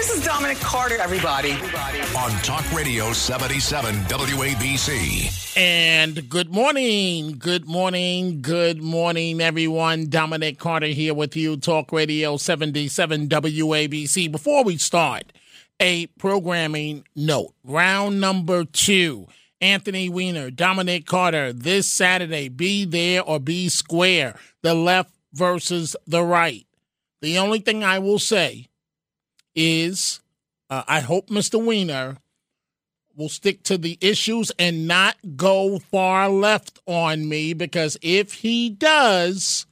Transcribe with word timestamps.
This 0.00 0.16
is 0.16 0.24
Dominic 0.24 0.56
Carter, 0.60 0.96
everybody. 0.96 1.52
on 2.16 2.30
Talk 2.40 2.64
Radio 2.72 3.12
77 3.12 3.94
WABC. 4.04 5.58
And 5.58 6.26
good 6.26 6.50
morning, 6.50 7.36
good 7.38 7.66
morning, 7.66 8.40
good 8.40 8.80
morning, 8.80 9.42
everyone. 9.42 10.08
Dominic 10.08 10.58
Carter 10.58 10.86
here 10.86 11.12
with 11.12 11.36
you, 11.36 11.58
Talk 11.58 11.92
Radio 11.92 12.38
77 12.38 13.28
WABC. 13.28 14.32
Before 14.32 14.64
we 14.64 14.78
start, 14.78 15.34
a 15.78 16.06
programming 16.06 17.04
note. 17.14 17.52
Round 17.62 18.22
number 18.22 18.64
two. 18.64 19.26
Anthony 19.60 20.08
Weiner, 20.08 20.50
Dominic 20.50 21.04
Carter, 21.04 21.52
this 21.52 21.86
Saturday, 21.86 22.48
be 22.48 22.86
there 22.86 23.22
or 23.22 23.38
be 23.38 23.68
square. 23.68 24.34
The 24.62 24.72
left 24.72 25.10
versus 25.34 25.94
the 26.06 26.24
right. 26.24 26.66
The 27.20 27.36
only 27.36 27.58
thing 27.58 27.84
I 27.84 27.98
will 27.98 28.18
say 28.18 28.69
is 29.54 30.20
uh, 30.70 30.84
I 30.86 31.00
hope 31.00 31.28
Mr. 31.28 31.62
Weiner 31.62 32.16
will 33.16 33.28
stick 33.28 33.62
to 33.64 33.76
the 33.76 33.98
issues 34.00 34.52
and 34.58 34.86
not 34.86 35.16
go 35.36 35.78
far 35.78 36.28
left 36.28 36.78
on 36.86 37.28
me 37.28 37.52
because 37.52 37.98
if 38.00 38.34
he 38.34 38.70
does, 38.70 39.66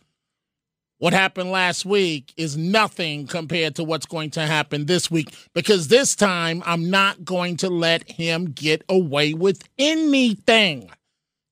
what 0.99 1.13
happened 1.13 1.53
last 1.53 1.87
week 1.87 2.35
is 2.37 2.57
nothing 2.57 3.29
compared 3.29 3.77
to 3.77 3.85
what's 3.85 4.07
going 4.07 4.31
to 4.31 4.41
happen 4.41 4.87
this 4.87 5.11
week 5.11 5.33
because 5.55 5.87
this 5.87 6.17
time 6.17 6.63
I'm 6.67 6.91
not 6.91 7.25
going 7.25 7.57
to 7.59 7.71
let 7.71 8.11
him 8.11 8.47
get 8.47 8.83
away 8.89 9.33
with 9.33 9.63
anything. 9.79 10.91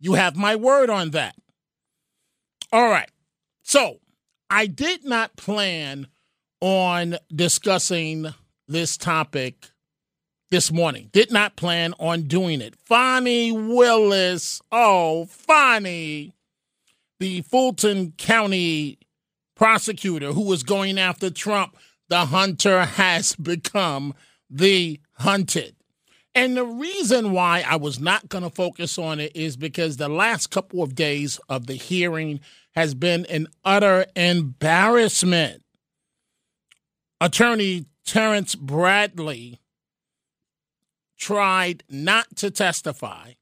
You 0.00 0.14
have 0.14 0.36
my 0.36 0.56
word 0.56 0.90
on 0.90 1.10
that. 1.10 1.36
All 2.72 2.90
right. 2.90 3.10
So 3.62 4.00
I 4.50 4.66
did 4.66 5.04
not 5.04 5.36
plan 5.36 6.08
on 6.60 7.16
discussing 7.34 8.26
this 8.68 8.96
topic 8.96 9.70
this 10.50 10.72
morning. 10.72 11.08
Did 11.12 11.32
not 11.32 11.56
plan 11.56 11.94
on 11.98 12.22
doing 12.22 12.60
it. 12.60 12.74
Fani 12.76 13.52
Willis, 13.52 14.60
oh, 14.70 15.26
Fani, 15.26 16.34
the 17.18 17.42
Fulton 17.42 18.12
County 18.16 18.98
prosecutor 19.54 20.32
who 20.32 20.42
was 20.42 20.62
going 20.62 20.98
after 20.98 21.30
Trump, 21.30 21.76
the 22.08 22.26
hunter 22.26 22.84
has 22.84 23.34
become 23.42 24.14
the 24.48 25.00
hunted. 25.12 25.74
And 26.34 26.54
the 26.54 26.66
reason 26.66 27.32
why 27.32 27.64
I 27.66 27.76
was 27.76 27.98
not 27.98 28.28
going 28.28 28.44
to 28.44 28.50
focus 28.50 28.98
on 28.98 29.20
it 29.20 29.34
is 29.34 29.56
because 29.56 29.96
the 29.96 30.10
last 30.10 30.48
couple 30.48 30.82
of 30.82 30.94
days 30.94 31.40
of 31.48 31.66
the 31.66 31.74
hearing 31.74 32.40
has 32.74 32.94
been 32.94 33.24
an 33.26 33.46
utter 33.64 34.04
embarrassment. 34.14 35.62
Attorney 37.20 37.86
Terrence 38.04 38.54
Bradley 38.54 39.60
tried 41.18 41.82
not 41.88 42.36
to 42.36 42.50
testify. 42.50 43.32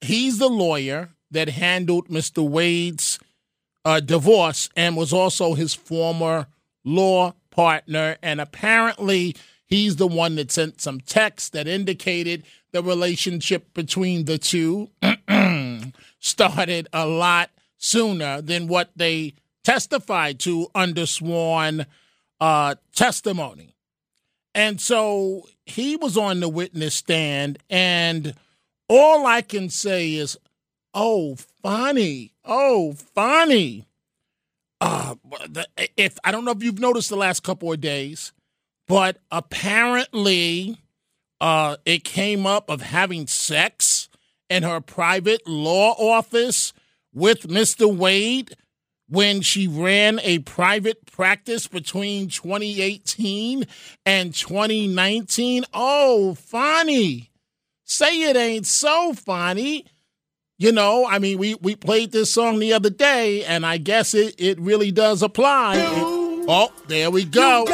He's 0.00 0.38
the 0.38 0.48
lawyer 0.48 1.10
that 1.30 1.48
handled 1.48 2.08
Mr. 2.08 2.46
Wade's 2.48 3.18
uh, 3.84 4.00
divorce 4.00 4.68
and 4.76 4.96
was 4.96 5.12
also 5.12 5.54
his 5.54 5.74
former 5.74 6.46
law 6.84 7.34
partner. 7.50 8.16
And 8.22 8.40
apparently, 8.40 9.34
he's 9.66 9.96
the 9.96 10.06
one 10.06 10.36
that 10.36 10.52
sent 10.52 10.80
some 10.80 11.00
text 11.00 11.52
that 11.54 11.66
indicated 11.66 12.44
the 12.72 12.82
relationship 12.82 13.72
between 13.74 14.26
the 14.26 14.38
two 14.38 14.90
started 16.18 16.88
a 16.92 17.06
lot 17.06 17.50
sooner 17.78 18.42
than 18.42 18.68
what 18.68 18.90
they 18.94 19.34
testified 19.64 20.38
to 20.40 20.68
under 20.74 21.06
sworn 21.06 21.86
uh, 22.40 22.76
testimony. 22.94 23.74
And 24.54 24.80
so 24.80 25.48
he 25.66 25.96
was 25.96 26.16
on 26.16 26.40
the 26.40 26.48
witness 26.48 26.94
stand, 26.94 27.58
and 27.70 28.34
all 28.88 29.26
I 29.26 29.42
can 29.42 29.70
say 29.70 30.14
is, 30.14 30.36
oh, 30.94 31.36
funny, 31.62 32.32
oh, 32.44 32.94
funny. 33.14 33.86
Uh, 34.80 35.16
if 35.96 36.18
I 36.24 36.30
don't 36.30 36.44
know 36.44 36.52
if 36.52 36.62
you've 36.62 36.78
noticed 36.78 37.08
the 37.08 37.16
last 37.16 37.42
couple 37.42 37.72
of 37.72 37.80
days, 37.80 38.32
but 38.86 39.18
apparently 39.30 40.78
uh, 41.40 41.76
it 41.84 42.04
came 42.04 42.46
up 42.46 42.70
of 42.70 42.80
having 42.82 43.26
sex 43.26 44.08
in 44.48 44.62
her 44.62 44.80
private 44.80 45.46
law 45.46 45.92
office 45.98 46.72
with 47.12 47.48
Mr. 47.48 47.92
Wade 47.94 48.54
when 49.08 49.40
she 49.40 49.66
ran 49.66 50.20
a 50.22 50.40
private 50.40 51.06
practice 51.22 51.66
between 51.66 52.28
2018 52.28 53.66
and 54.06 54.32
2019. 54.32 55.64
Oh, 55.74 56.34
funny. 56.34 57.30
Say 57.84 58.22
it 58.22 58.36
ain't 58.36 58.66
so 58.66 59.12
funny. 59.14 59.84
You 60.58 60.70
know, 60.70 61.06
I 61.08 61.18
mean, 61.18 61.38
we, 61.38 61.56
we 61.56 61.74
played 61.74 62.12
this 62.12 62.32
song 62.32 62.60
the 62.60 62.72
other 62.72 62.90
day, 62.90 63.44
and 63.44 63.66
I 63.66 63.78
guess 63.78 64.14
it, 64.14 64.36
it 64.38 64.60
really 64.60 64.92
does 64.92 65.24
apply. 65.24 65.76
It- 65.78 66.44
oh, 66.48 66.72
there 66.86 67.10
we 67.10 67.24
go. 67.24 67.64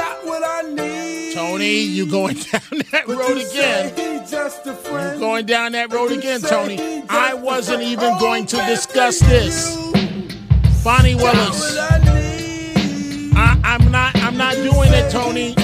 Tony, 1.35 1.81
you 1.81 2.11
going 2.11 2.37
down 2.53 2.63
that 2.93 3.05
road 3.07 3.37
again. 3.37 3.93
You 5.15 5.21
going 5.21 5.45
down 5.45 5.73
that 5.73 5.93
road 5.93 6.13
again, 6.13 6.41
Tony. 6.41 7.05
I 7.11 7.35
wasn't 7.35 7.83
even 7.83 8.19
going 8.19 8.47
to 8.47 8.57
discuss 8.65 9.19
this. 9.21 9.77
Bonnie 10.83 11.15
Willis. 11.15 12.04
I, 13.37 13.61
I'm 13.65 13.91
not 13.91 14.15
I'm 14.17 14.37
not 14.37 14.55
doing 14.55 14.93
it, 14.93 15.11
Tony. 15.11 15.55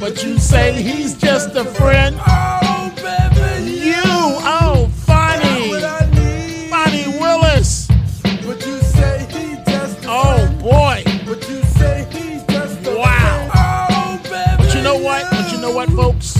But 0.00 0.22
you 0.24 0.38
say 0.38 0.80
he's 0.80 1.16
just 1.16 1.54
a 1.56 1.64
friend. 1.64 2.16
Oh, 2.20 2.92
baby, 2.96 3.72
you, 3.72 3.94
oh, 3.96 4.88
funny. 5.04 5.72
Bonnie 6.70 7.18
Willis. 7.18 7.88
Oh 10.10 10.58
boy. 10.60 11.02
Wow. 12.96 14.20
But 14.58 14.74
you 14.74 14.82
know 14.82 14.96
what? 14.98 15.30
But 15.30 15.52
you 15.52 15.58
know 15.60 15.72
what, 15.72 15.90
folks? 15.90 16.36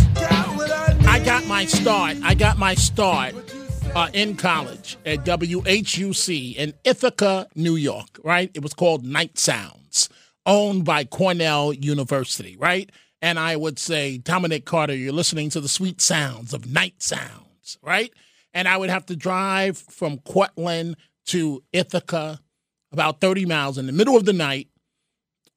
I 1.06 1.21
got 1.25 1.47
my 1.47 1.65
start. 1.66 2.16
I 2.22 2.34
got 2.34 2.59
my 2.59 2.75
start 2.75 3.34
uh, 3.98 4.09
in 4.12 4.36
college 4.36 4.97
at 5.04 5.25
WHUC 5.25 6.54
in 6.54 6.72
Ithaca, 6.84 7.48
New 7.56 7.75
York, 7.75 8.20
right? 8.22 8.48
It 8.54 8.62
was 8.62 8.72
called 8.72 9.04
Night 9.04 9.38
Sounds, 9.38 10.09
owned 10.47 10.84
by 10.84 11.03
Cornell 11.03 11.72
University, 11.72 12.56
right? 12.56 12.92
And 13.20 13.41
I 13.41 13.56
would 13.56 13.76
say, 13.76 14.19
Dominic 14.19 14.64
Carter, 14.64 14.94
you're 14.94 15.12
listening 15.12 15.50
to 15.50 15.60
the 15.60 15.69
sweet 15.69 16.00
sounds 16.00 16.54
of 16.54 16.70
Night 16.72 17.03
Sounds, 17.03 17.76
right? 17.82 18.12
And 18.54 18.69
I 18.69 18.76
would 18.76 18.88
have 18.88 19.04
to 19.06 19.16
drive 19.16 19.76
from 19.76 20.19
Cortland 20.19 20.97
to 21.26 21.65
Ithaca, 21.72 22.38
about 22.92 23.20
30 23.20 23.47
miles 23.47 23.78
in 23.78 23.86
the 23.86 23.92
middle 23.92 24.16
of 24.16 24.25
the 24.25 24.32
night, 24.32 24.69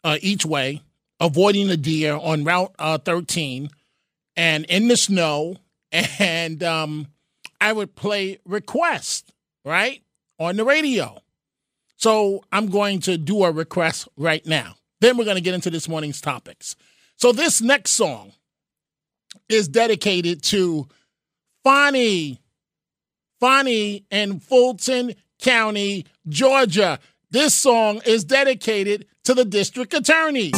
uh, 0.04 0.18
each 0.20 0.48
way, 0.48 0.82
avoiding 1.20 1.68
the 1.68 1.78
deer 1.78 2.16
on 2.16 2.44
Route 2.44 2.74
uh, 2.80 2.98
13 2.98 3.70
and 4.36 4.66
in 4.66 4.88
the 4.88 4.98
snow. 4.98 5.58
And 6.20 6.64
um, 6.64 7.08
I 7.62 7.72
would 7.72 7.96
play 7.96 8.40
request, 8.44 9.32
right, 9.64 10.02
on 10.40 10.58
the 10.58 10.66
radio. 10.66 11.22
So 11.96 12.44
I'm 12.52 12.68
going 12.68 13.00
to 13.02 13.18
do 13.18 13.44
a 13.44 13.52
request 13.52 14.08
right 14.18 14.44
now. 14.46 14.76
Then 15.00 15.16
we're 15.18 15.26
going 15.26 15.38
to 15.38 15.42
get 15.42 15.54
into 15.54 15.70
this 15.70 15.88
morning's 15.88 16.20
topics. 16.20 16.76
So 17.16 17.32
this 17.32 17.62
next 17.62 17.92
song 17.92 18.34
is 19.48 19.68
dedicated 19.68 20.42
to 20.44 20.88
Fani, 21.64 22.42
Fani 23.40 24.06
in 24.10 24.40
Fulton 24.40 25.14
County, 25.40 26.08
Georgia. 26.28 27.00
This 27.30 27.54
song 27.54 28.02
is 28.06 28.24
dedicated 28.24 29.06
to 29.26 29.36
the 29.36 29.46
district 29.46 29.94
attorney. 29.94 30.52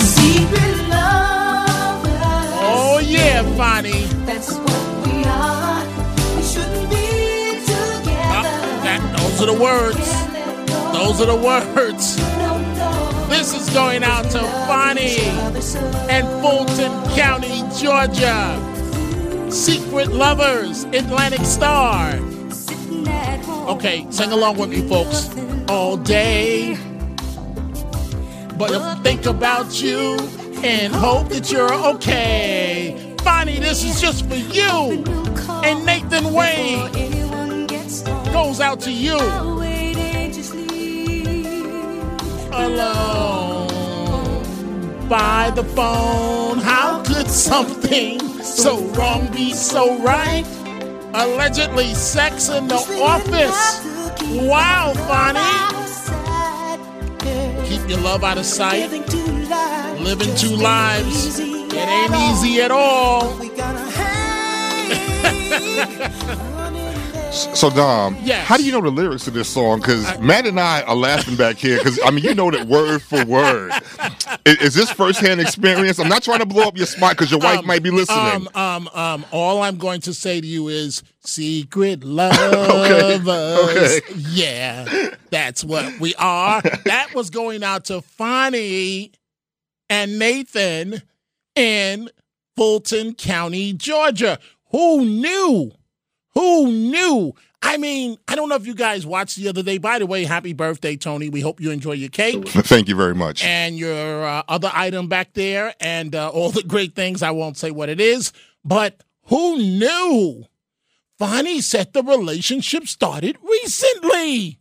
Oh 2.66 3.02
yeah, 3.04 3.44
Fani. 3.58 4.93
Are 9.44 9.46
the 9.46 9.62
words. 9.62 9.98
Those 10.94 11.20
are 11.20 11.26
the 11.26 11.36
words. 11.36 12.16
This 13.28 13.54
is 13.54 13.70
going 13.74 14.02
out 14.02 14.24
to 14.32 14.40
Fani 14.40 15.18
and 16.10 16.26
Fulton 16.42 16.94
County, 17.14 17.62
Georgia. 17.78 19.52
Secret 19.52 20.14
Lovers, 20.14 20.86
Atlantic 20.86 21.42
Starr. 21.42 22.14
Okay, 23.68 24.08
sing 24.12 24.32
along 24.32 24.60
with 24.60 24.70
me, 24.70 24.88
folks. 24.88 25.30
all 25.68 25.98
day. 25.98 26.78
But 28.58 28.72
I 28.72 28.96
think 29.04 29.26
about 29.26 29.82
you 29.82 30.18
and 30.64 30.96
hope 30.96 31.28
that 31.30 31.52
you're 31.52 31.74
okay. 31.96 33.14
Bonnie, 33.26 33.60
this 33.60 33.84
is 33.84 34.00
just 34.00 34.26
for 34.30 34.36
you. 34.36 35.04
And 35.66 35.86
Nathan 35.86 36.32
Wade 36.34 37.14
goes 38.34 38.60
out 38.60 38.80
to 38.82 38.92
you 38.92 39.16
alone 42.52 43.68
by 45.08 45.52
the 45.54 45.64
phone. 45.64 46.58
How 46.58 47.04
could 47.04 47.30
something 47.30 48.20
so 48.42 48.80
wrong 48.96 49.32
be 49.32 49.54
so 49.54 50.00
right? 50.00 50.44
Allegedly, 51.14 51.94
sex 51.94 52.50
in 52.50 52.68
the 52.68 52.82
office. 53.04 53.86
Wow, 54.50 54.94
Bonnie. 55.08 55.40
Keep 57.70 57.88
your 57.88 58.00
love 58.00 58.24
out 58.24 58.40
of 58.40 58.46
sight. 58.46 58.90
Living 60.00 60.36
two 60.36 60.56
lives. 60.56 61.40
It 61.40 61.76
ain't 61.76 62.16
easy 62.16 62.62
at 62.62 62.72
all. 62.72 63.40
So 67.34 67.72
Dom, 67.72 68.16
Yes. 68.24 68.46
how 68.48 68.58
do 68.58 68.64
you 68.64 68.72
know 68.72 68.82
the 68.82 68.92
lyrics 68.92 69.24
to 69.26 69.32
this 69.32 69.50
song? 69.50 69.80
Because 69.80 70.20
Matt 70.20 70.46
and 70.46 70.60
I 70.60 70.84
are 70.84 70.96
laughing 70.96 71.36
back 71.36 71.56
here. 71.58 71.80
Because 71.80 72.00
I 72.06 72.12
mean, 72.12 72.24
you 72.24 72.36
know 72.36 72.52
that 72.52 72.68
word 72.68 73.02
for 73.02 73.26
word. 73.26 73.72
Is, 74.46 74.58
is 74.58 74.74
this 74.76 74.92
firsthand 74.92 75.42
experience? 75.42 75.98
I'm 76.00 76.08
not 76.10 76.22
trying 76.22 76.40
to 76.40 76.46
blow 76.46 76.64
up 76.64 76.78
your 76.78 76.86
spot 76.86 77.12
because 77.18 77.32
your 77.32 77.40
wife 77.40 77.60
Um, 77.60 77.66
might 77.66 77.82
be 77.82 77.90
listening. 77.90 78.20
Um, 78.20 78.50
um, 78.54 78.88
um, 78.94 79.26
all 79.32 79.64
I'm 79.64 79.78
going 79.78 80.02
to 80.02 80.14
say 80.14 80.40
to 80.42 80.46
you 80.46 80.68
is 80.68 81.02
secret 81.22 82.04
lovers. 82.04 82.40
okay. 83.28 84.02
Yeah, 84.16 85.10
that's 85.32 85.64
what 85.64 86.00
we 86.00 86.14
are. 86.16 86.62
that 86.86 87.16
was 87.16 87.32
going 87.32 87.64
out 87.64 87.86
to 87.86 88.02
Fani 88.02 89.12
and 89.90 90.20
Nathan 90.20 91.02
in 91.56 92.10
Fulton 92.56 93.16
County, 93.16 93.74
Georgia. 93.74 94.38
Who 94.70 95.04
knew? 95.06 95.72
Who 96.36 96.72
knew? 96.72 97.34
I 97.62 97.78
mean, 97.78 98.18
I 98.28 98.36
don't 98.36 98.50
know 98.50 98.56
if 98.56 98.68
you 98.68 98.76
guys 98.76 99.06
watched 99.06 99.38
the 99.38 99.48
other 99.48 99.64
day. 99.64 99.78
By 99.78 100.00
the 100.00 100.06
way, 100.06 100.26
happy 100.26 100.54
birthday, 100.54 100.98
Tony. 100.98 101.30
We 101.30 101.40
hope 101.42 101.62
you 101.62 101.72
enjoy 101.72 101.94
your 101.94 102.10
cake 102.10 102.48
Thank 102.50 102.90
you 102.90 102.96
very 102.96 103.16
much. 103.16 103.44
and 103.44 103.78
your 103.78 104.26
uh, 104.26 104.44
other 104.50 104.70
item 104.74 105.08
back 105.08 105.34
there 105.34 105.74
and 105.80 106.14
uh, 106.14 106.30
all 106.30 106.50
the 106.50 106.64
great 106.64 106.94
things. 106.96 107.22
I 107.24 107.32
won't 107.32 107.58
say 107.58 107.72
what 107.72 107.90
it 107.90 108.02
is, 108.02 108.34
but 108.66 109.04
who 109.28 109.58
knew? 109.58 110.44
Fani 111.18 111.62
said 111.62 111.94
the 111.94 112.04
relationship 112.04 112.88
started 112.88 113.38
recently. 113.42 114.60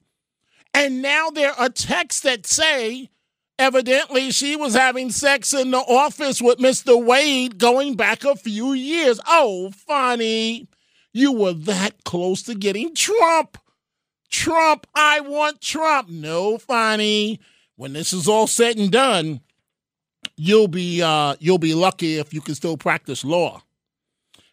And 0.75 1.03
now 1.03 1.31
there 1.31 1.53
are 1.53 1.69
texts 1.69 2.21
that 2.23 2.47
say 2.47 3.11
evidently 3.59 4.31
she 4.31 4.55
was 4.55 4.75
having 4.75 5.11
sex 5.11 5.53
in 5.53 5.71
the 5.71 5.79
office 5.79 6.41
with 6.41 6.59
Mr. 6.59 7.03
Wade 7.05 7.59
going 7.59 7.97
back 7.97 8.25
a 8.25 8.37
few 8.37 8.73
years. 8.75 9.19
Oh, 9.27 9.71
Fani, 9.71 10.69
you 11.13 11.33
were 11.33 11.53
that 11.53 12.05
close 12.05 12.43
to 12.43 12.55
getting 12.55 12.95
Trump. 12.95 13.59
Trump, 14.31 14.87
I 14.95 15.21
want 15.21 15.61
Trump. 15.61 16.09
No, 16.09 16.59
Fani. 16.59 17.41
When 17.77 17.93
this 17.93 18.13
is 18.13 18.29
all 18.29 18.47
said 18.47 18.79
and 18.79 18.91
done, 18.91 19.41
you'll 20.37 20.69
be 20.69 21.03
uh, 21.03 21.37
you'll 21.39 21.59
be 21.59 21.75
lucky 21.75 22.19
if 22.19 22.33
you 22.33 22.41
can 22.41 22.55
still 22.55 22.77
practice 22.77 23.25
law. 23.25 23.63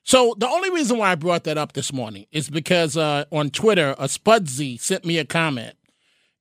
So 0.04 0.36
the 0.38 0.48
only 0.48 0.72
reason 0.72 0.98
why 0.98 1.12
I 1.12 1.16
brought 1.16 1.44
that 1.44 1.58
up 1.58 1.74
this 1.74 1.94
morning 1.94 2.26
is 2.32 2.50
because 2.50 2.98
uh, 2.98 3.26
on 3.32 3.52
Twitter, 3.52 3.92
a 4.00 4.06
Spudsy 4.06 4.80
sent 4.80 5.06
me 5.06 5.18
a 5.20 5.26
comment, 5.26 5.76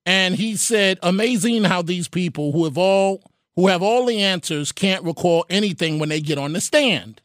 and 0.07 0.35
he 0.35 0.57
said, 0.57 0.99
"Amazing 1.03 1.65
how 1.65 1.83
these 1.83 2.09
people 2.09 2.53
who 2.53 2.65
have 2.65 2.79
all 2.79 3.23
who 3.57 3.69
have 3.69 3.83
all 3.83 4.07
the 4.07 4.21
answers 4.21 4.73
can't 4.73 5.05
recall 5.05 5.45
anything 5.51 5.99
when 5.99 6.09
they 6.09 6.21
get 6.21 6.39
on 6.39 6.55
the 6.55 6.61
stand." 6.61 7.21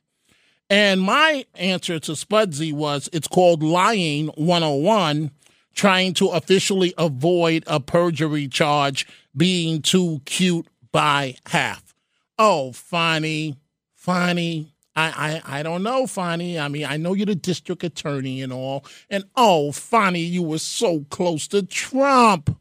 And 0.74 1.02
my 1.02 1.46
answer 1.54 2.00
to 2.00 2.14
Spudsy 2.14 2.74
was, 2.74 3.08
"It's 3.14 3.28
called 3.28 3.62
lying 3.62 4.30
101." 4.30 5.30
Trying 5.76 6.16
to 6.16 6.30
officially 6.30 6.96
avoid 6.98 7.64
a 7.68 7.80
perjury 7.80 8.48
charge 8.48 9.06
being 9.38 9.84
too 9.84 10.22
cute 10.26 10.68
by 10.92 11.36
half. 11.48 11.94
Oh, 12.40 12.72
Fani, 12.72 13.58
Fani, 13.96 14.74
I, 14.96 15.42
I, 15.46 15.60
I 15.60 15.64
don't 15.64 15.84
know, 15.84 16.08
Fani. 16.08 16.60
I 16.60 16.68
mean, 16.70 16.86
I 16.86 16.98
know 16.98 17.14
you're 17.14 17.28
the 17.28 17.36
district 17.36 17.84
attorney 17.84 18.42
and 18.42 18.52
all. 18.52 18.84
And 19.12 19.26
oh, 19.36 19.72
Fani, 19.72 20.22
you 20.22 20.42
were 20.42 20.60
so 20.60 21.06
close 21.12 21.48
to 21.50 21.62
Trump. 21.62 22.56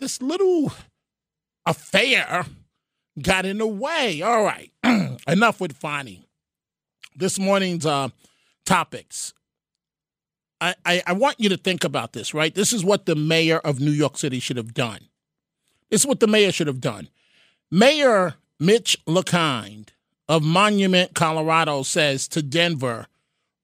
This 0.00 0.20
little 0.20 0.70
affair 1.64 2.44
got 3.22 3.46
in 3.46 3.56
the 3.58 3.66
way. 3.66 4.20
All 4.20 4.42
right, 4.42 4.70
enough 5.26 5.62
with 5.62 5.76
Fani. 5.76 6.25
This 7.16 7.38
morning's 7.38 7.86
uh, 7.86 8.10
topics. 8.64 9.32
I, 10.60 10.74
I, 10.84 11.02
I 11.06 11.12
want 11.12 11.40
you 11.40 11.48
to 11.48 11.56
think 11.56 11.84
about 11.84 12.12
this, 12.12 12.32
right? 12.34 12.54
This 12.54 12.72
is 12.72 12.84
what 12.84 13.06
the 13.06 13.14
mayor 13.14 13.58
of 13.58 13.80
New 13.80 13.90
York 13.90 14.16
City 14.16 14.40
should 14.40 14.56
have 14.56 14.74
done. 14.74 15.00
This 15.90 16.02
is 16.02 16.06
what 16.06 16.20
the 16.20 16.26
mayor 16.26 16.52
should 16.52 16.66
have 16.66 16.80
done. 16.80 17.08
Mayor 17.70 18.34
Mitch 18.58 18.96
LaKind 19.06 19.88
of 20.28 20.42
Monument, 20.42 21.14
Colorado 21.14 21.82
says 21.82 22.26
to 22.28 22.42
Denver, 22.42 23.06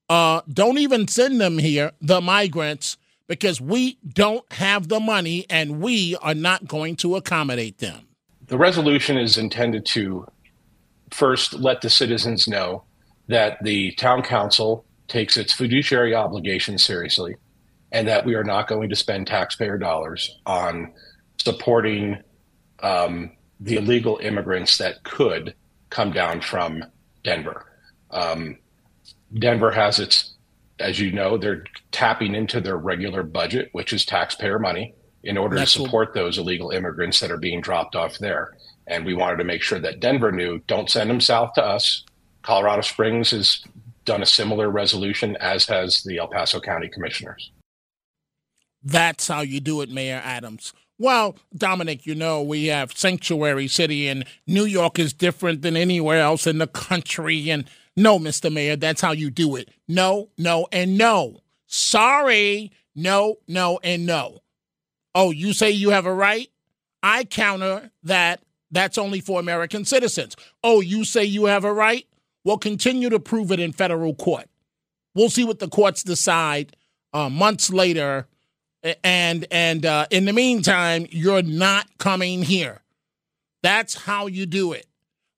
uh, 0.09 0.43
don't 0.53 0.79
even 0.79 1.09
send 1.09 1.41
them 1.41 1.59
here, 1.59 1.93
the 2.01 2.21
migrants, 2.21 2.97
because 3.27 3.61
we 3.61 3.99
don't 4.07 4.51
have 4.53 4.89
the 4.89 5.01
money 5.01 5.47
and 5.49 5.81
we 5.81 6.17
are 6.17 6.35
not 6.35 6.67
going 6.67 6.97
to 6.97 7.17
accommodate 7.17 7.79
them. 7.79 8.07
The 8.47 8.59
resolution 8.59 9.17
is 9.17 9.39
intended 9.39 9.87
to 9.87 10.27
first 11.11 11.55
let 11.55 11.81
the 11.81 11.89
citizens 11.89 12.47
know 12.47 12.85
that 13.33 13.63
the 13.63 13.93
town 13.93 14.23
council 14.23 14.85
takes 15.09 15.37
its 15.37 15.53
fiduciary 15.53 16.15
obligations 16.15 16.85
seriously 16.85 17.37
and 17.93 18.09
that 18.09 18.25
we 18.25 18.35
are 18.35 18.45
not 18.45 18.69
going 18.69 18.89
to 18.89 18.97
spend 18.97 19.27
taxpayer 19.27 19.77
dollars 19.77 20.39
on 20.47 20.93
supporting 21.39 22.19
um, 22.83 23.31
the 23.61 23.77
illegal 23.77 24.19
immigrants 24.23 24.79
that 24.79 25.03
could 25.05 25.55
come 25.91 26.11
down 26.11 26.41
from 26.41 26.85
Denver. 27.23 27.67
Um, 28.11 28.59
Denver 29.39 29.71
has 29.71 29.99
its, 29.99 30.35
as 30.79 30.99
you 30.99 31.13
know, 31.13 31.37
they're 31.37 31.65
tapping 31.91 32.35
into 32.35 32.61
their 32.61 32.77
regular 32.77 33.23
budget, 33.23 33.69
which 33.73 33.93
is 33.93 34.05
taxpayer 34.05 34.59
money, 34.59 34.95
in 35.23 35.37
order 35.39 35.57
That's 35.57 35.75
to 35.75 35.83
support 35.83 36.15
those 36.15 36.39
illegal 36.39 36.71
immigrants 36.71 37.21
that 37.21 37.31
are 37.31 37.39
being 37.39 37.61
dropped 37.61 37.95
off 37.95 38.19
there. 38.19 38.57
And 38.87 39.05
we 39.05 39.15
wanted 39.15 39.37
to 39.37 39.45
make 39.45 39.63
sure 39.63 39.79
that 39.79 40.01
Denver 40.01 40.33
knew 40.33 40.59
don't 40.67 40.91
send 40.91 41.09
them 41.09 41.21
south 41.21 41.53
to 41.55 41.65
us. 41.65 42.05
Colorado 42.43 42.83
Springs 42.83 43.31
has 43.31 43.65
done 44.05 44.23
a 44.23 44.27
similar 44.27 44.69
resolution, 44.69 45.37
as 45.37 45.67
has 45.67 46.03
the 46.03 46.19
El 46.19 46.29
Paso 46.29 46.61
County 46.61 46.89
Commissioners. 46.89 47.51
That's 48.83 49.29
how 49.29 49.43
you 49.43 49.61
do 49.61 49.81
it, 49.81 49.91
Mayor 49.91 50.21
Adams. 50.25 50.73
Well, 50.99 51.37
Dominic, 51.57 52.07
you 52.07 52.15
know, 52.15 52.43
we 52.43 52.67
have 52.67 52.97
Sanctuary 52.97 53.69
City, 53.69 54.09
and 54.09 54.25
New 54.47 54.65
York 54.65 54.99
is 54.99 55.13
different 55.13 55.63
than 55.63 55.77
anywhere 55.77 56.21
else 56.21 56.47
in 56.47 56.59
the 56.59 56.67
country. 56.67 57.51
And 57.51 57.65
no, 57.97 58.19
Mr. 58.19 58.53
Mayor, 58.53 58.77
that's 58.77 59.01
how 59.01 59.13
you 59.13 59.31
do 59.31 59.57
it. 59.57 59.71
No, 59.89 60.29
no, 60.37 60.67
and 60.73 60.99
no. 60.99 61.41
Sorry. 61.67 62.73
No, 62.95 63.37
no, 63.49 63.81
and 63.83 64.05
no. 64.05 64.41
Oh, 65.15 65.31
you 65.31 65.53
say 65.53 65.71
you 65.71 65.91
have 65.91 66.07
a 66.07 66.13
right? 66.13 66.49
I 67.03 67.25
counter 67.25 67.91
that 68.03 68.43
that's 68.71 68.99
only 68.99 69.21
for 69.21 69.41
American 69.41 69.85
citizens. 69.85 70.37
Oh, 70.63 70.81
you 70.81 71.05
say 71.05 71.25
you 71.25 71.47
have 71.47 71.65
a 71.65 71.73
right? 71.73 72.07
Well, 72.45 72.59
continue 72.59 73.09
to 73.11 73.21
prove 73.21 73.53
it 73.53 73.61
in 73.61 73.73
federal 73.73 74.15
court. 74.15 74.49
We'll 75.15 75.31
see 75.31 75.45
what 75.45 75.59
the 75.59 75.69
courts 75.69 76.03
decide 76.03 76.77
uh, 77.13 77.29
months 77.29 77.71
later. 77.71 78.27
And 79.05 79.47
and 79.51 79.87
uh, 79.87 80.07
in 80.11 80.25
the 80.25 80.33
meantime, 80.33 81.07
you're 81.11 81.43
not 81.43 81.87
coming 81.99 82.43
here. 82.43 82.81
That's 83.63 83.95
how 83.95 84.27
you 84.27 84.45
do 84.45 84.73
it. 84.73 84.87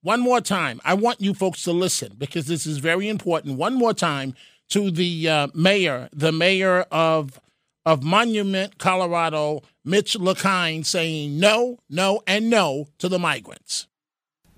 One 0.00 0.20
more 0.20 0.40
time, 0.40 0.80
I 0.84 0.94
want 0.94 1.20
you 1.20 1.34
folks 1.34 1.62
to 1.64 1.72
listen 1.72 2.14
because 2.16 2.46
this 2.46 2.66
is 2.66 2.78
very 2.78 3.08
important. 3.08 3.58
One 3.58 3.74
more 3.74 3.92
time 3.94 4.34
to 4.68 4.90
the 4.90 5.28
uh, 5.28 5.48
mayor, 5.54 6.08
the 6.12 6.32
mayor 6.32 6.82
of 6.90 7.40
of 7.86 8.02
Monument, 8.02 8.78
Colorado, 8.78 9.62
Mitch 9.84 10.14
LaKind, 10.14 10.86
saying 10.86 11.38
no, 11.38 11.78
no, 11.90 12.22
and 12.26 12.48
no 12.48 12.86
to 12.98 13.08
the 13.08 13.18
migrants. 13.18 13.86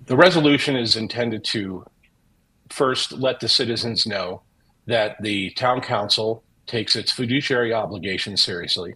The 0.05 0.15
resolution 0.15 0.77
is 0.77 0.95
intended 0.95 1.43
to 1.45 1.85
first 2.69 3.11
let 3.13 3.39
the 3.39 3.47
citizens 3.47 4.05
know 4.05 4.41
that 4.85 5.17
the 5.21 5.51
town 5.51 5.81
council 5.81 6.43
takes 6.65 6.95
its 6.95 7.11
fiduciary 7.11 7.73
obligations 7.73 8.41
seriously 8.41 8.95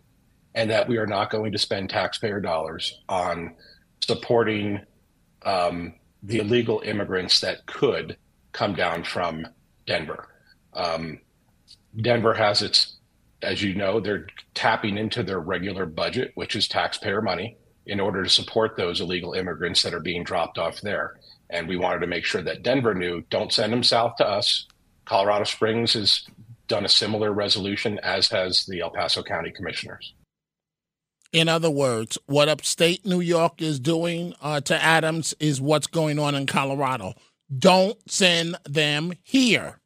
and 0.56 0.70
that 0.70 0.88
we 0.88 0.98
are 0.98 1.08
not 1.08 1.30
going 1.30 1.52
to 1.52 1.58
spend 1.58 1.90
taxpayer 1.90 2.40
dollars 2.40 3.02
on 3.08 3.56
supporting 4.02 4.82
um, 5.44 5.94
the 6.24 6.40
illegal 6.40 6.82
immigrants 6.86 7.40
that 7.40 7.66
could 7.66 8.18
come 8.52 8.76
down 8.76 9.04
from 9.04 9.48
Denver. 9.88 10.28
Um, 10.74 11.20
Denver 12.00 12.34
has 12.34 12.62
its, 12.62 12.98
as 13.42 13.62
you 13.62 13.74
know, 13.76 14.00
they're 14.00 14.28
tapping 14.54 14.98
into 14.98 15.24
their 15.24 15.40
regular 15.40 15.86
budget, 15.86 16.32
which 16.36 16.56
is 16.56 16.68
taxpayer 16.68 17.22
money, 17.22 17.58
in 17.86 18.00
order 18.00 18.24
to 18.24 18.30
support 18.30 18.76
those 18.76 19.02
illegal 19.02 19.34
immigrants 19.34 19.82
that 19.82 19.94
are 19.94 20.00
being 20.00 20.24
dropped 20.24 20.58
off 20.58 20.82
there. 20.82 21.20
And 21.52 21.68
we 21.68 21.78
wanted 21.78 22.00
to 22.00 22.08
make 22.08 22.26
sure 22.26 22.42
that 22.42 22.64
Denver 22.64 22.96
knew 22.96 23.22
don't 23.30 23.54
send 23.54 23.74
them 23.74 23.84
south 23.84 24.16
to 24.18 24.28
us. 24.28 24.68
Colorado 25.06 25.44
Springs 25.44 25.94
has 25.94 26.26
done 26.68 26.86
a 26.86 26.90
similar 26.90 27.34
resolution, 27.34 28.00
as 28.00 28.30
has 28.30 28.66
the 28.66 28.80
El 28.80 28.92
Paso 28.92 29.22
County 29.22 29.52
Commissioners. 29.52 30.14
In 31.34 31.48
other 31.48 31.70
words, 31.70 32.18
what 32.26 32.50
upstate 32.50 33.06
New 33.06 33.22
York 33.22 33.62
is 33.62 33.80
doing 33.80 34.34
uh, 34.42 34.62
to 34.62 34.82
Adams 34.82 35.34
is 35.40 35.62
what's 35.62 35.88
going 35.88 36.20
on 36.20 36.36
in 36.36 36.46
Colorado. 36.46 37.14
Don't 37.58 37.98
send 38.10 38.58
them 38.66 39.14
here. 39.24 39.80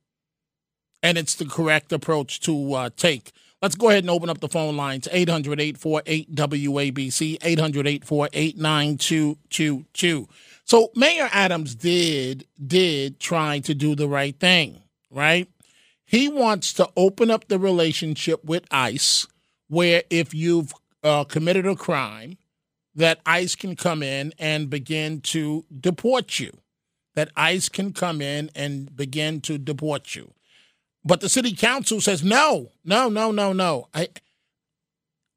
And 1.04 1.18
it's 1.18 1.36
the 1.36 1.46
correct 1.46 1.92
approach 1.94 2.40
to 2.42 2.74
uh, 2.74 2.90
take. 2.96 3.32
Let's 3.62 3.76
go 3.76 3.90
ahead 3.90 4.04
and 4.04 4.10
open 4.10 4.30
up 4.30 4.40
the 4.40 4.50
phone 4.50 4.76
lines 4.76 5.08
800 5.12 5.60
848 5.60 6.36
WABC, 6.36 7.38
800 7.42 7.88
848 7.88 8.58
9222. 8.58 10.28
So 10.66 10.92
Mayor 10.96 11.30
Adams 11.32 11.76
did 11.76 12.48
did 12.66 13.20
try 13.20 13.60
to 13.60 13.76
do 13.76 13.96
the 13.96 14.08
right 14.08 14.38
thing, 14.38 14.82
right? 15.12 15.48
He 16.06 16.28
wants 16.28 16.74
to 16.74 16.90
open 16.98 17.30
up 17.30 17.48
the 17.48 17.60
relationship 17.60 18.44
with 18.44 18.66
ICE, 18.72 19.28
where 19.68 20.04
if 20.10 20.34
you've 20.34 20.74
uh, 21.04 21.24
committed 21.26 21.68
a 21.68 21.76
crime, 21.76 22.38
that 22.96 23.20
ICE 23.26 23.56
can 23.56 23.76
come 23.76 24.02
in 24.02 24.34
and 24.40 24.70
begin 24.70 25.22
to 25.22 25.66
deport 25.80 26.40
you. 26.40 26.52
That 27.14 27.30
ICE 27.36 27.70
can 27.70 27.94
come 27.94 28.22
in 28.22 28.50
and 28.56 28.96
begin 28.96 29.42
to 29.42 29.58
deport 29.60 30.16
you. 30.16 30.34
But 31.04 31.22
the 31.22 31.30
city 31.30 31.54
council 31.54 32.02
says 32.02 32.24
no, 32.24 32.72
no, 32.84 33.08
no, 33.08 33.32
no, 33.32 33.54
no. 33.54 33.88
I, 33.94 34.10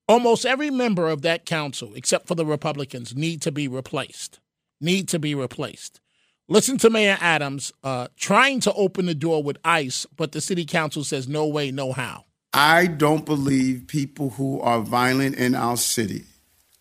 almost 0.08 0.46
every 0.46 0.70
member 0.70 1.08
of 1.08 1.20
that 1.22 1.44
council, 1.44 1.92
except 1.94 2.26
for 2.26 2.34
the 2.34 2.46
Republicans, 2.46 3.14
need 3.14 3.42
to 3.42 3.52
be 3.52 3.68
replaced. 3.68 4.40
Need 4.80 5.08
to 5.08 5.18
be 5.18 5.34
replaced. 5.34 6.00
Listen 6.48 6.78
to 6.78 6.88
Mayor 6.88 7.18
Adams 7.20 7.72
uh, 7.84 8.08
trying 8.16 8.60
to 8.60 8.72
open 8.72 9.06
the 9.06 9.14
door 9.14 9.42
with 9.42 9.58
ICE, 9.64 10.06
but 10.16 10.32
the 10.32 10.40
city 10.40 10.64
council 10.64 11.04
says 11.04 11.28
no 11.28 11.46
way, 11.46 11.70
no 11.70 11.92
how. 11.92 12.24
I 12.54 12.86
don't 12.86 13.26
believe 13.26 13.86
people 13.86 14.30
who 14.30 14.60
are 14.60 14.80
violent 14.80 15.36
in 15.36 15.54
our 15.54 15.76
city 15.76 16.24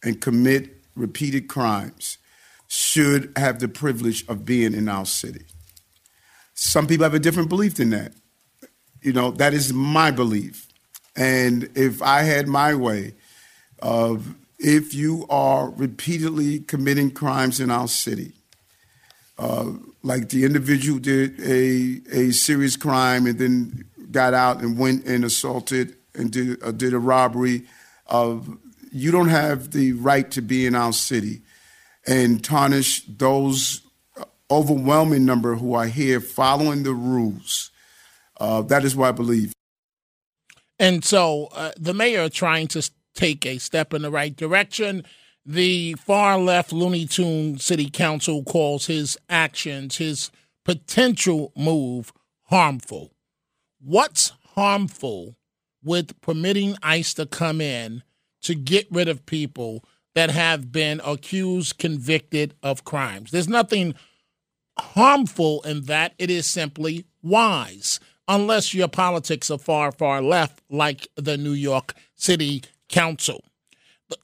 and 0.03 0.21
commit 0.21 0.77
repeated 0.95 1.49
crimes 1.49 2.17
should 2.67 3.33
have 3.35 3.59
the 3.59 3.67
privilege 3.67 4.25
of 4.27 4.45
being 4.45 4.73
in 4.73 4.87
our 4.87 5.05
city. 5.05 5.45
Some 6.53 6.87
people 6.87 7.03
have 7.03 7.13
a 7.13 7.19
different 7.19 7.49
belief 7.49 7.75
than 7.75 7.89
that. 7.91 8.13
You 9.01 9.13
know, 9.13 9.31
that 9.31 9.53
is 9.53 9.73
my 9.73 10.11
belief. 10.11 10.67
And 11.15 11.69
if 11.75 12.01
I 12.01 12.21
had 12.21 12.47
my 12.47 12.73
way 12.73 13.13
of 13.79 14.35
if 14.59 14.93
you 14.93 15.25
are 15.29 15.69
repeatedly 15.69 16.59
committing 16.59 17.11
crimes 17.11 17.59
in 17.59 17.69
our 17.69 17.87
city, 17.87 18.33
uh, 19.37 19.71
like 20.03 20.29
the 20.29 20.45
individual 20.45 20.99
did 20.99 21.39
a, 21.41 22.01
a 22.11 22.31
serious 22.31 22.75
crime 22.75 23.27
and 23.27 23.37
then 23.37 23.85
got 24.11 24.33
out 24.33 24.61
and 24.61 24.77
went 24.77 25.05
and 25.05 25.23
assaulted 25.23 25.95
and 26.15 26.31
did, 26.31 26.61
uh, 26.63 26.71
did 26.71 26.93
a 26.93 26.99
robbery, 26.99 27.63
uh, 28.07 28.37
you 28.91 29.11
don't 29.11 29.29
have 29.29 29.71
the 29.71 29.93
right 29.93 30.31
to 30.31 30.41
be 30.41 30.65
in 30.65 30.73
our 30.73 30.93
city 30.93 31.41
and 32.07 32.43
tarnish 32.43 33.03
those 33.05 33.81
overwhelming 34.49 35.25
number 35.25 35.55
who 35.55 35.73
are 35.73 35.87
here 35.87 36.19
following 36.21 36.83
the 36.83 36.93
rules. 36.93 37.69
Uh, 38.39 38.61
that 38.61 38.85
is 38.85 38.95
what 38.95 39.09
I 39.09 39.11
believe. 39.11 39.51
And 40.79 41.03
so 41.03 41.49
uh, 41.53 41.71
the 41.77 41.93
mayor 41.93 42.29
trying 42.29 42.67
to 42.69 42.89
take 43.17 43.45
a 43.45 43.57
step 43.57 43.93
in 43.93 44.03
the 44.03 44.11
right 44.11 44.35
direction. 44.35 45.03
The 45.45 45.95
far 45.95 46.37
left 46.37 46.71
Looney 46.71 47.05
Tune 47.05 47.57
City 47.57 47.89
Council 47.89 48.43
calls 48.43 48.85
his 48.85 49.17
actions, 49.27 49.97
his 49.97 50.31
potential 50.63 51.51
move, 51.57 52.13
harmful. 52.43 53.11
What's 53.79 54.33
harmful 54.53 55.37
with 55.83 56.19
permitting 56.21 56.75
ICE 56.83 57.13
to 57.15 57.25
come 57.25 57.61
in 57.61 58.03
to 58.41 58.55
get 58.55 58.87
rid 58.91 59.07
of 59.07 59.25
people 59.25 59.83
that 60.15 60.29
have 60.31 60.71
been 60.71 61.01
accused, 61.03 61.77
convicted 61.77 62.53
of 62.61 62.83
crimes? 62.83 63.31
There's 63.31 63.47
nothing 63.47 63.95
harmful 64.77 65.61
in 65.63 65.85
that. 65.85 66.13
It 66.19 66.29
is 66.29 66.45
simply 66.45 67.05
wise, 67.21 67.99
unless 68.27 68.73
your 68.73 68.89
politics 68.89 69.49
are 69.49 69.57
far, 69.57 69.91
far 69.91 70.21
left, 70.21 70.61
like 70.69 71.07
the 71.15 71.37
New 71.37 71.53
York 71.53 71.93
City 72.15 72.63
Council. 72.89 73.43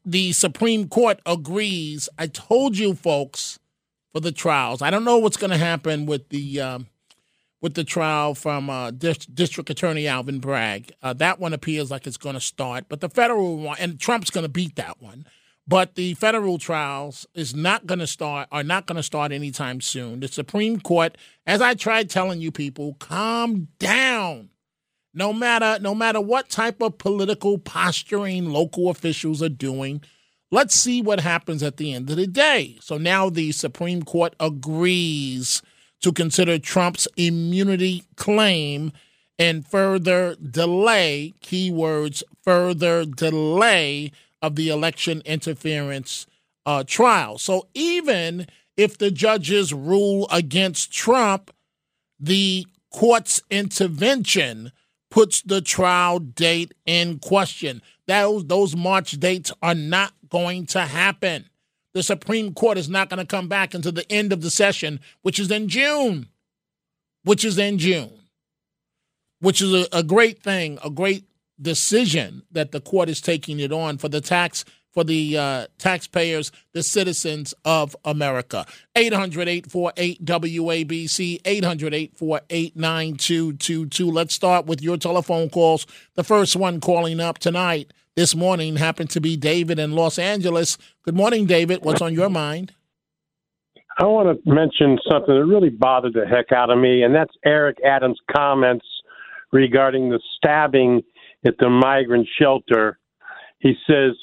The 0.06 0.32
Supreme 0.32 0.88
Court 0.88 1.20
agrees. 1.26 2.08
I 2.18 2.28
told 2.28 2.78
you, 2.78 2.94
folks, 2.96 3.60
for 4.14 4.20
the 4.20 4.32
trials. 4.32 4.82
I 4.82 4.90
don't 4.90 5.04
know 5.04 5.18
what's 5.18 5.38
going 5.38 5.52
to 5.52 5.58
happen 5.58 6.06
with 6.06 6.30
the 6.30 6.62
um, 6.62 6.88
with 7.62 7.74
the 7.74 7.84
trial 7.84 8.36
from 8.36 8.70
uh, 8.70 8.92
Dis- 8.92 9.26
District 9.26 9.70
Attorney 9.70 10.08
Alvin 10.08 10.40
Bragg. 10.40 10.92
Uh, 11.02 11.14
that 11.14 11.40
one 11.40 11.54
appears 11.54 11.90
like 11.90 12.06
it's 12.06 12.18
going 12.18 12.36
to 12.36 12.42
start, 12.42 12.86
but 12.90 13.02
the 13.02 13.10
federal 13.10 13.58
one, 13.58 13.78
and 13.80 14.00
Trump's 14.00 14.30
going 14.30 14.44
to 14.44 14.50
beat 14.50 14.76
that 14.76 15.02
one. 15.02 15.26
But 15.66 15.96
the 15.96 16.14
federal 16.16 16.58
trials 16.58 17.26
is 17.34 17.56
not 17.56 17.86
going 17.86 18.00
to 18.00 18.08
start, 18.08 18.50
are 18.52 18.64
not 18.64 18.86
going 18.86 18.98
to 18.98 19.04
start 19.04 19.32
anytime 19.32 19.80
soon. 19.80 20.20
The 20.20 20.28
Supreme 20.28 20.82
Court, 20.82 21.18
as 21.48 21.62
I 21.62 21.74
tried 21.74 22.10
telling 22.10 22.42
you 22.42 22.52
people, 22.52 22.96
calm 22.96 23.70
down. 23.80 24.50
No 25.14 25.32
matter, 25.32 25.78
no 25.82 25.94
matter 25.94 26.20
what 26.20 26.50
type 26.50 26.82
of 26.82 26.98
political 26.98 27.58
posturing 27.58 28.50
local 28.50 28.90
officials 28.90 29.44
are 29.44 29.50
doing, 29.50 30.02
let's 30.52 30.76
see 30.76 31.02
what 31.02 31.20
happens 31.20 31.62
at 31.62 31.78
the 31.78 31.94
end 31.94 32.10
of 32.10 32.16
the 32.16 32.28
day. 32.28 32.78
So 32.82 32.98
now 32.98 33.30
the 33.30 33.52
Supreme 33.52 34.04
Court 34.04 34.36
agrees 34.40 35.62
to 36.02 36.12
consider 36.12 36.58
Trump's 36.58 37.08
immunity 37.16 38.04
claim 38.16 38.92
and 39.40 39.68
further 39.68 40.36
delay, 40.36 41.34
keywords, 41.42 42.24
further 42.44 43.06
delay 43.06 44.12
of 44.42 44.56
the 44.56 44.70
election 44.70 45.22
interference 45.26 46.28
uh, 46.66 46.84
trial. 46.86 47.38
So 47.38 47.68
even 47.74 48.48
if 48.78 48.98
the 48.98 49.12
judges 49.12 49.74
rule 49.74 50.28
against 50.32 50.92
Trump, 50.92 51.52
the 52.20 52.66
court's 52.92 53.42
intervention 53.50 54.72
puts 55.14 55.42
the 55.44 55.62
trial 55.62 56.18
date 56.18 56.74
in 56.86 57.20
question. 57.20 57.82
Those, 58.08 58.46
those 58.46 58.76
March 58.76 59.12
dates 59.12 59.52
are 59.62 59.76
not 59.76 60.12
going 60.30 60.66
to 60.68 60.82
happen 60.82 61.46
the 61.94 62.04
Supreme 62.04 62.54
Court 62.54 62.78
is 62.78 62.90
not 62.90 63.10
going 63.10 63.20
to 63.20 63.26
come 63.26 63.48
back 63.48 63.74
until 63.74 63.92
the 63.92 64.12
end 64.12 64.34
of 64.34 64.42
the 64.42 64.50
session, 64.50 65.00
which 65.22 65.40
is 65.40 65.50
in 65.52 65.70
June. 65.70 66.28
Which 67.24 67.46
is 67.46 67.58
in 67.58 67.78
June. 67.78 68.12
Which 69.40 69.62
is 69.62 69.74
a, 69.74 69.88
a 69.92 70.04
great 70.04 70.42
thing, 70.42 70.80
a 70.84 70.90
great 70.90 71.26
decision 71.62 72.44
that 72.52 72.72
the 72.72 72.82
court 72.82 73.10
is 73.10 73.22
taking 73.22 73.60
it 73.60 73.72
on 73.72 73.98
for 73.98 74.10
the 74.10 74.22
tax 74.22 74.66
for 74.94 75.04
the 75.04 75.38
uh, 75.38 75.68
taxpayers, 75.78 76.52
the 76.74 76.84
citizens 76.84 77.54
of 77.66 77.96
America. 78.06 78.66
800 78.96 79.48
848 79.48 80.24
WABC, 80.24 81.42
800 81.44 81.94
848 81.94 82.76
9222. 82.76 84.12
Let's 84.12 84.34
start 84.34 84.66
with 84.66 84.82
your 84.82 84.98
telephone 84.98 85.50
calls. 85.50 85.86
The 86.16 86.24
first 86.24 86.56
one 86.56 86.80
calling 86.80 87.20
up 87.20 87.40
tonight 87.40 87.92
this 88.16 88.36
morning 88.36 88.76
happened 88.76 89.10
to 89.10 89.22
be 89.22 89.36
David 89.36 89.80
in 89.80 89.94
Los 89.94 90.20
Angeles. 90.20 90.78
Good 91.04 91.16
morning, 91.16 91.46
David. 91.48 91.84
What's 91.84 92.02
on 92.02 92.14
your 92.14 92.30
mind? 92.30 92.74
I 93.98 94.06
want 94.06 94.44
to 94.44 94.52
mention 94.52 94.98
something 95.10 95.36
that 95.36 95.46
really 95.46 95.70
bothered 95.70 96.14
the 96.14 96.26
heck 96.26 96.52
out 96.52 96.72
of 96.72 96.80
me, 96.80 97.04
and 97.04 97.14
that's 97.14 97.34
Eric 97.46 97.78
Adams' 97.86 98.20
comments 98.36 98.86
regarding 99.52 100.10
the 100.10 100.20
stabbing 100.38 101.04
at 101.46 101.56
the 101.60 101.70
migrant 101.70 102.28
shelter. 102.40 102.98
He 103.60 103.74
says, 103.88 104.14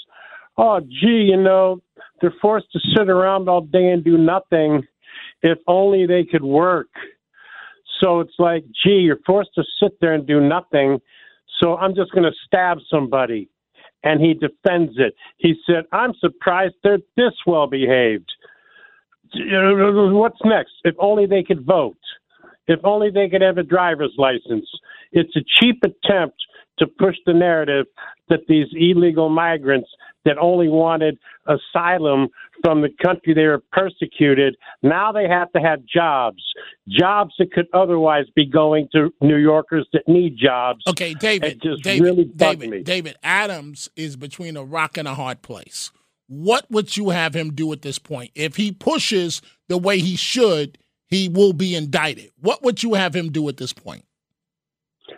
Oh, 0.57 0.81
gee, 0.81 1.29
you 1.31 1.37
know, 1.37 1.81
they're 2.21 2.35
forced 2.43 2.71
to 2.73 2.81
sit 2.95 3.09
around 3.09 3.49
all 3.49 3.63
day 3.63 3.89
and 3.89 4.05
do 4.05 4.19
nothing. 4.19 4.83
If 5.43 5.59
only 5.67 6.07
they 6.07 6.25
could 6.25 6.45
work. 6.45 6.89
So 8.01 8.21
it's 8.21 8.35
like, 8.39 8.65
gee, 8.85 9.01
you're 9.01 9.19
forced 9.27 9.55
to 9.55 9.65
sit 9.83 9.93
there 10.01 10.15
and 10.15 10.27
do 10.27 10.41
nothing. 10.41 11.01
So 11.61 11.77
I'm 11.77 11.95
just 11.95 12.13
going 12.13 12.25
to 12.25 12.37
stab 12.47 12.79
somebody 12.91 13.49
and 14.03 14.21
he 14.21 14.35
defends 14.35 14.95
it. 14.97 15.15
He 15.37 15.55
said, 15.67 15.85
I'm 15.93 16.15
surprised 16.21 16.75
they're 16.83 16.99
this 17.17 17.35
well 17.47 17.67
behaved. 17.67 18.31
What's 19.35 20.39
next? 20.45 20.73
If 20.85 20.95
only 20.99 21.27
they 21.27 21.43
could 21.43 21.65
vote. 21.67 21.99
If 22.67 22.81
only 22.85 23.11
they 23.11 23.29
could 23.29 23.43
have 23.43 23.59
a 23.59 23.63
driver's 23.63 24.15
license. 24.17 24.69
It's 25.13 25.35
a 25.37 25.45
cheap 25.59 25.83
attempt 25.83 26.37
to 26.79 26.87
push 26.87 27.17
the 27.27 27.35
narrative 27.35 27.87
that 28.29 28.47
these 28.49 28.69
illegal 28.73 29.29
migrants 29.29 29.89
that 30.25 30.39
only 30.39 30.69
wanted 30.69 31.19
asylum 31.47 32.29
from 32.63 32.83
the 32.83 32.91
country 33.03 33.35
they 33.35 33.45
were 33.45 33.63
persecuted. 33.73 34.57
Now 34.83 35.13
they 35.13 35.29
have 35.29 35.51
to 35.53 35.61
have 35.61 35.81
jobs, 35.87 36.43
jobs 36.89 37.35
that 37.39 37.53
could 37.53 37.67
otherwise 37.73 38.27
be 38.35 38.47
going 38.47 38.89
to 38.93 39.13
New 39.21 39.37
Yorkers 39.37 39.89
that 39.93 40.07
need 40.07 40.37
jobs. 40.37 40.83
Okay, 40.89 41.15
David. 41.15 41.53
It 41.53 41.63
just 41.63 41.83
David, 41.83 42.05
really 42.05 42.25
David, 42.25 42.71
me. 42.71 42.83
David 42.83 43.17
Adams 43.23 43.89
is 43.97 44.17
between 44.17 44.57
a 44.57 44.65
rock 44.65 44.97
and 44.97 45.09
a 45.09 45.15
hard 45.15 45.43
place. 45.43 45.91
What 46.27 46.71
would 46.71 46.97
you 46.97 47.11
have 47.11 47.35
him 47.35 47.53
do 47.55 47.73
at 47.73 47.83
this 47.83 47.99
point? 47.99 48.31
If 48.35 48.57
he 48.57 48.71
pushes 48.71 49.43
the 49.69 49.79
way 49.79 49.99
he 49.99 50.17
should, 50.17 50.79
he 51.09 51.29
will 51.29 51.53
be 51.53 51.75
indicted. 51.75 52.31
What 52.41 52.63
would 52.63 52.83
you 52.83 52.95
have 52.95 53.17
him 53.17 53.33
do 53.33 53.49
at 53.49 53.57
this 53.57 53.73
point? 53.73 54.05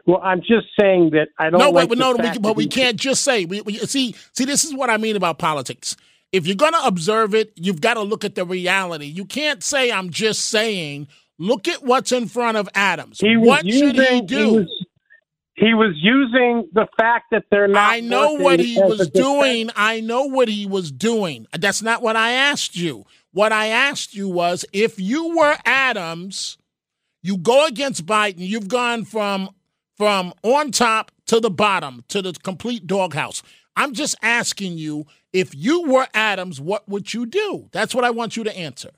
Well, 0.06 0.20
I'm 0.22 0.40
just 0.40 0.66
saying 0.78 1.10
that 1.10 1.28
I 1.38 1.50
don't 1.50 1.60
no, 1.60 1.70
like 1.70 1.88
wait, 1.90 1.98
no, 1.98 2.16
we, 2.16 2.38
but 2.38 2.56
we 2.56 2.66
can't 2.66 2.96
just 2.96 3.22
say. 3.22 3.44
We, 3.44 3.60
we 3.60 3.78
see, 3.78 4.14
see, 4.32 4.44
this 4.44 4.64
is 4.64 4.74
what 4.74 4.90
I 4.90 4.96
mean 4.96 5.16
about 5.16 5.38
politics. 5.38 5.96
If 6.32 6.46
you're 6.46 6.56
going 6.56 6.72
to 6.72 6.84
observe 6.84 7.34
it, 7.34 7.52
you've 7.56 7.80
got 7.80 7.94
to 7.94 8.02
look 8.02 8.24
at 8.24 8.34
the 8.34 8.44
reality. 8.44 9.06
You 9.06 9.24
can't 9.24 9.62
say 9.62 9.92
I'm 9.92 10.10
just 10.10 10.46
saying. 10.46 11.08
Look 11.38 11.68
at 11.68 11.82
what's 11.84 12.12
in 12.12 12.28
front 12.28 12.56
of 12.56 12.68
Adams. 12.74 13.20
What 13.22 13.60
should 13.60 13.96
he 13.96 14.16
using- 14.16 14.26
do? 14.26 14.36
He 14.36 14.56
was, 14.56 14.86
he 15.54 15.74
was 15.74 15.92
using 15.96 16.68
the 16.72 16.86
fact 16.98 17.26
that 17.30 17.44
they're 17.50 17.68
not. 17.68 17.92
I 17.92 18.00
know 18.00 18.34
what 18.34 18.60
he 18.60 18.78
was 18.80 19.08
doing. 19.10 19.70
I 19.76 20.00
know 20.00 20.24
what 20.24 20.48
he 20.48 20.66
was 20.66 20.90
doing. 20.90 21.46
That's 21.52 21.82
not 21.82 22.02
what 22.02 22.16
I 22.16 22.32
asked 22.32 22.76
you. 22.76 23.04
What 23.32 23.52
I 23.52 23.68
asked 23.68 24.14
you 24.14 24.28
was 24.28 24.64
if 24.72 24.98
you 24.98 25.36
were 25.36 25.56
Adams, 25.64 26.58
you 27.22 27.36
go 27.36 27.66
against 27.66 28.06
Biden, 28.06 28.38
you've 28.38 28.68
gone 28.68 29.04
from 29.04 29.50
from 30.02 30.32
on 30.42 30.72
top 30.72 31.12
to 31.26 31.38
the 31.38 31.48
bottom 31.48 32.02
to 32.08 32.20
the 32.20 32.32
complete 32.32 32.88
doghouse. 32.88 33.40
I'm 33.76 33.94
just 33.94 34.16
asking 34.20 34.76
you 34.76 35.06
if 35.32 35.54
you 35.54 35.84
were 35.84 36.08
Adams, 36.12 36.60
what 36.60 36.88
would 36.88 37.14
you 37.14 37.24
do? 37.24 37.68
That's 37.70 37.94
what 37.94 38.02
I 38.02 38.10
want 38.10 38.36
you 38.36 38.42
to 38.42 38.56
answer. 38.56 38.90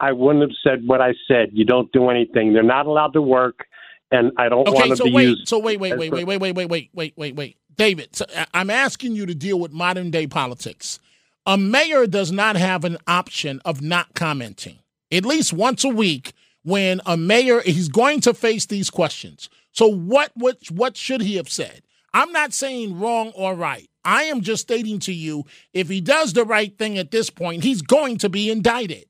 I 0.00 0.12
wouldn't 0.12 0.40
have 0.40 0.56
said 0.64 0.86
what 0.86 1.02
I 1.02 1.12
said. 1.28 1.50
You 1.52 1.66
don't 1.66 1.92
do 1.92 2.08
anything. 2.08 2.54
They're 2.54 2.62
not 2.62 2.86
allowed 2.86 3.12
to 3.12 3.20
work, 3.20 3.66
and 4.10 4.32
I 4.38 4.48
don't 4.48 4.66
want 4.66 4.88
to 4.88 4.96
so 4.96 5.04
be 5.04 5.12
wait, 5.12 5.28
used. 5.28 5.48
so 5.48 5.58
wait, 5.58 5.78
wait, 5.78 5.98
wait, 5.98 6.10
wait, 6.10 6.24
wait, 6.24 6.38
wait, 6.38 6.52
wait, 6.52 6.70
wait, 6.70 6.90
wait, 6.94 7.14
wait, 7.18 7.36
wait, 7.36 7.58
David, 7.76 8.16
so 8.16 8.24
uh, 8.34 8.46
I'm 8.54 8.70
asking 8.70 9.16
you 9.16 9.26
to 9.26 9.34
deal 9.34 9.60
with 9.60 9.70
modern 9.70 10.10
day 10.10 10.26
politics. 10.26 10.98
A 11.44 11.58
mayor 11.58 12.06
does 12.06 12.32
not 12.32 12.56
have 12.56 12.84
an 12.84 12.96
option 13.06 13.60
of 13.66 13.82
not 13.82 14.14
commenting. 14.14 14.78
At 15.12 15.26
least 15.26 15.52
once 15.52 15.84
a 15.84 15.90
week, 15.90 16.32
when 16.64 17.00
a 17.06 17.16
mayor 17.16 17.60
he's 17.60 17.88
going 17.88 18.20
to 18.22 18.34
face 18.34 18.66
these 18.66 18.90
questions. 18.90 19.48
So 19.72 19.86
what 19.86 20.32
what 20.34 20.58
what 20.70 20.96
should 20.96 21.20
he 21.20 21.36
have 21.36 21.48
said? 21.48 21.82
I'm 22.12 22.32
not 22.32 22.52
saying 22.52 22.98
wrong 22.98 23.32
or 23.34 23.54
right. 23.54 23.88
I 24.04 24.24
am 24.24 24.42
just 24.42 24.62
stating 24.62 24.98
to 25.00 25.12
you 25.12 25.44
if 25.72 25.88
he 25.88 26.00
does 26.00 26.32
the 26.32 26.44
right 26.44 26.76
thing 26.76 26.98
at 26.98 27.10
this 27.10 27.30
point, 27.30 27.64
he's 27.64 27.82
going 27.82 28.18
to 28.18 28.28
be 28.28 28.50
indicted. 28.50 29.06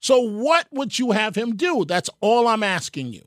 So 0.00 0.20
what 0.20 0.66
would 0.70 0.98
you 0.98 1.12
have 1.12 1.34
him 1.34 1.56
do? 1.56 1.84
That's 1.84 2.10
all 2.20 2.46
I'm 2.46 2.62
asking 2.62 3.12
you. 3.12 3.26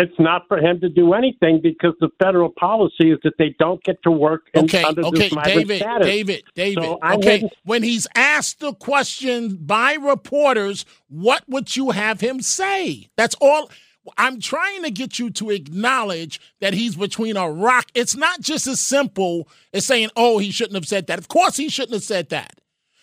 It's 0.00 0.18
not 0.18 0.48
for 0.48 0.56
him 0.56 0.80
to 0.80 0.88
do 0.88 1.12
anything 1.12 1.60
because 1.62 1.92
the 2.00 2.08
federal 2.18 2.48
policy 2.48 3.10
is 3.10 3.18
that 3.22 3.34
they 3.38 3.54
don't 3.58 3.82
get 3.84 4.02
to 4.04 4.10
work 4.10 4.48
in, 4.54 4.64
Okay, 4.64 4.82
under 4.82 5.04
okay, 5.04 5.18
this 5.18 5.32
migrant 5.32 5.68
David, 5.68 5.76
status. 5.76 6.06
David, 6.06 6.44
David. 6.54 6.84
So 6.84 6.98
okay, 7.02 7.50
when 7.64 7.82
he's 7.82 8.06
asked 8.14 8.60
the 8.60 8.72
question 8.72 9.58
by 9.60 9.94
reporters, 9.94 10.86
what 11.08 11.44
would 11.48 11.76
you 11.76 11.90
have 11.90 12.20
him 12.20 12.40
say? 12.40 13.10
That's 13.16 13.36
all. 13.42 13.70
I'm 14.16 14.40
trying 14.40 14.82
to 14.84 14.90
get 14.90 15.18
you 15.18 15.28
to 15.32 15.50
acknowledge 15.50 16.40
that 16.60 16.72
he's 16.72 16.96
between 16.96 17.36
a 17.36 17.50
rock. 17.50 17.88
It's 17.94 18.16
not 18.16 18.40
just 18.40 18.66
as 18.66 18.80
simple 18.80 19.48
as 19.74 19.84
saying, 19.84 20.08
"Oh, 20.16 20.38
he 20.38 20.50
shouldn't 20.50 20.76
have 20.76 20.86
said 20.86 21.08
that." 21.08 21.18
Of 21.18 21.28
course, 21.28 21.58
he 21.58 21.68
shouldn't 21.68 21.92
have 21.92 22.02
said 22.02 22.30
that. 22.30 22.59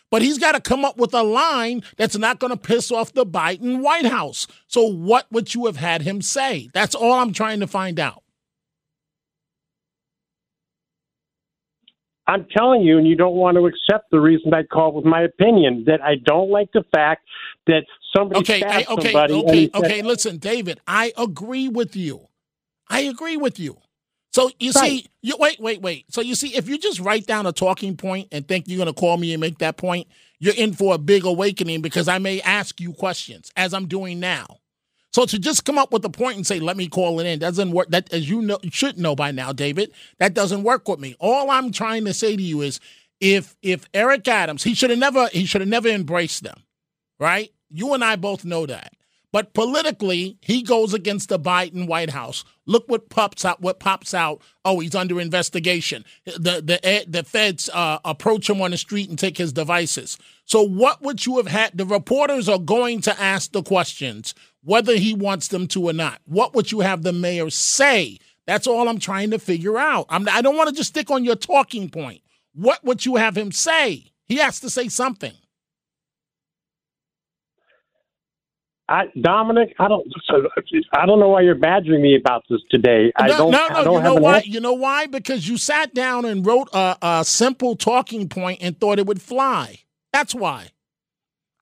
But 0.10 0.22
he's 0.22 0.38
got 0.38 0.54
to 0.54 0.62
come 0.62 0.86
up 0.86 0.98
with 0.98 1.14
a 1.14 1.24
line 1.24 1.84
that's 1.98 2.18
not 2.18 2.40
going 2.40 2.52
to 2.52 2.58
piss 2.58 2.92
off 2.92 3.14
the 3.14 3.26
Biden 3.26 3.82
White 3.82 4.06
House. 4.06 4.48
So, 4.68 4.86
what 4.86 5.28
would 5.32 5.54
you 5.54 5.66
have 5.66 5.78
had 5.78 6.02
him 6.04 6.22
say? 6.22 6.70
That's 6.74 6.96
all 6.96 7.14
I'm 7.14 7.34
trying 7.34 7.60
to 7.60 7.68
find 7.68 8.00
out. 8.00 8.24
I'm 12.30 12.46
telling 12.56 12.82
you, 12.82 12.98
and 12.98 13.08
you 13.08 13.16
don't 13.16 13.36
want 13.36 13.56
to 13.56 13.66
accept 13.68 14.12
the 14.12 14.20
reason 14.20 14.54
I 14.54 14.64
called 14.64 14.96
with 14.96 15.06
my 15.06 15.22
opinion 15.22 15.86
that 15.88 16.02
I 16.02 16.16
don't 16.26 16.50
like 16.50 16.70
the 16.74 16.84
fact 16.94 17.26
that 17.68 17.84
somebody 18.16 18.40
Okay, 18.42 18.64
I, 18.64 18.84
okay, 18.90 19.12
somebody. 19.14 19.34
and 19.40 19.50
okay, 19.50 19.66
said- 19.74 19.84
okay. 19.86 20.02
Listen, 20.02 20.38
David, 20.38 20.82
I 20.86 21.14
agree 21.18 21.70
with 21.70 21.96
you. 21.96 22.28
I 22.90 23.02
agree 23.02 23.38
with 23.38 23.60
you. 23.60 23.78
So 24.34 24.52
you 24.60 24.72
Right. 24.72 25.04
see, 25.04 25.06
you 25.22 25.36
wait, 25.40 25.60
wait, 25.60 25.82
wait. 25.82 26.06
So 26.14 26.22
you 26.22 26.36
see, 26.36 26.56
if 26.56 26.70
you 26.70 26.78
just 26.78 27.00
write 27.00 27.26
down 27.26 27.46
a 27.46 27.52
talking 27.52 27.98
point 27.98 28.28
and 28.32 28.48
think 28.48 28.66
you're 28.68 28.78
going 28.78 28.94
to 28.94 29.00
call 29.00 29.18
me 29.18 29.34
and 29.34 29.42
make 29.42 29.58
that 29.60 29.78
point, 29.78 30.08
you're 30.40 30.54
in 30.56 30.74
for 30.74 30.94
a 30.94 30.98
big 30.98 31.26
awakening 31.26 31.82
because 31.82 32.08
I 32.08 32.20
may 32.20 32.42
ask 32.42 32.80
you 32.80 32.94
questions 32.94 33.52
as 33.56 33.74
I'm 33.74 33.88
doing 33.88 34.20
now. 34.20 34.46
So 35.14 35.26
to 35.26 35.40
just 35.40 35.66
come 35.66 35.80
up 35.80 35.92
with 35.92 36.06
a 36.06 36.10
point 36.10 36.36
and 36.36 36.46
say, 36.46 36.60
"Let 36.60 36.78
me 36.78 36.88
call 36.88 37.20
it 37.20 37.26
in," 37.26 37.40
doesn't 37.40 37.72
work. 37.72 37.90
That, 37.90 38.14
as 38.14 38.30
you 38.30 38.42
know, 38.42 38.60
you 38.62 38.70
should 38.70 39.00
know 39.00 39.16
by 39.16 39.32
now, 39.32 39.52
David, 39.52 39.92
that 40.20 40.36
doesn't 40.36 40.62
work 40.64 40.88
with 40.88 41.00
me. 41.00 41.16
All 41.20 41.50
I'm 41.50 41.72
trying 41.72 42.06
to 42.06 42.14
say 42.14 42.36
to 42.36 42.44
you 42.44 42.62
is, 42.62 42.80
if 43.20 43.56
if 43.64 43.86
Eric 43.96 44.28
Adams, 44.28 44.64
he 44.64 44.76
should 44.76 44.92
have 44.92 45.00
never, 45.00 45.28
he 45.30 45.46
should 45.46 45.62
have 45.62 45.70
never 45.70 45.88
embraced 45.88 46.44
them, 46.44 46.62
right? 47.20 47.52
You 47.72 47.94
and 47.94 48.04
I 48.04 48.16
both 48.16 48.46
know 48.46 48.68
that. 48.68 48.94
But 49.34 49.54
politically, 49.54 50.38
he 50.42 50.62
goes 50.62 50.94
against 50.94 51.30
the 51.30 51.38
Biden 51.40 51.86
White 51.86 52.12
House. 52.12 52.46
Look 52.66 52.86
what 52.88 53.10
pops 53.10 53.44
out. 53.44 53.62
What 53.62 53.80
pops 53.80 54.14
out? 54.14 54.42
Oh, 54.64 54.80
he's 54.80 54.96
under 54.96 55.20
investigation. 55.20 56.06
The 56.26 56.62
the 56.62 57.06
the 57.08 57.24
feds 57.24 57.70
uh, 57.74 58.00
approach 58.06 58.50
him 58.50 58.62
on 58.62 58.72
the 58.72 58.78
street 58.78 59.10
and 59.10 59.20
take 59.20 59.38
his 59.38 59.52
devices. 59.52 60.18
So, 60.46 60.64
what 60.64 61.02
would 61.02 61.26
you 61.26 61.38
have 61.38 61.48
had? 61.48 61.78
The 61.78 61.86
reporters 61.86 62.48
are 62.48 62.60
going 62.60 63.02
to 63.02 63.22
ask 63.22 63.52
the 63.52 63.64
questions, 63.64 64.34
whether 64.64 64.96
he 64.96 65.14
wants 65.14 65.50
them 65.50 65.68
to 65.68 65.90
or 65.90 65.94
not. 65.94 66.22
What 66.26 66.56
would 66.56 66.72
you 66.72 66.80
have 66.80 67.04
the 67.04 67.14
mayor 67.14 67.50
say? 67.50 68.20
That's 68.46 68.66
all 68.66 68.88
I'm 68.88 69.00
trying 69.00 69.32
to 69.32 69.40
figure 69.40 69.78
out. 69.78 70.06
I'm, 70.10 70.28
I 70.30 70.42
don't 70.42 70.56
want 70.56 70.70
to 70.70 70.76
just 70.76 70.90
stick 70.90 71.12
on 71.12 71.26
your 71.26 71.36
talking 71.36 71.90
point. 71.90 72.22
What 72.54 72.82
would 72.86 73.06
you 73.06 73.18
have 73.18 73.38
him 73.38 73.52
say? 73.52 74.06
He 74.26 74.38
has 74.38 74.62
to 74.62 74.70
say 74.70 74.88
something. 74.88 75.34
I, 78.90 79.06
Dominic, 79.20 79.76
I 79.80 79.88
don't. 79.88 80.08
I 80.94 81.06
don't 81.06 81.20
know 81.20 81.30
why 81.30 81.42
you're 81.42 81.56
badgering 81.56 82.02
me 82.02 82.16
about 82.16 82.44
this 82.50 82.62
today. 82.72 83.12
I 83.16 83.28
no, 83.28 83.38
don't. 83.38 83.52
no, 83.52 83.68
I 83.68 83.84
no. 83.84 83.84
don't 83.84 83.94
You 83.96 84.02
know 84.04 84.16
why? 84.16 84.36
answer. 84.38 84.50
You 84.50 84.60
know 84.62 84.74
why? 84.74 85.08
Because 85.08 85.48
you 85.48 85.58
sat 85.58 85.94
down 85.94 86.26
and 86.26 86.46
wrote 86.46 86.70
a, 86.74 86.98
a 87.02 87.26
simple 87.26 87.76
talking 87.76 88.30
point 88.30 88.60
and 88.62 88.80
thought 88.80 89.00
it 89.00 89.06
would 89.06 89.22
fly. 89.22 89.80
That's 90.14 90.34
why. 90.34 90.70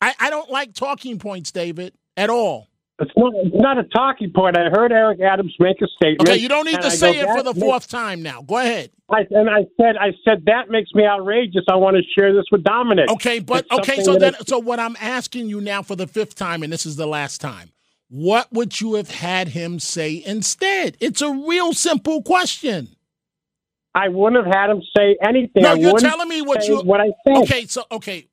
I, 0.02 0.14
I 0.20 0.30
don't 0.30 0.52
like 0.52 0.74
talking 0.74 1.18
points, 1.18 1.52
David, 1.52 1.94
at 2.16 2.30
all. 2.30 2.68
It's 2.98 3.12
not. 3.18 3.34
It's 3.36 3.56
not 3.56 3.78
a 3.78 3.84
talking 3.84 4.32
point. 4.34 4.58
I 4.58 4.70
heard 4.70 4.94
Eric 4.94 5.20
Adams 5.20 5.54
make 5.60 5.82
a 5.82 5.88
statement. 5.98 6.30
Okay, 6.30 6.38
you 6.38 6.48
don't 6.48 6.66
need 6.66 6.80
to 6.80 6.88
I 6.88 6.90
say 6.90 7.14
go, 7.14 7.20
it 7.20 7.38
for 7.38 7.44
"That 7.44 7.54
the 7.54 7.60
fourth 7.60 7.90
time 7.90 8.24
now. 8.24 8.42
Go 8.42 8.58
ahead. 8.58 8.92
I, 9.10 9.26
and 9.32 9.50
I 9.50 9.68
said, 9.80 9.98
I 9.98 10.12
said 10.24 10.46
that 10.46 10.70
makes 10.70 10.92
me 10.94 11.06
outrageous. 11.06 11.66
I 11.70 11.76
want 11.76 11.98
to 11.98 12.04
share 12.18 12.34
this 12.34 12.46
with 12.52 12.64
Dominic. 12.64 13.10
Okay, 13.10 13.40
but 13.40 13.66
It's 13.70 13.80
okay, 13.80 14.02
so 14.02 14.18
then 14.18 14.34
so 14.48 14.60
what 14.60 14.80
I'm 14.80 14.96
asking 15.02 15.50
you 15.50 15.60
now 15.60 15.82
for 15.82 15.96
the 15.96 16.08
fifth 16.08 16.36
time, 16.36 16.64
and 16.64 16.72
this 16.72 16.86
is 16.86 16.96
the 16.96 17.06
last 17.06 17.42
time, 17.42 17.72
what 18.08 18.52
would 18.54 18.80
you 18.80 18.96
have 18.96 19.10
had 19.10 19.50
him 19.50 19.80
say 19.80 20.24
instead? 20.26 20.96
It's 21.02 21.22
a 21.22 21.32
real 21.32 21.74
simple 21.74 22.24
question. 22.24 22.96
I 23.94 24.08
wouldn't 24.08 24.46
have 24.46 24.54
had 24.54 24.70
him 24.70 24.82
say 24.96 25.18
anything. 25.22 25.64
No, 25.64 25.72
I 25.72 25.76
you're 25.76 26.00
telling 26.00 26.28
me 26.28 26.42
what 26.42 26.66
you 26.68 26.80
what 26.80 27.02
I 27.02 27.12
think. 27.26 27.44
Okay, 27.44 27.66
so 27.66 27.84
okay, 27.92 28.28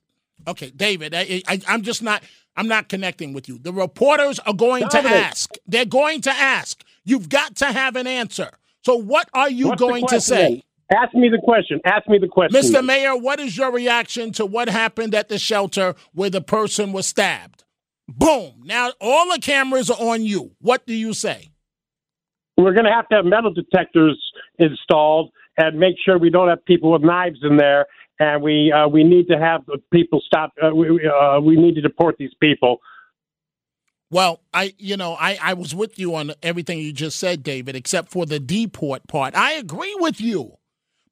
okay, 0.46 0.70
David, 0.70 1.14
I, 1.14 1.42
I, 1.46 1.60
I'm 1.68 1.82
just 1.82 2.02
not. 2.02 2.22
I'm 2.56 2.68
not 2.68 2.88
connecting 2.88 3.32
with 3.32 3.48
you. 3.48 3.58
The 3.58 3.72
reporters 3.72 4.38
are 4.40 4.54
going 4.54 4.88
to 4.88 4.98
ask. 4.98 5.54
They're 5.66 5.84
going 5.84 6.20
to 6.22 6.30
ask. 6.30 6.82
You've 7.04 7.28
got 7.28 7.56
to 7.56 7.66
have 7.66 7.96
an 7.96 8.06
answer. 8.06 8.50
So, 8.84 8.96
what 8.96 9.28
are 9.32 9.50
you 9.50 9.68
What's 9.68 9.80
going 9.80 10.06
to 10.08 10.20
say? 10.20 10.62
then? 10.90 11.02
Ask 11.02 11.14
me 11.14 11.28
the 11.30 11.40
question. 11.42 11.80
Ask 11.86 12.06
me 12.08 12.18
the 12.18 12.28
question. 12.28 12.60
Mr. 12.60 12.84
Mayor, 12.84 13.16
what 13.16 13.40
is 13.40 13.56
your 13.56 13.72
reaction 13.72 14.30
to 14.32 14.44
what 14.44 14.68
happened 14.68 15.14
at 15.14 15.28
the 15.28 15.38
shelter 15.38 15.94
where 16.12 16.28
the 16.28 16.42
person 16.42 16.92
was 16.92 17.06
stabbed? 17.06 17.64
Boom. 18.08 18.62
Now 18.64 18.92
all 19.00 19.32
the 19.32 19.38
cameras 19.40 19.90
are 19.90 19.98
on 19.98 20.22
you. 20.22 20.52
What 20.60 20.86
do 20.86 20.92
you 20.92 21.14
say? 21.14 21.48
We're 22.58 22.74
going 22.74 22.84
to 22.84 22.92
have 22.92 23.08
to 23.08 23.16
have 23.16 23.24
metal 23.24 23.52
detectors 23.52 24.22
installed 24.58 25.30
and 25.56 25.78
make 25.78 25.94
sure 26.04 26.18
we 26.18 26.30
don't 26.30 26.48
have 26.48 26.64
people 26.64 26.92
with 26.92 27.02
knives 27.02 27.38
in 27.42 27.56
there. 27.56 27.86
And 28.22 28.42
we 28.42 28.70
uh, 28.70 28.86
we 28.88 29.02
need 29.04 29.26
to 29.28 29.38
have 29.38 29.66
the 29.66 29.78
people 29.92 30.22
stop. 30.24 30.52
Uh, 30.62 30.74
we 30.74 30.90
we, 30.90 31.00
uh, 31.08 31.40
we 31.40 31.56
need 31.56 31.74
to 31.74 31.80
deport 31.80 32.16
these 32.18 32.34
people. 32.40 32.78
Well, 34.10 34.40
I 34.52 34.74
you 34.78 34.96
know, 34.96 35.14
I, 35.18 35.38
I 35.42 35.54
was 35.54 35.74
with 35.74 35.98
you 35.98 36.14
on 36.14 36.32
everything 36.42 36.78
you 36.78 36.92
just 36.92 37.18
said, 37.18 37.42
David, 37.42 37.74
except 37.74 38.10
for 38.10 38.26
the 38.26 38.38
deport 38.38 39.08
part. 39.08 39.34
I 39.34 39.52
agree 39.54 39.94
with 39.98 40.20
you. 40.20 40.52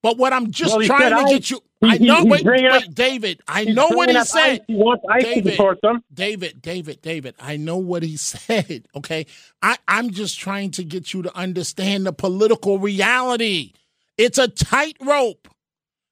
But 0.03 0.17
what 0.19 0.33
I'm 0.33 0.51
just 0.51 0.77
Well, 0.77 0.87
trying 0.87 1.11
to 1.11 1.17
I- 1.17 1.29
get 1.31 1.51
you 1.51 1.61
he- 1.83 1.89
I 1.93 1.97
know 1.99 2.25
wait, 2.25 2.45
wait, 2.45 2.67
up- 2.67 2.83
David, 2.93 3.41
I 3.49 3.65
know 3.65 3.89
what 3.89 4.11
he 4.11 4.23
said. 4.25 4.61
He 4.69 4.75
wants 4.75 5.03
ICE 5.11 5.25
to 5.35 5.41
deport 5.41 5.81
them. 5.81 6.05
David, 6.13 6.61
David, 6.61 7.01
David, 7.01 7.35
I 7.41 7.57
know 7.57 7.79
what 7.79 8.03
he 8.03 8.17
said. 8.35 8.87
Okay. 8.95 9.25
I, 9.63 9.79
I'm 9.89 10.11
just 10.11 10.39
trying 10.39 10.71
to 10.73 10.85
get 10.85 11.15
you 11.15 11.23
to 11.23 11.35
understand 11.35 12.05
the 12.05 12.13
political 12.13 12.79
reality. 12.79 13.73
It's 14.19 14.37
a 14.37 14.47
tightrope 14.49 15.49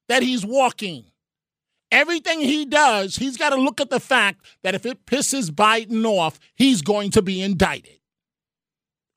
that 0.08 0.22
he's 0.22 0.44
walking. 0.44 1.04
Everything 1.90 2.40
he 2.40 2.66
does, 2.66 3.16
he's 3.16 3.36
got 3.36 3.50
to 3.50 3.56
look 3.56 3.80
at 3.80 3.90
the 3.90 4.00
fact 4.00 4.44
that 4.62 4.74
if 4.74 4.84
it 4.84 5.06
pisses 5.06 5.50
Biden 5.50 6.04
off, 6.04 6.38
he's 6.54 6.82
going 6.82 7.10
to 7.12 7.22
be 7.22 7.40
indicted. 7.40 7.98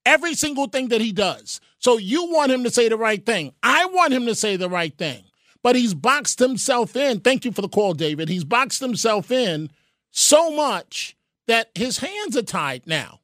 Every 0.06 0.34
single 0.36 0.68
thing 0.68 0.88
that 0.88 1.02
he 1.02 1.12
does. 1.12 1.60
So 1.80 1.98
you 1.98 2.32
want 2.32 2.52
him 2.52 2.64
to 2.64 2.72
say 2.72 2.88
the 2.90 2.98
right 2.98 3.24
thing. 3.26 3.54
I 3.62 3.86
want 3.86 4.14
him 4.14 4.26
to 4.26 4.36
say 4.36 4.56
the 4.56 4.70
right 4.70 4.98
thing. 4.98 5.24
But 5.64 5.76
he's 5.76 5.94
boxed 5.94 6.40
himself 6.40 6.96
in. 6.96 7.20
Thank 7.20 7.46
you 7.46 7.52
for 7.52 7.62
the 7.62 7.70
call, 7.70 7.94
David. 7.94 8.30
He's 8.30 8.44
boxed 8.44 8.80
himself 8.80 9.32
in 9.32 9.70
so 10.10 10.50
much 10.56 11.16
that 11.48 11.70
his 11.76 12.00
hands 12.00 12.36
are 12.36 12.42
tied 12.42 12.88
now. 12.88 13.20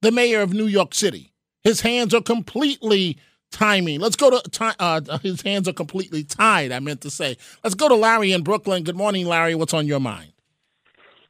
The 0.00 0.12
mayor 0.12 0.40
of 0.40 0.54
New 0.54 0.66
York 0.66 0.94
City. 0.94 1.32
His 1.62 1.80
hands 1.80 2.14
are 2.14 2.22
completely 2.22 3.18
timing. 3.54 4.00
Let's 4.00 4.16
go 4.16 4.30
to 4.30 4.74
uh, 4.78 5.18
his 5.22 5.40
hands 5.42 5.68
are 5.68 5.72
completely 5.72 6.24
tied. 6.24 6.72
I 6.72 6.80
meant 6.80 7.00
to 7.02 7.10
say. 7.10 7.36
Let's 7.62 7.74
go 7.74 7.88
to 7.88 7.94
Larry 7.94 8.32
in 8.32 8.42
Brooklyn. 8.42 8.82
Good 8.82 8.96
morning, 8.96 9.26
Larry. 9.26 9.54
What's 9.54 9.72
on 9.72 9.86
your 9.86 10.00
mind? 10.00 10.32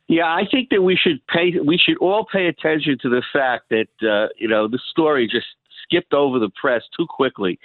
Yeah, 0.08 0.26
I 0.26 0.42
think 0.50 0.68
that 0.70 0.82
we 0.82 0.96
should 0.96 1.26
pay. 1.28 1.54
We 1.64 1.78
should 1.78 1.98
all 1.98 2.26
pay 2.30 2.46
attention 2.46 2.98
to 3.02 3.08
the 3.08 3.22
fact 3.32 3.70
that 3.70 3.88
uh, 4.02 4.28
you 4.37 4.48
know 4.48 4.68
the 4.68 4.80
story 4.90 5.26
just 5.26 5.46
skipped 5.82 6.12
over 6.12 6.38
the 6.38 6.50
press 6.60 6.82
too 6.96 7.06
quickly. 7.08 7.58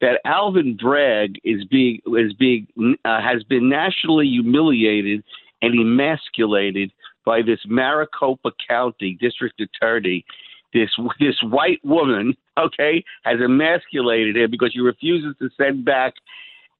That 0.00 0.20
Alvin 0.24 0.76
Bragg 0.76 1.36
is 1.44 1.64
being 1.64 2.00
is 2.18 2.32
being 2.34 2.66
uh, 3.04 3.20
has 3.20 3.42
been 3.44 3.68
nationally 3.68 4.26
humiliated 4.26 5.24
and 5.60 5.74
emasculated 5.74 6.92
by 7.24 7.42
this 7.42 7.60
Maricopa 7.66 8.52
County 8.68 9.16
district 9.20 9.60
attorney. 9.60 10.24
This 10.72 10.90
this 11.20 11.34
white 11.42 11.80
woman, 11.84 12.34
okay, 12.58 13.04
has 13.24 13.40
emasculated 13.40 14.36
him 14.36 14.50
because 14.50 14.72
she 14.72 14.80
refuses 14.80 15.34
to 15.40 15.50
send 15.56 15.84
back 15.84 16.14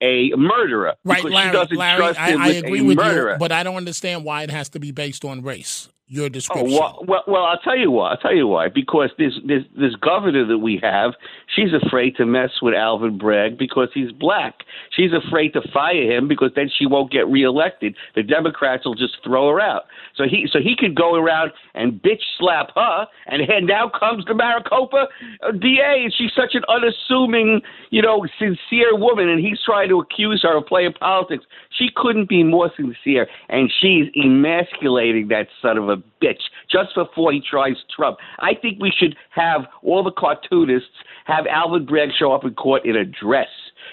a 0.00 0.31
murderer 0.37 0.94
Right, 1.05 1.18
because 1.18 1.33
Larry. 1.33 1.48
she 1.48 1.52
doesn't 1.52 1.76
Larry, 1.76 1.98
trust 1.98 2.20
I, 2.20 2.31
him 2.33 2.40
I 2.40 2.48
agree 2.48 2.81
a 2.81 2.85
with 2.85 2.96
murderer. 2.96 3.33
you, 3.33 3.38
but 3.38 3.52
I 3.52 3.62
don't 3.62 3.76
understand 3.76 4.24
why 4.24 4.42
it 4.42 4.50
has 4.50 4.68
to 4.70 4.81
be 4.81 4.90
based 4.90 5.24
on 5.24 5.42
race. 5.42 5.88
Your 6.12 6.27
Oh, 6.27 6.29
description. 6.29 6.72
well, 6.79 7.03
well, 7.09 7.25
well, 7.27 7.44
I'll 7.44 7.59
tell 7.59 7.77
you 7.77 7.90
why. 7.90 8.11
I'll 8.11 8.18
tell 8.18 8.35
you 8.35 8.46
why. 8.46 8.68
Because 8.68 9.09
this 9.16 9.33
this 9.46 9.62
this 9.75 9.94
governor 9.96 10.44
that 10.44 10.59
we 10.59 10.79
have, 10.83 11.12
she's 11.55 11.72
afraid 11.72 12.16
to 12.16 12.27
mess 12.27 12.51
with 12.61 12.75
Alvin 12.75 13.16
Bragg 13.16 13.57
because 13.57 13.88
he's 13.94 14.12
black. 14.12 14.57
She's 14.90 15.11
afraid 15.14 15.55
to 15.55 15.62
fire 15.72 16.12
him 16.14 16.29
because 16.29 16.51
then 16.55 16.68
she 16.68 16.85
won't 16.85 17.11
get 17.11 17.27
reelected. 17.29 17.96
The 18.14 18.22
Democrats 18.22 18.85
will 18.85 18.94
just 18.94 19.14
throw 19.25 19.48
her 19.48 19.59
out. 19.61 19.85
So 20.14 20.25
he 20.29 20.46
so 20.53 20.59
he 20.61 20.77
could 20.79 20.94
go 20.94 21.14
around 21.14 21.53
and 21.75 21.94
bitch 21.94 22.20
slap 22.38 22.72
her, 22.75 23.07
and 23.27 23.40
and 23.48 23.66
now 23.66 23.88
comes 23.88 24.27
the 24.27 24.35
Maricopa 24.35 25.07
uh, 25.42 25.53
DA, 25.53 26.03
and 26.05 26.12
she's 26.14 26.33
such 26.37 26.55
an 26.55 26.62
unassuming, 26.68 27.62
you 27.88 28.03
know, 28.03 28.27
sincere 28.38 28.94
woman, 28.94 29.31
and 29.31 29.40
he's 29.40 29.59
trying 29.64 29.88
to 29.88 29.98
accuse 30.01 30.42
her 30.42 30.59
of 30.59 30.66
playing 30.66 30.92
politics. 30.92 31.46
She 31.70 31.88
couldn't 31.96 32.29
be 32.29 32.42
more 32.44 32.70
sincere, 32.77 33.27
and 33.48 33.72
she's 33.81 34.09
emasculating 34.14 35.29
that 35.29 35.48
son 35.62 35.79
of 35.79 35.88
a 35.88 36.02
bitch 36.23 36.43
just 36.71 36.95
before 36.95 37.33
he 37.33 37.41
tries 37.41 37.77
Trump. 37.95 38.19
I 38.38 38.55
think 38.55 38.81
we 38.81 38.93
should 38.97 39.17
have 39.31 39.62
all 39.83 40.03
the 40.03 40.12
cartoonists 40.12 40.88
have 41.25 41.47
Alvin 41.47 41.87
Bragg 41.87 42.11
show 42.19 42.33
up 42.33 42.45
in 42.45 42.55
court 42.55 42.85
in 42.85 42.97
a 42.97 43.05
dress. 43.05 43.49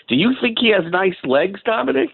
Do 0.08 0.16
you 0.16 0.34
think 0.42 0.58
he 0.60 0.70
has 0.70 0.92
nice 0.92 1.16
legs, 1.24 1.60
Dominic? 1.64 2.10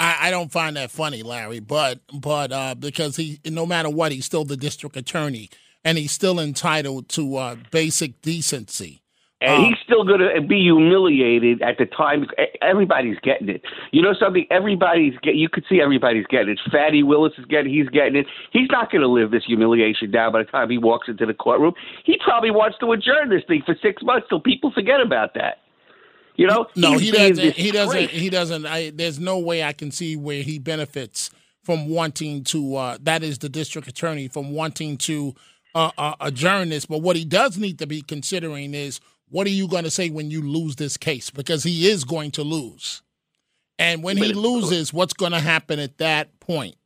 I, 0.00 0.28
I 0.28 0.30
don't 0.30 0.52
find 0.52 0.76
that 0.76 0.90
funny, 0.90 1.22
Larry, 1.22 1.60
but 1.60 2.00
but 2.12 2.52
uh, 2.52 2.74
because 2.74 3.16
he, 3.16 3.40
no 3.44 3.66
matter 3.66 3.90
what, 3.90 4.12
he's 4.12 4.24
still 4.24 4.44
the 4.44 4.56
district 4.56 4.96
attorney, 4.96 5.50
and 5.84 5.98
he's 5.98 6.12
still 6.12 6.38
entitled 6.38 7.08
to 7.10 7.36
uh, 7.36 7.56
basic 7.70 8.20
decency. 8.22 9.02
And 9.40 9.66
he's 9.66 9.76
still 9.84 10.02
going 10.02 10.18
to 10.18 10.40
be 10.40 10.62
humiliated 10.62 11.62
at 11.62 11.78
the 11.78 11.86
time. 11.86 12.26
Everybody's 12.60 13.18
getting 13.22 13.48
it. 13.48 13.62
You 13.92 14.02
know 14.02 14.12
something? 14.18 14.44
Everybody's 14.50 15.14
get. 15.22 15.36
You 15.36 15.48
could 15.48 15.64
see 15.68 15.80
everybody's 15.80 16.26
getting 16.26 16.50
it. 16.50 16.60
Fatty 16.72 17.04
Willis 17.04 17.34
is 17.38 17.44
getting. 17.44 17.72
He's 17.72 17.88
getting 17.88 18.16
it. 18.16 18.26
He's 18.52 18.68
not 18.68 18.90
going 18.90 19.02
to 19.02 19.06
live 19.06 19.30
this 19.30 19.44
humiliation 19.46 20.10
down 20.10 20.32
by 20.32 20.42
the 20.42 20.50
time 20.50 20.70
he 20.70 20.78
walks 20.78 21.06
into 21.06 21.24
the 21.24 21.34
courtroom. 21.34 21.74
He 22.04 22.18
probably 22.24 22.50
wants 22.50 22.78
to 22.80 22.90
adjourn 22.90 23.28
this 23.28 23.42
thing 23.46 23.62
for 23.64 23.76
six 23.80 24.02
months 24.02 24.26
till 24.28 24.40
people 24.40 24.72
forget 24.72 25.00
about 25.00 25.34
that. 25.34 25.58
You 26.34 26.48
know? 26.48 26.66
No, 26.74 26.98
he 26.98 27.12
doesn't. 27.12 27.54
He 27.54 27.70
doesn't. 27.70 28.10
He 28.10 28.30
doesn't. 28.30 28.66
I, 28.66 28.90
there's 28.90 29.20
no 29.20 29.38
way 29.38 29.62
I 29.62 29.72
can 29.72 29.92
see 29.92 30.16
where 30.16 30.42
he 30.42 30.58
benefits 30.58 31.30
from 31.62 31.88
wanting 31.88 32.42
to. 32.44 32.74
Uh, 32.74 32.98
that 33.02 33.22
is 33.22 33.38
the 33.38 33.48
district 33.48 33.86
attorney 33.86 34.26
from 34.26 34.52
wanting 34.52 34.96
to 34.98 35.34
uh, 35.76 35.92
uh, 35.96 36.14
adjourn 36.20 36.70
this. 36.70 36.86
But 36.86 37.02
what 37.02 37.14
he 37.14 37.24
does 37.24 37.56
need 37.56 37.78
to 37.78 37.86
be 37.86 38.02
considering 38.02 38.74
is 38.74 39.00
what 39.30 39.46
are 39.46 39.50
you 39.50 39.68
going 39.68 39.84
to 39.84 39.90
say 39.90 40.10
when 40.10 40.30
you 40.30 40.42
lose 40.42 40.76
this 40.76 40.96
case? 40.96 41.30
Because 41.30 41.62
he 41.62 41.88
is 41.88 42.04
going 42.04 42.30
to 42.32 42.42
lose, 42.42 43.02
and 43.78 44.02
when 44.02 44.16
he 44.16 44.32
loses, 44.32 44.92
what's 44.92 45.12
going 45.12 45.32
to 45.32 45.40
happen 45.40 45.78
at 45.78 45.98
that 45.98 46.40
point? 46.40 46.76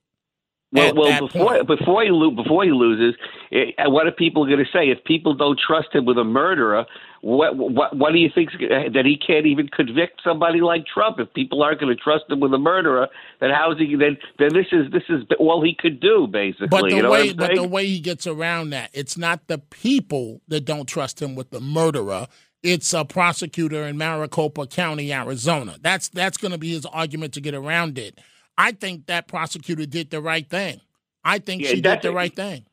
Well, 0.72 0.88
At 0.88 0.96
well, 0.96 1.28
before 1.28 1.64
before 1.64 2.02
he 2.02 2.10
lo- 2.10 2.30
before 2.30 2.64
he 2.64 2.70
loses, 2.70 3.14
eh, 3.52 3.72
what 3.84 4.06
are 4.06 4.12
people 4.12 4.46
going 4.46 4.58
to 4.58 4.70
say? 4.72 4.88
If 4.88 5.04
people 5.04 5.34
don't 5.34 5.58
trust 5.58 5.88
him 5.92 6.06
with 6.06 6.16
a 6.16 6.24
murderer, 6.24 6.86
what 7.20 7.56
what 7.56 7.94
what 7.94 8.12
do 8.12 8.18
you 8.18 8.30
think 8.34 8.52
that 8.58 9.02
he 9.04 9.18
can't 9.18 9.44
even 9.44 9.68
convict 9.68 10.22
somebody 10.24 10.62
like 10.62 10.86
Trump? 10.86 11.20
If 11.20 11.32
people 11.34 11.62
aren't 11.62 11.78
going 11.78 11.94
to 11.94 12.02
trust 12.02 12.24
him 12.30 12.40
with 12.40 12.54
a 12.54 12.58
murderer, 12.58 13.08
then 13.40 13.50
how's 13.50 13.78
he? 13.78 13.96
Then 13.96 14.16
then 14.38 14.54
this 14.54 14.66
is 14.72 14.90
this 14.90 15.02
is 15.10 15.24
all 15.38 15.62
he 15.62 15.76
could 15.78 16.00
do 16.00 16.26
basically. 16.26 16.68
But 16.68 16.88
the 16.88 16.96
you 16.96 17.02
know 17.02 17.10
way, 17.10 17.34
but 17.34 17.54
the 17.54 17.68
way 17.68 17.86
he 17.86 18.00
gets 18.00 18.26
around 18.26 18.70
that, 18.70 18.88
it's 18.94 19.18
not 19.18 19.48
the 19.48 19.58
people 19.58 20.40
that 20.48 20.64
don't 20.64 20.86
trust 20.86 21.20
him 21.20 21.34
with 21.34 21.50
the 21.50 21.60
murderer. 21.60 22.28
It's 22.62 22.94
a 22.94 23.04
prosecutor 23.04 23.82
in 23.82 23.98
Maricopa 23.98 24.68
County, 24.68 25.12
Arizona. 25.12 25.76
That's 25.82 26.08
that's 26.08 26.38
going 26.38 26.52
to 26.52 26.58
be 26.58 26.70
his 26.70 26.86
argument 26.86 27.34
to 27.34 27.42
get 27.42 27.54
around 27.54 27.98
it. 27.98 28.18
I 28.58 28.72
think 28.72 29.06
that 29.06 29.28
prosecutor 29.28 29.86
did 29.86 30.10
the 30.10 30.20
right 30.20 30.48
thing. 30.48 30.80
I 31.24 31.38
think 31.38 31.62
Yeah, 31.62 31.68
she 31.70 31.80
did 31.80 32.02
the 32.02 32.10
a- 32.10 32.12
right 32.12 32.34
thing. 32.34 32.64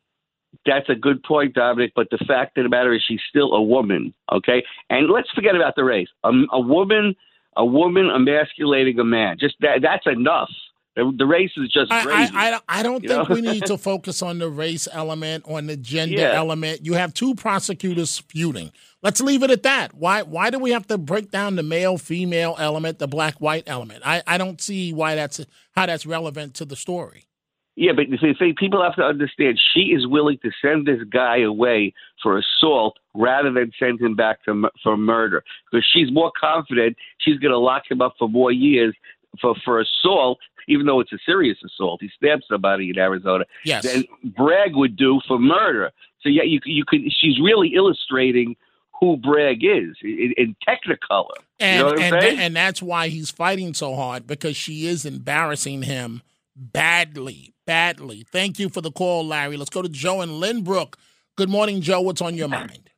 That's 0.66 0.90
a 0.90 0.96
good 0.96 1.22
point, 1.24 1.54
Dominic. 1.54 1.94
But 1.96 2.08
the 2.10 2.18
fact 2.28 2.58
of 2.58 2.64
the 2.64 2.70
matter 2.70 2.92
is, 2.94 3.04
she's 3.08 3.22
still 3.30 3.54
a 3.54 3.62
woman. 3.62 4.14
Okay, 4.32 4.64
and 4.90 5.10
let's 5.10 5.30
forget 5.32 5.56
about 5.56 5.76
the 5.76 5.84
race. 5.84 6.08
A, 6.24 6.32
a 6.52 6.60
woman, 6.60 7.16
a 7.56 7.66
woman 7.66 8.10
emasculating 8.10 9.00
a 9.00 9.04
man. 9.04 9.38
Just 9.40 9.56
that. 9.62 9.82
That's 9.82 10.08
enough. 10.08 10.50
The, 10.96 11.14
the 11.18 11.26
race 11.26 11.52
is 11.56 11.72
just 11.72 11.92
I, 11.92 12.04
crazy. 12.04 12.32
I, 12.36 12.56
I, 12.56 12.60
I 12.68 12.84
don't 12.84 13.04
You 13.04 13.10
think 13.10 13.30
know? 13.30 13.36
we 13.36 13.42
need 13.42 13.66
to 13.68 13.78
focus 13.92 14.22
on 14.22 14.40
the 14.40 14.50
race 14.50 14.88
element, 14.92 15.46
on 15.48 15.68
the 15.68 15.78
gender 15.78 16.18
Yeah. 16.18 16.34
element. 16.34 16.86
You 16.86 16.94
have 16.96 17.14
two 17.14 17.36
prosecutors 17.36 18.18
feuding. 18.18 18.72
Let's 19.02 19.22
leave 19.22 19.44
it 19.44 19.52
at 19.52 19.64
that. 19.64 19.94
Why 19.94 20.24
why 20.24 20.50
do 20.50 20.60
we 20.60 20.72
have 20.72 20.88
to 20.88 20.98
break 20.98 21.32
down 21.32 21.56
the 21.56 21.64
male 21.64 21.98
female 21.98 22.56
element, 22.60 23.00
the 23.00 23.08
black 23.08 23.36
white 23.40 23.64
element? 23.68 24.02
I, 24.06 24.22
I 24.28 24.38
don't 24.38 24.60
see 24.60 24.92
why 24.92 25.16
that's 25.16 25.46
how 25.74 25.86
that's 25.86 26.06
relevant 26.06 26.56
to 26.56 26.66
the 26.66 26.76
story. 26.76 27.24
Yeah, 27.78 27.94
but 27.96 28.08
the 28.10 28.18
thing 28.38 28.56
people 28.58 28.84
have 28.84 28.96
to 28.98 29.04
understand, 29.04 29.58
she 29.74 29.94
is 29.96 30.06
willing 30.06 30.38
to 30.44 30.52
send 30.62 30.86
this 30.86 31.00
guy 31.10 31.40
away 31.40 31.94
for 32.22 32.38
assault 32.38 32.98
rather 33.14 33.54
than 33.54 33.72
send 33.80 34.02
him 34.02 34.16
back 34.16 34.44
to, 34.44 34.70
for 34.84 34.98
murder 34.98 35.46
because 35.72 35.88
she's 35.94 36.12
more 36.12 36.30
confident 36.38 36.98
she's 37.20 37.38
going 37.40 37.54
to 37.54 37.58
lock 37.58 37.84
him 37.90 38.02
up 38.02 38.16
for 38.20 38.28
more 38.28 38.52
years 38.52 38.94
for 39.40 39.56
for 39.64 39.80
assault, 39.80 40.40
even 40.70 40.86
though 40.86 41.02
it's 41.02 41.12
a 41.12 41.18
serious 41.26 41.58
assault. 41.66 42.00
He 42.02 42.10
stabbed 42.16 42.46
somebody 42.50 42.90
in 42.92 42.98
Arizona. 42.98 43.44
Yes. 43.66 43.84
Than 43.84 44.06
Bragg 44.24 44.76
would 44.76 44.96
do 44.96 45.20
for 45.28 45.38
murder. 45.38 45.92
So 46.22 46.30
yeah, 46.30 46.44
you 46.44 46.60
you 46.64 46.86
could. 46.88 47.02
She's 47.20 47.40
really 47.42 47.74
illustrating 47.76 48.56
who 49.00 49.18
Bragg 49.18 49.64
is 49.64 49.96
in, 50.04 50.34
in 50.38 50.56
Technicolor. 50.68 51.30
And 51.60 51.78
you 51.78 51.84
know 51.84 51.90
what 51.92 52.00
and, 52.00 52.22
saying? 52.22 52.40
and 52.40 52.56
that's 52.56 52.82
why 52.82 53.08
he's 53.10 53.32
fighting 53.32 53.74
so 53.74 53.96
hard 53.96 54.28
because 54.28 54.56
she 54.56 54.88
is 54.88 55.06
embarrassing 55.06 55.84
him 55.84 56.22
badly, 56.56 57.54
badly. 57.66 58.26
Thank 58.30 58.60
you 58.60 58.70
for 58.70 58.82
the 58.82 58.92
call, 58.92 59.26
Larry. 59.26 59.58
Let's 59.58 59.70
go 59.70 59.82
to 59.82 59.90
Joe 59.90 60.22
and 60.22 60.32
Lynbrook. 60.34 60.96
Good 61.38 61.50
morning, 61.50 61.82
Joe. 61.82 62.02
What's 62.02 62.22
on 62.22 62.36
your 62.36 62.50
mind? 62.50 62.90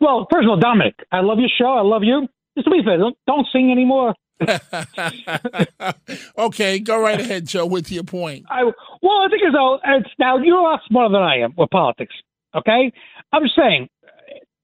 Well, 0.00 0.26
first 0.30 0.44
of 0.44 0.50
all, 0.50 0.58
Dominic, 0.58 0.96
I 1.12 1.20
love 1.20 1.38
your 1.38 1.48
show. 1.56 1.72
I 1.72 1.82
love 1.82 2.02
you. 2.02 2.26
Just 2.56 2.64
to 2.64 2.70
be 2.72 2.82
fair, 2.84 2.98
don't, 2.98 3.16
don't 3.28 3.46
sing 3.52 3.70
anymore. 3.70 4.14
okay, 6.38 6.78
go 6.78 7.00
right 7.00 7.20
ahead, 7.20 7.46
Joe, 7.46 7.66
with 7.66 7.90
your 7.90 8.04
point. 8.04 8.46
I, 8.48 8.64
well, 8.64 9.18
I 9.22 9.28
think 9.30 9.42
as 9.46 9.52
though 9.52 9.78
it's 9.84 10.08
now 10.18 10.38
you're 10.38 10.58
a 10.58 10.62
lot 10.62 10.80
smarter 10.86 11.12
than 11.12 11.22
I 11.22 11.38
am 11.38 11.54
with 11.56 11.70
politics. 11.70 12.14
Okay, 12.54 12.92
I'm 13.32 13.42
just 13.42 13.56
saying 13.56 13.88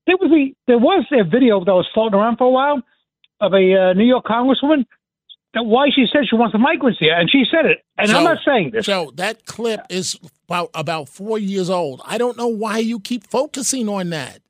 there 0.07 0.17
was 0.17 0.31
a 0.33 0.55
there 0.67 0.79
was 0.79 1.05
a 1.13 1.25
video 1.25 1.65
that 1.65 1.73
was 1.73 1.89
floating 1.93 2.19
around 2.19 2.37
for 2.37 2.47
a 2.47 2.51
while 2.51 2.83
of 3.41 3.53
a 3.53 3.91
uh, 3.91 3.93
New 3.95 4.05
York 4.05 4.25
congresswoman 4.25 4.85
that 5.55 5.65
why 5.65 5.89
she 5.95 6.07
said 6.13 6.23
she 6.29 6.37
wants 6.37 6.53
the 6.53 6.59
migrants 6.59 6.99
here, 6.99 7.15
and 7.15 7.31
she 7.31 7.45
said 7.51 7.65
it. 7.65 7.79
And 7.97 8.11
I'm 8.11 8.25
not 8.25 8.39
saying 8.45 8.71
this. 8.73 8.87
Joe, 8.87 9.13
that 9.15 9.47
clip 9.47 9.81
is 9.89 10.19
about 10.49 10.71
about 10.75 11.09
four 11.09 11.39
years 11.39 11.71
old. 11.71 12.03
I 12.05 12.19
don't 12.19 12.37
know 12.37 12.49
why 12.49 12.79
you 12.79 13.01
keep 13.01 13.27
focusing 13.27 13.89
on 13.89 14.11
that. 14.11 14.41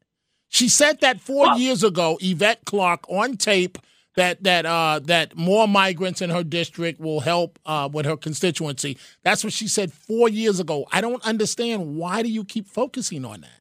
She 0.48 0.68
said 0.68 1.00
that 1.00 1.20
four 1.20 1.56
years 1.56 1.82
ago, 1.82 2.16
Yvette 2.20 2.64
Clarke 2.64 3.08
on 3.08 3.36
tape 3.36 3.78
that 4.16 4.42
that 4.44 4.66
uh, 4.66 5.00
that 5.04 5.36
more 5.36 5.66
migrants 5.66 6.22
in 6.22 6.30
her 6.30 6.44
district 6.44 7.00
will 7.00 7.20
help 7.20 7.58
uh, 7.66 7.88
with 7.92 8.06
her 8.06 8.16
constituency. 8.16 8.96
That's 9.22 9.42
what 9.44 9.52
she 9.52 9.68
said 9.68 9.92
four 9.92 10.28
years 10.28 10.60
ago. 10.60 10.86
I 10.92 11.00
don't 11.00 11.24
understand 11.24 11.96
why 11.96 12.22
do 12.22 12.28
you 12.28 12.44
keep 12.44 12.66
focusing 12.66 13.24
on 13.24 13.42
that. 13.42 13.60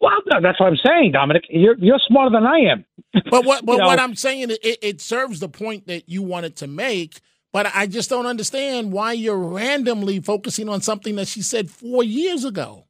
Well, 0.00 0.12
that's 0.40 0.60
what 0.60 0.66
I'm 0.68 0.78
saying, 0.84 1.12
Dominic. 1.12 1.44
You're 1.50 1.76
you're 1.78 2.00
smarter 2.06 2.30
than 2.30 2.46
I 2.46 2.58
am. 2.70 2.84
But 3.30 3.44
what 3.44 3.64
but 3.66 3.72
You 3.72 3.78
know- 3.78 3.86
what 3.86 4.00
I'm 4.00 4.14
saying 4.14 4.50
it, 4.50 4.78
it 4.82 5.00
serves 5.00 5.40
the 5.40 5.48
point 5.48 5.86
that 5.88 6.08
you 6.08 6.22
wanted 6.22 6.56
to 6.56 6.66
make. 6.66 7.20
But 7.52 7.70
I 7.74 7.86
just 7.86 8.08
don't 8.08 8.24
understand 8.24 8.92
why 8.92 9.12
you're 9.12 9.36
randomly 9.36 10.20
focusing 10.20 10.70
on 10.70 10.80
something 10.80 11.16
that 11.16 11.28
she 11.28 11.42
said 11.42 11.68
four 11.70 12.02
years 12.02 12.46
ago. 12.46 12.86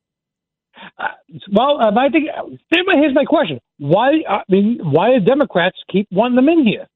Well, 1.50 1.80
um, 1.80 1.98
I 1.98 2.08
think 2.08 2.26
here's 2.70 3.14
my 3.14 3.24
question: 3.24 3.60
Why? 3.78 4.22
I 4.28 4.42
mean, 4.48 4.80
why 4.82 5.18
do 5.18 5.24
Democrats 5.24 5.76
keep 5.90 6.08
wanting 6.10 6.36
them 6.36 6.48
in 6.48 6.66
here? 6.66 6.86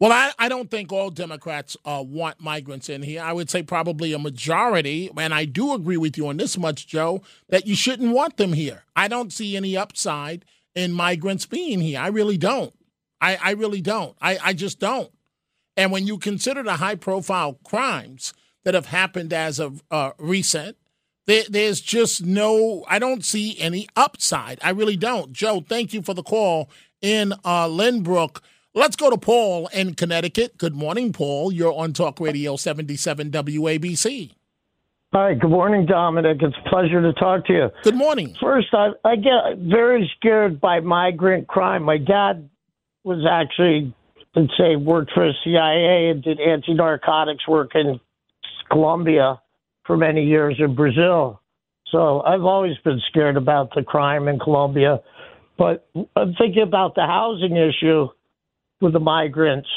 Well, 0.00 0.12
I, 0.12 0.32
I 0.38 0.48
don't 0.48 0.70
think 0.70 0.92
all 0.92 1.10
Democrats 1.10 1.76
uh, 1.84 2.02
want 2.04 2.40
migrants 2.40 2.88
in 2.88 3.02
here. 3.02 3.22
I 3.22 3.32
would 3.32 3.48
say 3.48 3.62
probably 3.62 4.12
a 4.12 4.18
majority, 4.18 5.10
and 5.16 5.32
I 5.32 5.44
do 5.44 5.72
agree 5.72 5.96
with 5.96 6.18
you 6.18 6.26
on 6.28 6.36
this 6.36 6.58
much, 6.58 6.86
Joe, 6.86 7.22
that 7.48 7.66
you 7.66 7.76
shouldn't 7.76 8.12
want 8.12 8.36
them 8.36 8.52
here. 8.54 8.84
I 8.96 9.08
don't 9.08 9.32
see 9.32 9.56
any 9.56 9.76
upside 9.76 10.44
in 10.74 10.92
migrants 10.92 11.46
being 11.46 11.80
here. 11.80 12.00
I 12.00 12.08
really 12.08 12.36
don't. 12.36 12.74
I, 13.20 13.38
I 13.42 13.50
really 13.52 13.80
don't. 13.80 14.16
I, 14.20 14.38
I 14.42 14.52
just 14.52 14.80
don't. 14.80 15.10
And 15.76 15.92
when 15.92 16.06
you 16.06 16.18
consider 16.18 16.62
the 16.62 16.74
high 16.74 16.96
profile 16.96 17.58
crimes 17.64 18.34
that 18.64 18.74
have 18.74 18.86
happened 18.86 19.32
as 19.32 19.58
of 19.58 19.82
uh, 19.90 20.10
recent, 20.18 20.76
there, 21.26 21.44
there's 21.48 21.80
just 21.80 22.24
no, 22.24 22.84
I 22.88 22.98
don't 22.98 23.24
see 23.24 23.58
any 23.58 23.88
upside. 23.96 24.58
I 24.62 24.70
really 24.70 24.96
don't. 24.96 25.32
Joe, 25.32 25.64
thank 25.66 25.92
you 25.94 26.02
for 26.02 26.14
the 26.14 26.22
call 26.22 26.70
in 27.00 27.32
uh, 27.44 27.66
Lynbrook. 27.66 28.40
Let's 28.74 28.96
go 28.96 29.08
to 29.08 29.16
Paul 29.16 29.68
in 29.68 29.94
Connecticut. 29.94 30.58
Good 30.58 30.74
morning, 30.74 31.12
Paul. 31.12 31.52
You're 31.52 31.72
on 31.72 31.92
Talk 31.92 32.20
Radio 32.20 32.56
77 32.56 33.30
WABC. 33.30 34.32
Hi, 35.12 35.34
good 35.34 35.50
morning, 35.50 35.86
Dominic. 35.86 36.38
It's 36.40 36.56
a 36.66 36.68
pleasure 36.68 37.00
to 37.00 37.12
talk 37.12 37.46
to 37.46 37.52
you. 37.52 37.70
Good 37.84 37.94
morning. 37.94 38.34
First, 38.40 38.68
I, 38.72 38.88
I 39.04 39.14
get 39.14 39.58
very 39.58 40.10
scared 40.16 40.60
by 40.60 40.80
migrant 40.80 41.46
crime. 41.46 41.84
My 41.84 41.98
dad 41.98 42.50
was 43.04 43.24
actually, 43.30 43.94
let's 44.34 44.50
say, 44.58 44.74
worked 44.74 45.12
for 45.12 45.28
the 45.28 45.34
CIA 45.44 46.10
and 46.10 46.20
did 46.20 46.40
anti 46.40 46.74
narcotics 46.74 47.46
work 47.46 47.76
in 47.76 48.00
Colombia 48.68 49.40
for 49.86 49.96
many 49.96 50.24
years 50.24 50.56
in 50.58 50.74
Brazil. 50.74 51.40
So 51.90 52.22
I've 52.22 52.44
always 52.44 52.76
been 52.84 53.00
scared 53.08 53.36
about 53.36 53.74
the 53.74 53.82
crime 53.82 54.28
in 54.28 54.38
Colombia. 54.38 55.00
But 55.56 55.86
I'm 56.16 56.34
thinking 56.34 56.62
about 56.62 56.94
the 56.94 57.06
housing 57.06 57.56
issue 57.56 58.08
with 58.80 58.92
the 58.92 59.00
migrants. 59.00 59.68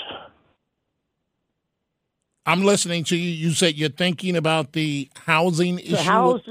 I'm 2.45 2.63
listening 2.63 3.03
to 3.05 3.17
you. 3.17 3.29
You 3.29 3.51
said 3.51 3.75
you're 3.75 3.89
thinking 3.89 4.35
about 4.35 4.71
the 4.71 5.09
housing 5.15 5.79
issue. 5.79 5.95
House, 5.97 6.41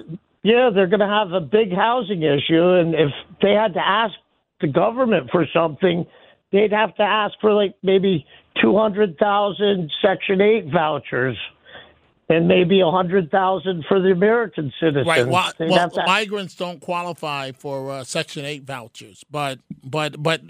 yeah, 0.42 0.70
they're 0.72 0.86
going 0.86 1.00
to 1.00 1.06
have 1.06 1.32
a 1.32 1.40
big 1.40 1.72
housing 1.74 2.22
issue, 2.22 2.74
and 2.74 2.94
if 2.94 3.10
they 3.42 3.52
had 3.52 3.74
to 3.74 3.80
ask 3.80 4.14
the 4.60 4.68
government 4.68 5.30
for 5.32 5.46
something, 5.52 6.06
they'd 6.52 6.72
have 6.72 6.94
to 6.96 7.02
ask 7.02 7.34
for 7.40 7.52
like 7.52 7.74
maybe 7.82 8.26
two 8.62 8.76
hundred 8.76 9.18
thousand 9.18 9.90
Section 10.00 10.40
Eight 10.40 10.66
vouchers, 10.72 11.36
and 12.28 12.48
maybe 12.48 12.80
a 12.80 12.90
hundred 12.90 13.30
thousand 13.30 13.84
for 13.88 14.00
the 14.00 14.10
American 14.10 14.72
citizens. 14.80 15.06
Right. 15.06 15.26
Well, 15.26 15.52
well 15.58 15.90
to- 15.90 16.04
migrants 16.06 16.54
don't 16.54 16.80
qualify 16.80 17.52
for 17.52 17.90
uh, 17.90 18.04
Section 18.04 18.44
Eight 18.44 18.64
vouchers, 18.64 19.24
but 19.30 19.60
but 19.84 20.22
but 20.22 20.42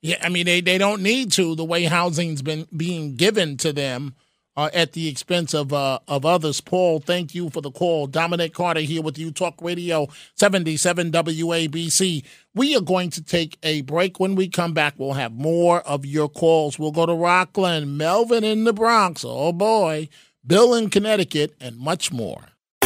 yeah, 0.00 0.18
I 0.22 0.28
mean 0.28 0.46
they, 0.46 0.60
they 0.60 0.78
don't 0.78 1.02
need 1.02 1.32
to. 1.32 1.54
The 1.54 1.64
way 1.64 1.84
housing's 1.84 2.42
been 2.42 2.66
being 2.76 3.16
given 3.16 3.56
to 3.58 3.72
them 3.72 4.14
uh, 4.58 4.70
at 4.74 4.92
the 4.92 5.06
expense 5.08 5.54
of 5.54 5.72
uh, 5.72 6.00
of 6.08 6.26
others. 6.26 6.60
Paul, 6.60 6.98
thank 6.98 7.32
you 7.32 7.48
for 7.48 7.60
the 7.60 7.70
call. 7.70 8.08
Dominic 8.08 8.52
Carter 8.52 8.80
here 8.80 9.00
with 9.00 9.16
you, 9.16 9.30
Talk 9.30 9.54
Radio 9.62 10.08
seventy 10.34 10.76
seven 10.76 11.12
WABC. 11.12 12.24
We 12.54 12.76
are 12.76 12.80
going 12.80 13.10
to 13.10 13.22
take 13.22 13.56
a 13.62 13.82
break. 13.82 14.18
When 14.18 14.34
we 14.34 14.48
come 14.48 14.74
back, 14.74 14.94
we'll 14.96 15.12
have 15.12 15.32
more 15.32 15.80
of 15.82 16.04
your 16.04 16.28
calls. 16.28 16.76
We'll 16.76 16.90
go 16.90 17.06
to 17.06 17.14
Rockland, 17.14 17.96
Melvin 17.96 18.42
in 18.42 18.64
the 18.64 18.72
Bronx. 18.72 19.24
Oh 19.24 19.52
boy, 19.52 20.08
Bill 20.46 20.74
in 20.74 20.90
Connecticut, 20.90 21.54
and 21.60 21.78
much 21.78 22.12
more. 22.12 22.57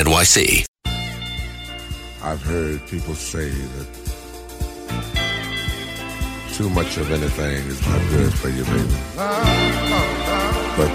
NYC. 0.00 0.64
I've 2.22 2.40
heard 2.42 2.80
people 2.86 3.14
say 3.14 3.50
that 3.50 3.88
too 6.54 6.70
much 6.70 6.96
of 6.96 7.10
anything 7.10 7.66
is 7.66 7.86
not 7.86 8.00
good 8.08 8.32
for 8.32 8.48
you, 8.48 8.64
baby. 8.64 8.96
But 10.78 10.90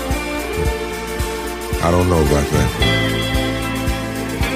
I 1.86 1.92
don't 1.92 2.10
know 2.10 2.22
about 2.30 2.48
that. 2.56 2.72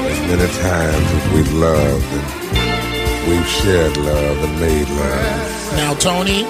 As 0.09 0.19
many 0.29 0.47
times 0.65 1.07
as 1.17 1.25
we've 1.33 1.53
loved 1.53 2.09
and 2.17 3.29
we've 3.29 3.47
shared 3.47 3.97
love 3.97 4.37
and 4.45 4.59
made 4.59 4.89
love. 4.89 5.73
Now, 5.75 5.93
Tony, 5.93 6.41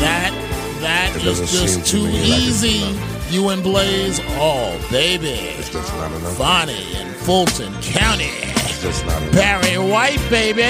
that 0.00 0.32
that 0.80 1.10
It 1.14 1.18
is 1.18 1.40
doesn't 1.40 1.48
just 1.48 1.74
seem 1.74 1.84
to 1.84 1.90
too 1.90 2.04
me 2.06 2.30
like 2.30 2.40
easy. 2.40 3.12
You 3.32 3.48
and 3.48 3.62
Blaze, 3.62 4.20
oh 4.38 4.78
baby, 4.90 5.28
It's 5.58 5.70
just 5.70 5.92
not 5.94 6.12
enough. 6.12 6.38
Bonnie 6.38 6.94
in 6.96 7.08
Fulton 7.14 7.72
County, 7.80 8.30
It's 8.64 8.82
just 8.82 9.06
not 9.06 9.22
enough. 9.22 9.34
Barry 9.34 9.78
White, 9.78 10.20
baby, 10.28 10.62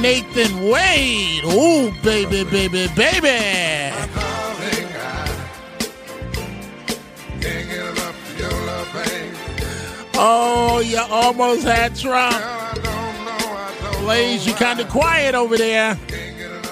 Nathan 0.00 0.68
Wade, 0.68 1.44
ooh 1.44 1.92
baby, 2.02 2.44
baby, 2.44 2.88
baby. 2.94 3.96
Oh, 10.22 10.80
you 10.84 10.98
almost 10.98 11.62
had 11.64 11.96
Trump. 11.96 12.36
Blaze, 14.00 14.46
you 14.46 14.52
kind 14.54 14.78
of 14.80 14.88
quiet 14.88 15.34
over 15.34 15.56
there. 15.56 15.98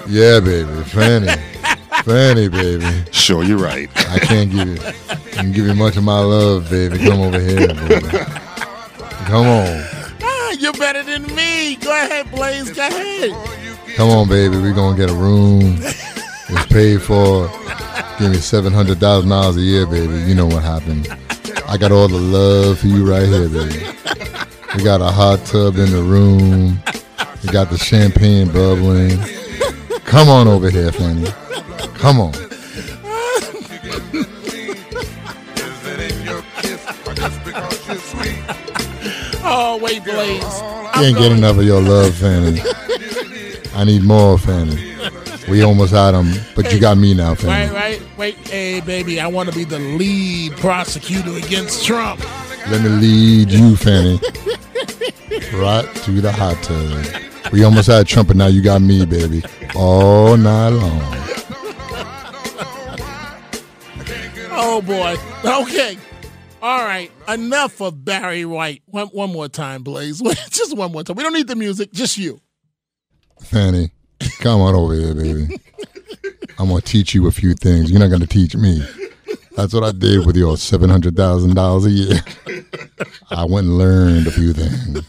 Yeah, 0.07 0.41
baby, 0.41 0.83
Fanny, 0.85 1.29
Fanny, 2.09 2.49
baby. 2.49 2.87
Sure, 3.13 3.45
you're 3.45 3.59
right. 3.59 3.91
I 4.11 4.19
can't 4.19 4.51
give 4.51 4.67
you, 4.67 4.79
I 5.11 5.15
can 5.33 5.53
give 5.53 5.67
you 5.67 5.75
much 5.75 5.99
of 5.99 6.05
my 6.05 6.19
love, 6.21 6.71
baby. 6.71 6.97
Come 6.99 7.21
over 7.21 7.39
here, 7.39 7.69
baby. 7.69 8.09
Come 9.27 9.47
on, 9.47 9.85
Ah, 10.23 10.51
you're 10.59 10.73
better 10.73 11.03
than 11.03 11.23
me. 11.37 11.77
Go 11.77 11.91
ahead, 11.91 12.31
Blaze. 12.31 12.71
Go 12.71 12.87
ahead. 12.87 13.31
come 13.95 14.09
on, 14.09 14.27
baby. 14.27 14.57
We're 14.57 14.73
gonna 14.73 14.97
get 14.97 15.11
a 15.11 15.15
room. 15.15 15.77
It's 15.83 16.67
paid 16.73 17.03
for. 17.03 17.51
Give 18.19 18.31
me 18.31 18.39
seven 18.39 18.73
hundred 18.73 19.01
thousand 19.01 19.29
dollars 19.29 19.59
a 19.59 19.61
year, 19.61 19.85
baby. 19.87 20.15
You 20.23 20.35
know 20.35 20.47
what 20.47 20.63
happened. 20.63 21.09
I 21.69 21.77
got 21.77 21.93
all 21.93 22.09
the 22.09 22.17
love 22.17 22.79
for 22.79 22.87
you 22.87 23.05
right 23.05 23.29
here, 23.29 23.51
baby. 23.51 23.85
We 24.77 24.83
got 24.83 25.03
a 25.03 25.11
hot 25.11 25.45
tub 25.45 25.77
in 25.77 25.91
the 25.91 26.03
room. 26.03 26.83
We 27.45 27.53
got 27.53 27.69
the 27.69 27.77
champagne 27.77 28.47
bubbling. 28.51 29.19
Come 30.07 30.31
on 30.31 30.49
over 30.49 30.71
here, 30.71 30.91
Fanny. 30.91 31.29
Come 31.99 32.21
on. 32.21 32.33
Oh, 39.51 39.79
wait, 39.83 40.05
Blaze. 40.05 40.45
Can't 40.95 41.17
get 41.17 41.33
enough 41.33 41.59
of 41.59 41.65
your 41.65 41.81
love, 41.81 42.15
Fanny. 42.15 42.61
I 43.75 43.85
need 43.85 44.03
more, 44.03 44.39
Fanny. 44.39 44.95
We 45.49 45.63
almost 45.63 45.93
had 45.93 46.15
him, 46.15 46.33
but 46.55 46.73
you 46.73 46.79
got 46.79 46.99
me 46.99 47.15
now, 47.15 47.35
Fanny. 47.35 47.71
Right, 47.71 47.73
right. 47.73 48.03
Wait, 48.17 48.37
hey, 48.49 48.81
baby, 48.81 49.21
I 49.21 49.27
want 49.27 49.49
to 49.49 49.55
be 49.55 49.65
the 49.65 49.79
lead 49.79 50.53
prosecutor 50.59 51.37
against 51.37 51.85
Trump. 51.85 52.21
Let 52.69 52.83
me 52.83 52.91
lead 52.91 53.51
you, 53.51 53.75
Fanny, 53.77 54.21
right 55.55 55.89
to 56.05 56.21
the 56.21 56.31
hot 56.31 56.63
tub. 56.63 57.53
We 57.53 57.65
almost 57.65 57.89
had 57.89 58.07
Trump, 58.07 58.29
and 58.31 58.39
now 58.39 58.49
you 58.49 58.63
got 58.63 58.83
me, 58.83 59.07
baby, 59.07 59.43
all 59.75 60.37
night 60.37 60.69
long. 60.69 61.18
Oh, 64.79 64.81
boy. 64.81 65.17
Okay. 65.45 65.99
All 66.63 66.85
right. 66.85 67.11
Enough 67.27 67.81
of 67.81 68.05
Barry 68.05 68.45
White. 68.45 68.85
One, 68.87 69.09
one 69.09 69.33
more 69.33 69.49
time, 69.49 69.83
Blaze. 69.83 70.21
just 70.51 70.77
one 70.77 70.93
more 70.93 71.03
time. 71.03 71.17
We 71.17 71.25
don't 71.25 71.33
need 71.33 71.49
the 71.49 71.57
music, 71.57 71.93
just 71.93 72.17
you. 72.17 72.41
Fanny, 73.43 73.91
come 74.39 74.61
on 74.61 74.77
over 74.77 74.95
here, 74.95 75.15
baby. 75.15 75.59
I'm 76.61 76.69
gonna 76.69 76.81
teach 76.81 77.13
you 77.13 77.27
a 77.27 77.33
few 77.33 77.55
things. 77.55 77.91
You're 77.91 77.99
not 77.99 78.11
gonna 78.11 78.29
teach 78.29 78.55
me. 78.55 78.81
That's 79.57 79.75
what 79.75 79.83
I 79.83 79.91
did 79.91 80.25
with 80.25 80.37
your 80.37 80.57
seven 80.57 80.91
hundred 80.91 81.17
thousand 81.17 81.57
dollars 81.57 81.87
a 81.87 81.91
year. 81.91 82.21
I 83.31 83.47
went 83.47 83.67
and 83.67 83.79
learned 83.79 84.29
a 84.29 84.31
few 84.31 84.53
things. 84.53 85.03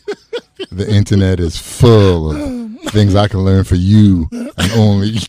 the 0.72 0.92
internet 0.92 1.40
is 1.40 1.58
full 1.58 2.32
of 2.32 2.82
things 2.92 3.14
I 3.14 3.28
can 3.28 3.42
learn 3.42 3.66
for 3.66 3.76
you 3.76 4.28
and 4.32 4.72
only, 4.72 5.20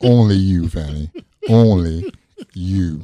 only 0.00 0.36
you, 0.36 0.68
Fanny. 0.68 1.10
Only 1.48 2.12
you. 2.54 3.02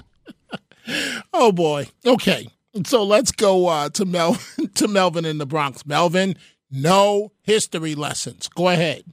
Oh 1.32 1.52
boy. 1.52 1.86
Okay. 2.04 2.48
So 2.84 3.04
let's 3.04 3.30
go 3.30 3.68
uh, 3.68 3.88
to 3.90 4.04
Mel 4.04 4.36
to 4.74 4.88
Melvin 4.88 5.24
in 5.24 5.38
the 5.38 5.46
Bronx. 5.46 5.86
Melvin, 5.86 6.36
no 6.70 7.32
history 7.42 7.94
lessons. 7.94 8.48
Go 8.48 8.68
ahead. 8.68 9.04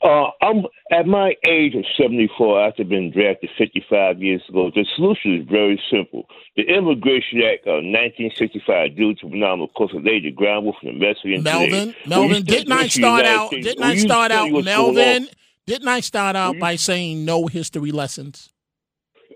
Uh, 0.00 0.30
I'm 0.40 0.64
at 0.92 1.06
my 1.06 1.34
age 1.48 1.74
of 1.74 1.84
74 2.00 2.68
after 2.68 2.84
being 2.84 3.10
drafted 3.10 3.50
55 3.58 4.22
years 4.22 4.42
ago. 4.48 4.70
The 4.72 4.86
solution 4.94 5.40
is 5.40 5.46
very 5.50 5.80
simple. 5.90 6.26
The 6.56 6.62
Immigration 6.62 7.42
Act 7.42 7.66
of 7.66 7.82
1965, 7.82 8.96
due 8.96 9.14
to 9.14 9.28
phenomenal 9.28 9.68
course 9.68 9.92
of 9.92 10.04
laid 10.04 10.22
the 10.22 10.30
groundwork 10.30 10.76
for 10.80 10.92
the 10.92 10.98
Mexican 10.98 11.42
Melvin, 11.42 11.94
Melvin, 12.06 12.44
didn't 12.44 12.72
I 12.72 12.86
start 12.86 13.24
out? 13.24 13.50
Didn't 13.50 13.82
I 13.82 13.96
start 13.96 14.30
out, 14.30 14.52
Melvin? 14.52 15.28
Didn't 15.66 15.88
I 15.88 16.00
start 16.00 16.36
out 16.36 16.58
by 16.60 16.76
saying 16.76 17.24
no 17.24 17.48
history 17.48 17.90
lessons? 17.90 18.50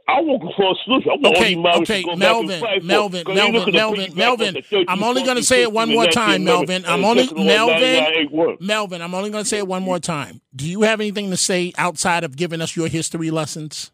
I'm 0.09 0.25
looking 0.27 0.51
for 0.57 0.73
a 0.73 0.75
solution. 0.85 1.11
I 1.11 1.15
want 1.15 1.37
Okay, 1.37 1.55
all 1.55 1.83
okay, 1.83 2.03
to 2.03 2.09
go 2.09 2.17
Melvin, 2.17 2.49
back 2.49 2.61
for 2.61 2.75
it. 2.75 2.85
Melvin, 2.85 3.25
'Cause 3.25 3.37
you 3.37 3.43
look 3.53 3.73
Melvin, 3.73 3.75
Melvin, 3.75 4.05
people 4.05 4.17
back 4.17 4.29
on 4.29 4.39
Melvin. 4.73 4.85
I'm 4.89 5.03
only 5.05 5.23
going 5.23 5.37
to 5.37 5.43
say 5.43 5.63
it 5.63 5.73
one 5.73 5.89
more 5.89 6.07
time, 6.07 6.45
Melvin. 6.45 6.85
I'm 6.87 7.05
only 7.05 7.23
second 7.27 7.39
one, 7.39 7.47
99, 7.47 8.29
Melvin. 8.33 8.57
Melvin, 8.61 9.03
I'm 9.03 9.15
only 9.15 9.31
going 9.31 9.45
to 9.45 9.49
say 9.49 9.59
it 9.59 9.69
one 9.69 9.83
more 9.83 9.99
time. 9.99 10.41
Do 10.55 10.69
you 10.69 10.83
have 10.83 11.01
anything 11.01 11.31
to 11.31 11.37
say 11.37 11.73
outside 11.79 12.25
of 12.25 12.37
giving 12.37 12.61
us 12.61 12.77
your 12.77 12.89
history 12.89 13.31
lessons? 13.31 13.91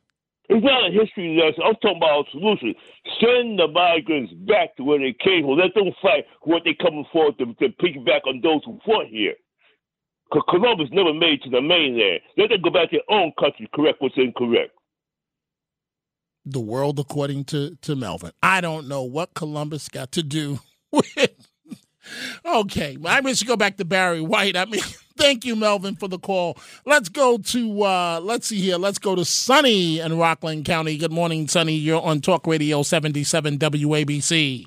It's 0.48 0.64
not 0.64 0.88
a 0.88 0.90
history 0.90 1.36
lesson. 1.36 1.62
I'm 1.66 1.74
talking 1.74 1.98
about 1.98 2.26
a 2.26 2.30
solution. 2.30 2.74
Send 3.20 3.58
the 3.58 3.68
migrants 3.68 4.32
back 4.32 4.76
to 4.76 4.82
where 4.84 4.98
they 4.98 5.12
came 5.22 5.42
from. 5.42 5.58
Let 5.58 5.74
them 5.74 5.92
fight 6.00 6.24
what 6.42 6.62
they're 6.64 6.72
coming 6.80 7.04
for 7.12 7.32
to, 7.32 7.44
to 7.54 7.68
piggyback 7.76 8.26
on 8.26 8.40
those 8.42 8.62
who 8.64 8.80
fought 8.86 9.06
here. 9.08 9.34
Because 10.30 10.44
Columbus 10.48 10.88
never 10.90 11.12
made 11.12 11.40
it 11.40 11.42
to 11.44 11.50
the 11.50 11.60
mainland. 11.60 12.20
Let 12.38 12.48
them 12.48 12.62
go 12.62 12.70
back 12.70 12.90
to 12.90 12.96
their 12.96 13.14
own 13.18 13.32
country, 13.38 13.68
correct 13.74 14.00
what's 14.00 14.16
incorrect. 14.16 14.72
The 16.50 16.60
world 16.60 16.98
according 16.98 17.44
to 17.46 17.76
to 17.82 17.94
Melvin. 17.94 18.32
I 18.42 18.60
don't 18.60 18.88
know 18.88 19.02
what 19.02 19.34
Columbus 19.34 19.88
got 19.88 20.12
to 20.12 20.22
do 20.22 20.60
with. 20.92 21.30
Okay, 22.44 22.96
I 23.04 23.20
wish 23.20 23.40
to 23.40 23.44
go 23.44 23.56
back 23.56 23.76
to 23.76 23.84
Barry 23.84 24.22
White. 24.22 24.56
I 24.56 24.64
mean, 24.64 24.80
thank 25.18 25.44
you, 25.44 25.54
Melvin, 25.54 25.94
for 25.94 26.08
the 26.08 26.18
call. 26.18 26.56
Let's 26.86 27.08
go 27.10 27.36
to 27.38 27.82
uh 27.82 28.20
let's 28.22 28.48
see 28.48 28.60
here. 28.60 28.78
Let's 28.78 28.98
go 28.98 29.14
to 29.14 29.24
Sunny 29.24 30.00
in 30.00 30.16
Rockland 30.18 30.64
County. 30.64 30.96
Good 30.96 31.12
morning, 31.12 31.48
Sunny. 31.48 31.74
You're 31.74 32.02
on 32.02 32.20
Talk 32.20 32.46
Radio 32.46 32.82
77 32.82 33.58
WABC. 33.58 34.66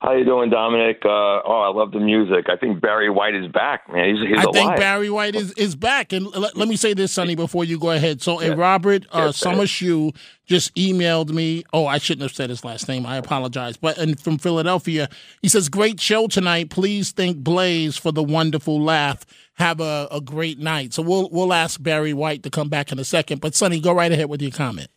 How 0.00 0.12
you 0.12 0.24
doing, 0.24 0.48
Dominic? 0.48 1.00
Uh, 1.04 1.08
oh, 1.08 1.62
I 1.66 1.76
love 1.76 1.90
the 1.90 1.98
music. 1.98 2.48
I 2.48 2.56
think 2.56 2.80
Barry 2.80 3.10
White 3.10 3.34
is 3.34 3.50
back, 3.50 3.92
man. 3.92 4.14
He's, 4.14 4.28
he's 4.28 4.38
I 4.38 4.42
alive. 4.42 4.54
think 4.54 4.76
Barry 4.76 5.10
White 5.10 5.34
is, 5.34 5.50
is 5.54 5.74
back. 5.74 6.12
And 6.12 6.24
let, 6.36 6.56
let 6.56 6.68
me 6.68 6.76
say 6.76 6.94
this, 6.94 7.10
Sonny, 7.10 7.34
before 7.34 7.64
you 7.64 7.80
go 7.80 7.90
ahead. 7.90 8.22
So, 8.22 8.38
and 8.38 8.56
Robert 8.56 9.06
uh, 9.10 9.32
Summershoe 9.32 10.14
just 10.46 10.72
emailed 10.76 11.30
me. 11.30 11.64
Oh, 11.72 11.86
I 11.86 11.98
shouldn't 11.98 12.22
have 12.22 12.32
said 12.32 12.48
his 12.48 12.64
last 12.64 12.86
name. 12.86 13.06
I 13.06 13.16
apologize. 13.16 13.76
But 13.76 13.98
and 13.98 14.20
from 14.20 14.38
Philadelphia, 14.38 15.08
he 15.42 15.48
says, 15.48 15.68
"Great 15.68 15.98
show 15.98 16.28
tonight. 16.28 16.70
Please 16.70 17.10
thank 17.10 17.38
Blaze 17.38 17.96
for 17.96 18.12
the 18.12 18.22
wonderful 18.22 18.80
laugh. 18.80 19.26
Have 19.54 19.80
a, 19.80 20.06
a 20.12 20.20
great 20.20 20.60
night." 20.60 20.94
So 20.94 21.02
we'll 21.02 21.28
we'll 21.32 21.52
ask 21.52 21.82
Barry 21.82 22.14
White 22.14 22.44
to 22.44 22.50
come 22.50 22.68
back 22.68 22.92
in 22.92 23.00
a 23.00 23.04
second. 23.04 23.40
But 23.40 23.56
Sonny, 23.56 23.80
go 23.80 23.92
right 23.92 24.12
ahead 24.12 24.28
with 24.28 24.42
your 24.42 24.52
comment. 24.52 24.90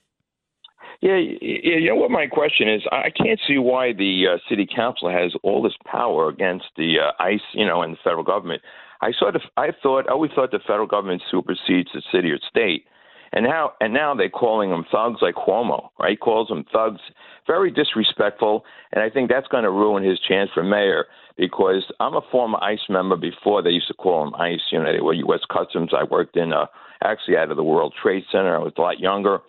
Yeah, 1.01 1.13
y- 1.15 1.37
y- 1.41 1.59
you 1.63 1.89
know 1.89 1.95
what 1.95 2.11
my 2.11 2.27
question 2.27 2.69
is? 2.69 2.83
I 2.91 3.09
can't 3.09 3.39
see 3.47 3.57
why 3.57 3.91
the 3.93 4.25
uh, 4.33 4.37
city 4.47 4.67
council 4.73 5.09
has 5.09 5.33
all 5.43 5.61
this 5.61 5.75
power 5.85 6.29
against 6.29 6.65
the 6.77 6.99
uh, 6.99 7.23
ICE, 7.23 7.41
you 7.53 7.65
know, 7.65 7.81
and 7.81 7.93
the 7.93 7.97
federal 8.03 8.23
government. 8.23 8.61
I 9.01 9.11
sort 9.17 9.35
of, 9.35 9.41
I 9.57 9.69
thought, 9.81 10.05
I 10.07 10.11
always 10.11 10.31
thought 10.35 10.51
the 10.51 10.59
federal 10.59 10.85
government 10.87 11.23
supersedes 11.29 11.89
the 11.93 12.03
city 12.11 12.29
or 12.29 12.37
state, 12.47 12.85
and 13.33 13.45
now, 13.45 13.71
and 13.81 13.93
now 13.93 14.13
they're 14.13 14.29
calling 14.29 14.69
them 14.69 14.85
thugs 14.91 15.21
like 15.23 15.33
Cuomo, 15.35 15.89
right? 15.99 16.19
Calls 16.19 16.49
them 16.49 16.65
thugs, 16.71 17.01
very 17.47 17.71
disrespectful, 17.71 18.63
and 18.93 19.03
I 19.03 19.09
think 19.09 19.27
that's 19.29 19.47
going 19.47 19.63
to 19.63 19.71
ruin 19.71 20.03
his 20.03 20.19
chance 20.19 20.51
for 20.53 20.61
mayor 20.63 21.05
because 21.35 21.83
I'm 21.99 22.13
a 22.13 22.21
former 22.31 22.59
ICE 22.61 22.85
member. 22.89 23.15
Before 23.15 23.63
they 23.63 23.71
used 23.71 23.87
to 23.87 23.95
call 23.95 24.23
them 24.25 24.35
ICE, 24.35 24.61
you 24.71 24.77
know, 24.83 24.93
they 24.93 25.01
were 25.01 25.13
U.S. 25.13 25.39
Customs. 25.51 25.93
I 25.97 26.03
worked 26.03 26.37
in, 26.37 26.53
uh, 26.53 26.67
actually 27.03 27.37
out 27.37 27.49
of 27.49 27.57
the 27.57 27.63
World 27.63 27.95
Trade 27.99 28.25
Center. 28.31 28.55
I 28.55 28.59
was 28.59 28.73
a 28.77 28.81
lot 28.81 28.99
younger 28.99 29.39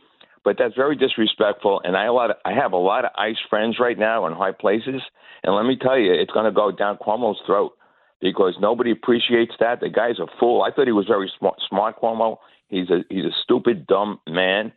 but 0.44 0.56
that's 0.58 0.74
very 0.74 0.96
disrespectful. 0.96 1.80
And 1.84 1.96
I 1.96 2.06
a 2.06 2.12
lot 2.12 2.30
of, 2.30 2.36
I 2.44 2.52
have 2.52 2.72
a 2.72 2.76
lot 2.76 3.04
of 3.04 3.12
ICE 3.16 3.36
friends 3.48 3.76
right 3.78 3.98
now 3.98 4.26
in 4.26 4.32
high 4.32 4.52
places, 4.52 5.02
and 5.42 5.54
let 5.54 5.64
me 5.64 5.76
tell 5.80 5.98
you, 5.98 6.12
it's 6.12 6.32
going 6.32 6.46
to 6.46 6.52
go 6.52 6.70
down 6.70 6.98
Cuomo's 6.98 7.40
throat 7.46 7.72
because 8.20 8.54
nobody 8.60 8.92
appreciates 8.92 9.52
that. 9.60 9.80
The 9.80 9.88
guy's 9.88 10.18
a 10.18 10.26
fool. 10.38 10.62
I 10.62 10.70
thought 10.70 10.86
he 10.86 10.92
was 10.92 11.06
very 11.06 11.30
smart, 11.38 11.56
smart 11.68 12.00
Cuomo. 12.00 12.38
He's 12.68 12.88
a 12.88 13.00
he's 13.10 13.24
a 13.24 13.34
stupid, 13.42 13.86
dumb 13.86 14.20
man, 14.26 14.72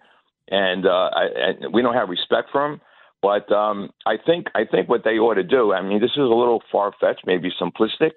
and 0.49 0.85
uh, 0.85 1.09
I, 1.13 1.25
and 1.35 1.73
we 1.73 1.81
don't 1.81 1.93
have 1.93 2.09
respect 2.09 2.49
for 2.51 2.65
him. 2.65 2.81
But 3.21 3.51
um, 3.51 3.91
I 4.05 4.15
think 4.23 4.47
I 4.53 4.65
think 4.69 4.89
what 4.89 5.03
they 5.03 5.17
ought 5.17 5.35
to 5.35 5.43
do. 5.43 5.73
I 5.73 5.81
mean, 5.81 6.01
this 6.01 6.11
is 6.11 6.17
a 6.17 6.21
little 6.21 6.61
far 6.71 6.91
fetched, 6.99 7.25
maybe 7.25 7.49
simplistic, 7.61 8.11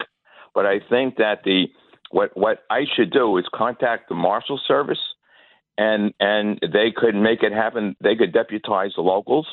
but 0.54 0.66
I 0.66 0.80
think 0.90 1.16
that 1.16 1.44
the 1.44 1.66
what 2.10 2.36
what 2.36 2.64
I 2.70 2.84
should 2.96 3.12
do 3.12 3.36
is 3.38 3.44
contact 3.54 4.08
the 4.08 4.14
Marshal 4.14 4.60
Service 4.66 4.98
and 5.78 6.12
and 6.20 6.58
they 6.60 6.92
could 6.94 7.14
make 7.14 7.42
it 7.42 7.52
happen. 7.52 7.96
They 8.02 8.16
could 8.16 8.32
deputize 8.32 8.90
the 8.96 9.02
locals, 9.02 9.46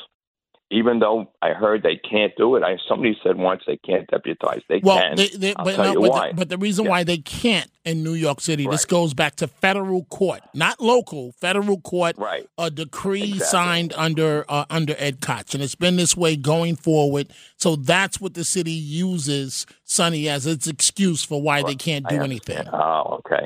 even 0.71 0.97
though 0.99 1.31
I 1.41 1.49
heard 1.49 1.83
they 1.83 1.97
can't 1.97 2.33
do 2.35 2.55
it. 2.55 2.63
I 2.63 2.77
somebody 2.89 3.15
said 3.23 3.37
once 3.37 3.61
they 3.67 3.77
can't 3.77 4.07
deputize. 4.07 4.61
They 4.67 4.81
Well, 4.83 4.99
can. 4.99 5.15
they, 5.15 5.27
they, 5.27 5.53
I'll 5.55 5.63
but, 5.63 5.75
tell 5.75 5.85
no, 5.85 5.91
you 5.93 6.01
but, 6.01 6.09
why. 6.09 6.27
The, 6.29 6.33
but 6.33 6.49
the 6.49 6.57
reason 6.57 6.87
why 6.87 7.03
they 7.03 7.19
can't 7.19 7.69
in 7.85 8.03
New 8.03 8.13
York 8.13 8.41
City, 8.41 8.65
this 8.65 8.85
goes 8.85 9.13
back 9.13 9.35
to 9.35 9.47
federal 9.47 10.05
court, 10.05 10.41
not 10.55 10.81
local, 10.81 11.33
federal 11.33 11.79
court. 11.79 12.17
Right. 12.17 12.49
A 12.57 12.71
decree 12.71 13.37
signed 13.37 13.93
under 13.95 14.45
uh, 14.49 14.65
under 14.71 14.95
Ed 14.97 15.21
Koch, 15.21 15.53
and 15.53 15.61
it's 15.61 15.75
been 15.75 15.95
this 15.95 16.17
way 16.17 16.35
going 16.35 16.75
forward. 16.75 17.31
So 17.57 17.75
that's 17.75 18.19
what 18.19 18.33
the 18.33 18.43
city 18.43 18.71
uses, 18.71 19.67
Sonny, 19.83 20.27
as 20.27 20.47
its 20.47 20.65
excuse 20.65 21.23
for 21.23 21.39
why 21.39 21.61
they 21.61 21.75
can't 21.75 22.07
do 22.09 22.21
anything. 22.21 22.67
Oh, 22.73 23.21
okay. 23.25 23.45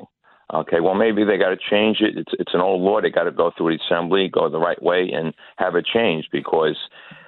Okay, 0.51 0.79
well 0.79 0.95
maybe 0.95 1.23
they 1.23 1.37
got 1.37 1.49
to 1.49 1.57
change 1.57 2.01
it. 2.01 2.17
It's 2.17 2.31
it's 2.39 2.53
an 2.53 2.61
old 2.61 2.81
law. 2.81 3.01
They 3.01 3.11
got 3.11 3.25
to 3.25 3.31
go 3.31 3.51
through 3.55 3.77
the 3.77 3.83
assembly, 3.83 4.29
go 4.31 4.49
the 4.49 4.57
right 4.57 4.81
way, 4.81 5.11
and 5.13 5.33
have 5.57 5.75
it 5.75 5.85
changed 5.85 6.29
because 6.31 6.77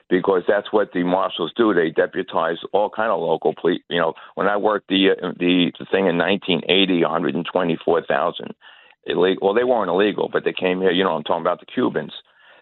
because 0.10 0.44
that's 0.48 0.74
what 0.74 0.92
the 0.94 1.04
marshals 1.04 1.54
do. 1.56 1.74
They 1.74 1.90
deputize 1.90 2.58
all 2.74 2.90
kind 2.90 3.12
of 3.12 3.20
local 3.20 3.54
police. 3.54 3.82
You 3.90 4.00
know, 4.00 4.14
when 4.36 4.48
I 4.48 4.58
worked 4.58 4.90
the 4.90 5.12
uh, 5.12 5.34
the, 5.38 5.72
the 5.80 5.86
thing 5.92 6.08
in 6.08 6.18
1980, 6.18 7.04
124,000 7.04 8.56
illegal. 9.06 9.48
Well, 9.48 9.56
they 9.56 9.64
weren't 9.64 9.90
illegal, 9.90 10.30
but 10.32 10.44
they 10.44 10.54
came 10.54 10.82
here. 10.82 10.92
You 10.92 11.04
know, 11.04 11.16
I'm 11.16 11.24
talking 11.24 11.42
about 11.42 11.60
the 11.60 11.66
Cubans. 11.66 12.14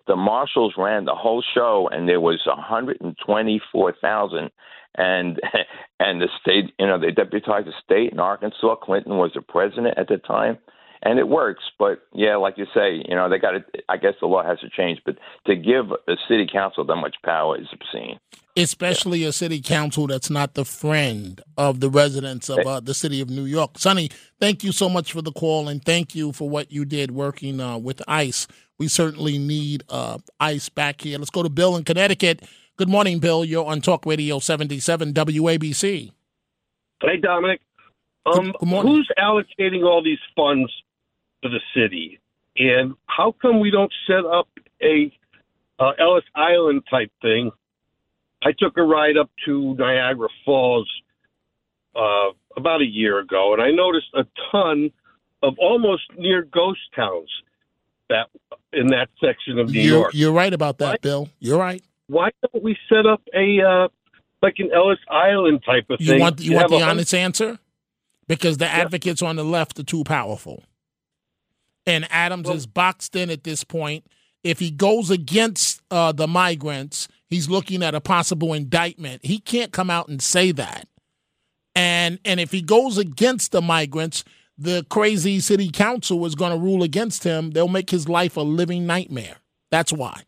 The 0.07 0.15
marshals 0.15 0.75
ran 0.77 1.03
the 1.05 1.15
whole 1.15 1.43
show, 1.53 1.89
and 1.91 2.07
there 2.07 2.21
was 2.21 2.41
124,000. 2.45 4.51
And 4.95 5.39
and 5.99 6.21
the 6.21 6.29
state, 6.41 6.73
you 6.79 6.87
know, 6.87 6.99
they 6.99 7.11
deputized 7.11 7.67
the 7.67 7.73
state 7.83 8.11
in 8.11 8.19
Arkansas. 8.19 8.75
Clinton 8.77 9.17
was 9.17 9.31
the 9.35 9.41
president 9.41 9.97
at 9.97 10.07
the 10.07 10.17
time, 10.17 10.57
and 11.03 11.19
it 11.19 11.27
works. 11.27 11.63
But 11.77 11.99
yeah, 12.13 12.35
like 12.35 12.57
you 12.57 12.65
say, 12.73 13.03
you 13.07 13.15
know, 13.15 13.29
they 13.29 13.37
got 13.37 13.51
to. 13.51 13.63
I 13.87 13.97
guess 13.97 14.13
the 14.19 14.27
law 14.27 14.43
has 14.43 14.59
to 14.59 14.69
change, 14.69 14.99
but 15.05 15.17
to 15.47 15.55
give 15.55 15.91
a 15.91 16.15
city 16.27 16.47
council 16.51 16.85
that 16.85 16.95
much 16.95 17.15
power 17.23 17.59
is 17.59 17.67
obscene. 17.71 18.17
especially 18.57 19.23
a 19.23 19.31
city 19.31 19.61
council 19.61 20.07
that's 20.07 20.29
not 20.29 20.53
the 20.55 20.65
friend 20.65 21.41
of 21.57 21.79
the 21.79 21.89
residents 21.89 22.49
of 22.49 22.59
uh, 22.59 22.79
the 22.79 22.93
city 22.93 23.21
of 23.21 23.29
New 23.29 23.45
York. 23.45 23.77
Sonny, 23.77 24.09
thank 24.39 24.63
you 24.63 24.71
so 24.71 24.89
much 24.89 25.13
for 25.13 25.21
the 25.21 25.31
call 25.31 25.69
and 25.69 25.83
thank 25.83 26.15
you 26.15 26.33
for 26.33 26.49
what 26.49 26.71
you 26.71 26.83
did 26.83 27.11
working 27.11 27.61
uh, 27.61 27.77
with 27.77 28.01
ICE. 28.07 28.47
We 28.77 28.87
certainly 28.87 29.37
need 29.37 29.83
uh, 29.89 30.17
ICE 30.39 30.67
back 30.69 31.01
here. 31.01 31.17
Let's 31.17 31.29
go 31.29 31.43
to 31.43 31.49
Bill 31.49 31.75
in 31.75 31.83
Connecticut. 31.83 32.43
Good 32.79 32.87
morning, 32.87 33.19
Bill. 33.19 33.43
You're 33.43 33.65
on 33.65 33.81
Talk 33.81 34.05
Radio 34.05 34.39
77 34.39 35.13
WABC. 35.13 36.13
Hey, 37.01 37.17
Dominic. 37.17 37.59
Um, 38.25 38.53
who's 38.61 39.11
allocating 39.19 39.83
all 39.83 40.01
these 40.01 40.17
funds 40.33 40.71
to 41.43 41.49
the 41.49 41.59
city, 41.75 42.21
and 42.55 42.93
how 43.05 43.35
come 43.41 43.59
we 43.59 43.69
don't 43.69 43.91
set 44.07 44.25
up 44.25 44.47
a 44.81 45.11
uh, 45.77 45.91
Ellis 45.99 46.23
Island 46.33 46.83
type 46.89 47.11
thing? 47.21 47.51
I 48.41 48.53
took 48.57 48.77
a 48.77 48.83
ride 48.83 49.17
up 49.17 49.29
to 49.43 49.73
Niagara 49.73 50.29
Falls 50.45 50.89
uh, 51.97 52.29
about 52.55 52.79
a 52.79 52.87
year 52.87 53.19
ago, 53.19 53.51
and 53.51 53.61
I 53.61 53.71
noticed 53.71 54.07
a 54.15 54.23
ton 54.53 54.89
of 55.43 55.55
almost 55.59 56.03
near 56.17 56.43
ghost 56.43 56.79
towns 56.95 57.29
that 58.07 58.27
in 58.71 58.87
that 58.87 59.09
section 59.19 59.59
of 59.59 59.69
New 59.69 59.81
You're, 59.81 59.99
York. 59.99 60.11
you're 60.13 60.31
right 60.31 60.53
about 60.53 60.77
that, 60.77 61.01
Bill. 61.01 61.27
You're 61.39 61.59
right. 61.59 61.83
Why 62.09 62.31
don't 62.41 62.63
we 62.63 62.75
set 62.89 63.05
up 63.05 63.21
a 63.35 63.61
uh, 63.61 63.87
like 64.41 64.55
an 64.57 64.71
Ellis 64.73 64.97
Island 65.09 65.61
type 65.63 65.85
of 65.91 66.01
You 66.01 66.13
thing? 66.13 66.19
want 66.19 66.41
you 66.41 66.55
want 66.55 66.69
the 66.69 66.81
honest 66.81 67.13
answer? 67.13 67.59
Because 68.27 68.57
the 68.57 68.67
advocates 68.67 69.21
on 69.21 69.35
the 69.35 69.43
left 69.43 69.79
are 69.79 69.83
too 69.83 70.03
powerful. 70.03 70.63
And 71.85 72.07
Adams 72.11 72.49
is 72.49 72.67
boxed 72.67 73.15
in 73.15 73.29
at 73.29 73.43
this 73.43 73.63
point. 73.63 74.05
If 74.43 74.59
he 74.59 74.71
goes 74.71 75.09
against 75.09 75.81
uh, 75.89 76.11
the 76.11 76.27
migrants, 76.27 77.07
he's 77.27 77.49
looking 77.49 77.83
at 77.83 77.95
a 77.95 78.01
possible 78.01 78.53
indictment. 78.53 79.25
He 79.25 79.39
can't 79.39 79.71
come 79.71 79.89
out 79.89 80.07
and 80.07 80.21
say 80.21 80.51
that. 80.53 80.87
And 81.75 82.19
and 82.25 82.39
if 82.39 82.51
he 82.51 82.61
goes 82.61 82.97
against 82.97 83.51
the 83.51 83.61
migrants, 83.61 84.23
the 84.57 84.83
crazy 84.89 85.39
city 85.39 85.69
council 85.69 86.25
is 86.25 86.33
going 86.33 86.51
to 86.51 86.57
rule 86.57 86.81
against 86.81 87.23
him. 87.23 87.51
They'll 87.51 87.67
make 87.67 87.91
his 87.91 88.09
life 88.09 88.35
a 88.35 88.41
living 88.41 88.87
nightmare. 88.87 89.37
That's 89.69 89.93
why. 89.93 90.23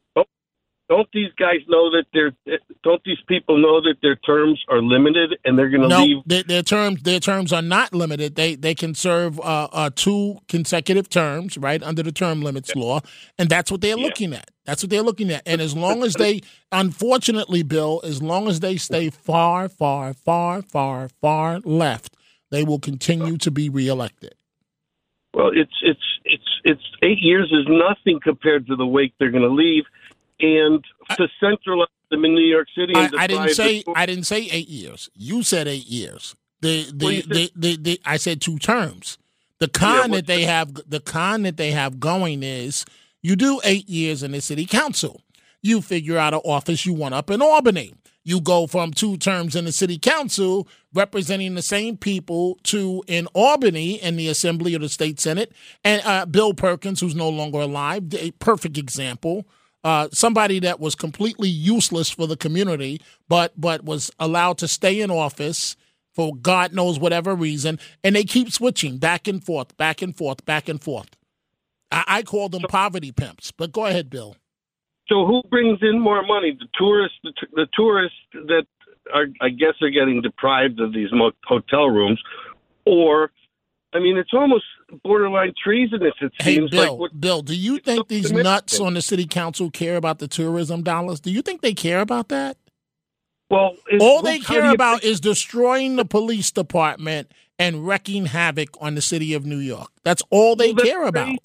Don't 0.91 1.07
these 1.13 1.31
guys 1.39 1.61
know 1.69 1.89
that 1.91 2.03
they're? 2.13 2.33
Don't 2.83 3.01
these 3.05 3.21
people 3.25 3.57
know 3.57 3.79
that 3.79 3.95
their 4.01 4.17
terms 4.17 4.61
are 4.67 4.81
limited 4.81 5.37
and 5.45 5.57
they're 5.57 5.69
going 5.69 5.83
to 5.83 5.87
No, 5.87 6.03
leave? 6.03 6.17
their, 6.25 6.43
their 6.43 6.61
terms 6.61 7.01
their 7.03 7.21
terms 7.21 7.53
are 7.53 7.61
not 7.61 7.93
limited. 7.93 8.35
They 8.35 8.55
they 8.55 8.75
can 8.75 8.93
serve 8.93 9.39
uh, 9.39 9.69
uh, 9.71 9.89
two 9.95 10.39
consecutive 10.49 11.07
terms, 11.07 11.57
right 11.57 11.81
under 11.81 12.03
the 12.03 12.11
term 12.11 12.41
limits 12.41 12.75
law, 12.75 12.99
and 13.39 13.47
that's 13.47 13.71
what 13.71 13.79
they're 13.79 13.95
looking 13.95 14.33
at. 14.33 14.51
That's 14.65 14.83
what 14.83 14.89
they're 14.89 15.01
looking 15.01 15.31
at. 15.31 15.43
And 15.45 15.61
as 15.61 15.77
long 15.77 16.03
as 16.03 16.13
they, 16.23 16.41
unfortunately, 16.73 17.63
Bill, 17.63 18.01
as 18.03 18.21
long 18.21 18.49
as 18.49 18.59
they 18.59 18.75
stay 18.75 19.09
far, 19.11 19.69
far, 19.69 20.13
far, 20.13 20.61
far, 20.61 21.07
far 21.21 21.61
left, 21.61 22.17
they 22.49 22.65
will 22.65 22.79
continue 22.79 23.37
to 23.37 23.49
be 23.49 23.69
reelected. 23.69 24.35
Well, 25.33 25.51
it's 25.53 25.71
it's 25.83 26.03
it's 26.25 26.59
it's 26.65 26.83
eight 27.01 27.19
years 27.21 27.49
is 27.53 27.65
nothing 27.69 28.19
compared 28.21 28.67
to 28.67 28.75
the 28.75 28.85
wake 28.85 29.13
they're 29.19 29.31
going 29.31 29.43
to 29.43 29.49
leave, 29.49 29.85
and 30.41 30.83
to 31.17 31.27
centralize 31.39 31.87
them 32.09 32.25
in 32.25 32.35
New 32.35 32.41
York 32.45 32.67
City. 32.77 32.93
I, 32.95 33.09
I 33.17 33.27
didn't 33.27 33.49
say 33.49 33.83
I 33.95 34.05
didn't 34.05 34.25
say 34.25 34.47
eight 34.51 34.69
years. 34.69 35.09
You 35.15 35.43
said 35.43 35.67
eight 35.67 35.87
years. 35.87 36.35
The 36.61 36.91
the, 36.93 37.21
the, 37.21 37.51
the, 37.55 37.75
the, 37.77 38.01
I 38.05 38.17
said 38.17 38.41
two 38.41 38.59
terms. 38.59 39.17
The 39.59 39.67
con 39.67 40.11
that 40.11 40.27
they 40.27 40.43
have 40.43 40.73
the 40.89 40.99
con 40.99 41.43
that 41.43 41.57
they 41.57 41.71
have 41.71 41.99
going 41.99 42.43
is 42.43 42.85
you 43.21 43.35
do 43.35 43.61
eight 43.63 43.87
years 43.89 44.23
in 44.23 44.31
the 44.31 44.41
city 44.41 44.65
council. 44.65 45.21
You 45.61 45.81
figure 45.81 46.17
out 46.17 46.33
an 46.33 46.41
office 46.43 46.85
you 46.85 46.93
want 46.93 47.13
up 47.13 47.29
in 47.29 47.41
Albany. 47.41 47.93
You 48.23 48.39
go 48.39 48.67
from 48.67 48.91
two 48.91 49.17
terms 49.17 49.55
in 49.55 49.65
the 49.65 49.71
city 49.71 49.97
council 49.97 50.67
representing 50.93 51.55
the 51.55 51.61
same 51.61 51.97
people 51.97 52.59
to 52.63 53.03
in 53.07 53.27
Albany 53.33 54.01
in 54.01 54.15
the 54.15 54.27
assembly 54.27 54.75
or 54.75 54.79
the 54.79 54.89
state 54.89 55.19
senate. 55.19 55.51
And 55.83 56.01
uh, 56.05 56.25
Bill 56.25 56.53
Perkins, 56.53 56.99
who's 56.99 57.15
no 57.15 57.29
longer 57.29 57.59
alive, 57.59 58.13
a 58.13 58.31
perfect 58.31 58.77
example 58.77 59.45
uh, 59.83 60.07
somebody 60.11 60.59
that 60.59 60.79
was 60.79 60.95
completely 60.95 61.49
useless 61.49 62.09
for 62.09 62.27
the 62.27 62.37
community, 62.37 63.01
but 63.27 63.59
but 63.59 63.83
was 63.83 64.11
allowed 64.19 64.57
to 64.59 64.67
stay 64.67 65.01
in 65.01 65.11
office 65.11 65.75
for 66.13 66.35
God 66.35 66.73
knows 66.73 66.99
whatever 66.99 67.35
reason, 67.35 67.79
and 68.03 68.15
they 68.15 68.23
keep 68.23 68.51
switching 68.51 68.97
back 68.97 69.27
and 69.27 69.43
forth, 69.43 69.75
back 69.77 70.01
and 70.01 70.15
forth, 70.15 70.45
back 70.45 70.67
and 70.67 70.81
forth. 70.81 71.09
I, 71.91 72.03
I 72.07 72.23
call 72.23 72.49
them 72.49 72.63
poverty 72.67 73.11
pimps. 73.11 73.51
But 73.51 73.71
go 73.71 73.85
ahead, 73.85 74.09
Bill. 74.09 74.35
So 75.07 75.25
who 75.25 75.41
brings 75.49 75.79
in 75.81 75.99
more 75.99 76.25
money? 76.25 76.57
The 76.57 76.67
tourists, 76.77 77.17
the, 77.23 77.31
t- 77.31 77.53
the 77.53 77.67
tourists 77.75 78.17
that 78.33 78.65
are, 79.13 79.27
I 79.41 79.49
guess, 79.49 79.73
are 79.81 79.89
getting 79.89 80.21
deprived 80.21 80.79
of 80.79 80.93
these 80.93 81.09
mo- 81.11 81.31
hotel 81.45 81.87
rooms, 81.87 82.21
or, 82.85 83.31
I 83.93 83.99
mean, 83.99 84.17
it's 84.17 84.33
almost 84.33 84.63
borderline 85.03 85.53
treasonous. 85.61 86.13
It 86.21 86.31
Hey, 86.39 86.55
seems 86.55 86.71
Bill. 86.71 86.91
like 86.93 86.99
what, 86.99 87.19
Bill, 87.21 87.41
do 87.41 87.55
you 87.55 87.77
think 87.79 88.07
these 88.07 88.31
nuts 88.31 88.79
on 88.79 88.93
the 88.93 89.01
city 89.01 89.25
council 89.25 89.69
care 89.69 89.97
about 89.97 90.19
the 90.19 90.27
tourism 90.27 90.81
dollars? 90.83 91.19
Do 91.19 91.29
you 91.31 91.41
think 91.41 91.61
they 91.61 91.73
care 91.73 91.99
about 92.01 92.29
that? 92.29 92.57
well, 93.49 93.75
All 93.99 94.21
they 94.21 94.39
care 94.39 94.71
about 94.73 95.03
is 95.03 95.19
destroying 95.19 95.97
the 95.97 96.05
police 96.05 96.51
department 96.51 97.31
and 97.59 97.85
wreaking 97.85 98.27
havoc 98.27 98.69
on 98.79 98.95
the 98.95 99.01
city 99.01 99.33
of 99.33 99.45
New 99.45 99.57
York. 99.57 99.91
That's 100.03 100.23
all 100.29 100.55
they 100.55 100.71
Well, 100.73 100.85
care 100.85 101.03
about. 101.05 101.35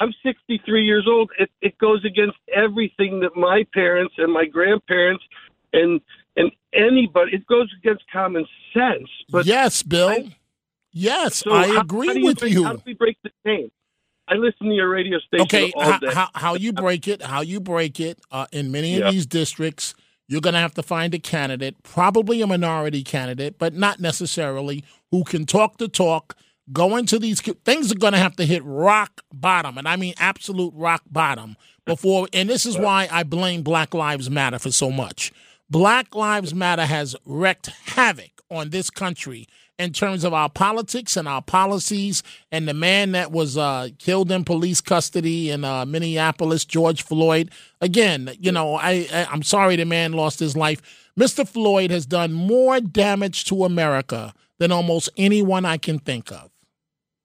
I'm 0.00 0.12
63 0.24 0.84
years 0.84 1.06
old. 1.08 1.30
It, 1.38 1.50
it 1.60 1.76
goes 1.78 2.04
against 2.04 2.36
everything 2.54 3.20
that 3.20 3.36
my 3.36 3.64
parents 3.74 4.14
and 4.18 4.32
my 4.32 4.44
grandparents 4.44 5.24
and 5.72 6.00
and 6.36 6.50
anybody. 6.72 7.34
It 7.34 7.46
goes 7.46 7.68
against 7.78 8.02
common 8.12 8.44
sense. 8.72 9.08
But 9.30 9.46
yes, 9.46 9.82
Bill. 9.84 10.30
Yes, 10.94 11.36
so 11.44 11.52
I 11.52 11.66
how- 11.68 11.80
agree 11.82 12.06
how 12.08 12.14
do 12.14 12.24
with 12.24 12.38
break- 12.40 12.52
you. 12.54 12.64
How 12.64 12.72
do 12.74 12.82
we 12.86 12.94
break 12.94 13.18
the 13.22 13.30
chain? 13.46 13.70
I 14.26 14.36
listen 14.36 14.68
to 14.68 14.72
your 14.74 14.88
radio 14.88 15.18
station 15.18 15.42
Okay, 15.42 15.70
all 15.76 15.82
how, 15.82 15.98
day. 15.98 16.06
how, 16.14 16.28
how 16.34 16.54
you 16.54 16.72
break 16.72 17.06
it? 17.06 17.20
How 17.20 17.42
you 17.42 17.60
break 17.60 18.00
it? 18.00 18.18
Uh, 18.30 18.46
in 18.52 18.72
many 18.72 18.96
Yeah. 18.96 19.08
of 19.08 19.12
these 19.12 19.26
districts, 19.26 19.94
you're 20.28 20.40
going 20.40 20.54
to 20.54 20.60
have 20.60 20.72
to 20.74 20.82
find 20.82 21.12
a 21.14 21.18
candidate, 21.18 21.82
probably 21.82 22.40
a 22.40 22.46
minority 22.46 23.02
candidate, 23.04 23.58
but 23.58 23.74
not 23.74 24.00
necessarily, 24.00 24.82
who 25.10 25.24
can 25.24 25.44
talk 25.44 25.76
the 25.76 25.88
talk. 25.88 26.36
Go 26.72 26.96
into 26.96 27.18
these 27.18 27.42
things 27.42 27.92
are 27.92 27.96
going 27.96 28.14
to 28.14 28.18
have 28.18 28.36
to 28.36 28.46
hit 28.46 28.62
rock 28.64 29.20
bottom, 29.34 29.76
and 29.76 29.86
I 29.86 29.96
mean 29.96 30.14
absolute 30.16 30.72
rock 30.74 31.02
bottom 31.10 31.58
before. 31.84 32.26
And 32.32 32.48
this 32.48 32.64
is 32.64 32.78
why 32.78 33.06
I 33.12 33.22
blame 33.24 33.60
Black 33.62 33.92
Lives 33.92 34.30
Matter 34.30 34.58
for 34.58 34.70
so 34.72 34.90
much. 34.90 35.30
Black 35.68 36.14
Lives 36.14 36.54
Matter 36.54 36.86
has 36.86 37.14
wreaked 37.26 37.66
havoc 37.66 38.33
on 38.54 38.70
this 38.70 38.90
country 38.90 39.46
in 39.78 39.92
terms 39.92 40.24
of 40.24 40.32
our 40.32 40.48
politics 40.48 41.16
and 41.16 41.26
our 41.26 41.42
policies. 41.42 42.22
And 42.52 42.68
the 42.68 42.74
man 42.74 43.12
that 43.12 43.32
was 43.32 43.56
uh, 43.58 43.88
killed 43.98 44.30
in 44.30 44.44
police 44.44 44.80
custody 44.80 45.50
in 45.50 45.64
uh, 45.64 45.84
Minneapolis, 45.84 46.64
George 46.64 47.02
Floyd. 47.02 47.50
Again, 47.80 48.30
you 48.38 48.52
know, 48.52 48.76
I, 48.76 49.08
I 49.12 49.26
I'm 49.30 49.42
sorry 49.42 49.76
the 49.76 49.84
man 49.84 50.12
lost 50.12 50.38
his 50.38 50.56
life. 50.56 50.80
Mr. 51.18 51.46
Floyd 51.46 51.90
has 51.90 52.06
done 52.06 52.32
more 52.32 52.80
damage 52.80 53.44
to 53.46 53.64
America 53.64 54.34
than 54.58 54.72
almost 54.72 55.10
anyone 55.16 55.64
I 55.64 55.76
can 55.76 55.98
think 55.98 56.32
of. 56.32 56.50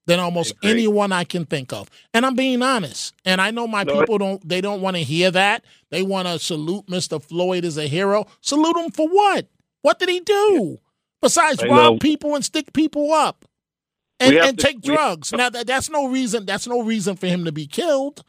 Than 0.05 0.19
almost 0.19 0.55
anyone 0.63 1.11
I 1.11 1.23
can 1.23 1.45
think 1.45 1.71
of. 1.71 1.87
And 2.15 2.25
I'm 2.25 2.35
being 2.35 2.63
honest. 2.63 3.13
And 3.25 3.39
I 3.39 3.51
know 3.51 3.67
my 3.67 3.83
No, 3.83 3.99
people 3.99 4.17
don't 4.17 4.47
they 4.47 4.59
don't 4.59 4.81
want 4.81 4.95
to 4.97 5.03
hear 5.03 5.29
that. 5.29 5.63
They 5.91 6.01
want 6.01 6.27
to 6.27 6.39
salute 6.39 6.87
Mr. 6.87 7.21
Floyd 7.21 7.63
as 7.63 7.77
a 7.77 7.87
hero. 7.87 8.25
Salute 8.41 8.75
him 8.75 8.89
for 8.89 9.07
what? 9.07 9.45
What 9.83 9.99
did 9.99 10.09
he 10.09 10.19
do? 10.19 10.79
Besides 11.21 11.63
rob 11.63 11.99
people 11.99 12.35
and 12.35 12.45
stick 12.45 12.71
people 12.73 13.11
up 13.11 13.45
and, 14.19 14.35
and 14.35 14.57
to- 14.57 14.65
take 14.65 14.81
drugs. 14.81 15.31
Now 15.33 15.49
that, 15.49 15.67
that's 15.67 15.89
no 15.89 16.07
reason. 16.07 16.45
That's 16.45 16.67
no 16.67 16.81
reason 16.81 17.15
for 17.15 17.27
him 17.27 17.45
to 17.45 17.51
be 17.51 17.67
killed. 17.67 18.23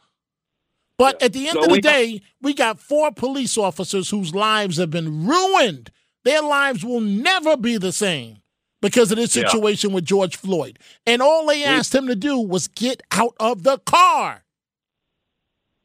But 0.97 1.21
at 1.23 1.33
the 1.33 1.47
end 1.47 1.55
No, 1.55 1.61
of 1.61 1.67
the 1.67 1.71
we 1.71 1.77
have- 1.77 1.83
day, 1.83 2.21
we 2.41 2.53
got 2.53 2.79
four 2.79 3.11
police 3.11 3.57
officers 3.57 4.09
whose 4.09 4.35
lives 4.35 4.77
have 4.77 4.89
been 4.91 5.25
ruined. 5.25 5.89
Their 6.25 6.41
lives 6.41 6.85
will 6.85 7.01
never 7.01 7.57
be 7.57 7.77
the 7.77 7.91
same 7.91 8.37
because 8.81 9.11
of 9.11 9.17
this 9.17 9.35
Yeah. 9.35 9.47
situation 9.47 9.93
with 9.93 10.05
George 10.05 10.35
Floyd. 10.35 10.77
And 11.07 11.21
all 11.21 11.47
they 11.47 11.63
asked 11.63 11.95
him 11.95 12.07
to 12.07 12.15
do 12.15 12.37
was 12.39 12.67
get 12.67 13.01
out 13.11 13.35
of 13.39 13.63
the 13.63 13.79
car. 13.79 14.43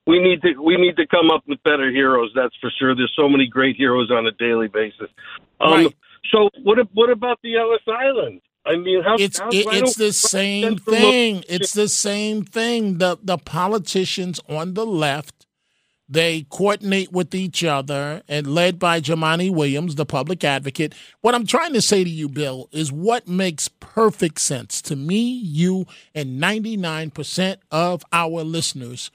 we 0.08 0.20
need 0.22 0.40
to 0.42 0.54
we 0.62 0.76
need 0.76 0.96
to 0.96 1.06
come 1.06 1.30
up 1.32 1.42
with 1.48 1.60
better 1.64 1.90
heroes. 1.90 2.30
That's 2.34 2.54
for 2.60 2.70
sure. 2.78 2.94
There's 2.94 3.12
so 3.16 3.28
many 3.28 3.46
great 3.48 3.74
heroes 3.76 4.08
on 4.10 4.24
a 4.26 4.30
daily 4.32 4.68
basis. 4.68 5.10
Um, 5.60 5.72
Right. 5.72 5.94
So 6.32 6.50
what 6.62 6.78
what 6.92 7.10
about 7.10 7.38
the 7.42 7.56
Ellis 7.56 7.82
Island? 7.86 8.40
I 8.64 8.76
mean, 8.76 9.02
how 9.02 9.14
It's 9.18 9.38
how, 9.38 9.48
it, 9.48 9.66
it's 9.70 9.94
the 9.94 10.12
same 10.12 10.76
thing. 10.76 11.44
It's 11.48 11.72
the 11.72 11.88
same 11.88 12.42
thing. 12.42 12.98
The 12.98 13.18
the 13.22 13.38
politicians 13.38 14.40
on 14.48 14.74
the 14.74 14.84
left, 14.84 15.46
they 16.08 16.46
coordinate 16.50 17.12
with 17.12 17.34
each 17.34 17.62
other 17.62 18.22
and 18.28 18.46
led 18.46 18.78
by 18.78 19.00
Jumaane 19.00 19.54
Williams, 19.54 19.94
the 19.94 20.06
public 20.06 20.42
advocate. 20.42 20.94
What 21.20 21.34
I'm 21.34 21.46
trying 21.46 21.74
to 21.74 21.82
say 21.82 22.02
to 22.02 22.10
you, 22.10 22.28
Bill, 22.28 22.68
is 22.72 22.92
what 22.92 23.28
makes 23.28 23.68
perfect 23.68 24.40
sense 24.40 24.82
to 24.82 24.96
me, 24.96 25.20
you, 25.20 25.86
and 26.14 26.42
99% 26.42 27.56
of 27.70 28.04
our 28.12 28.42
listeners 28.42 29.10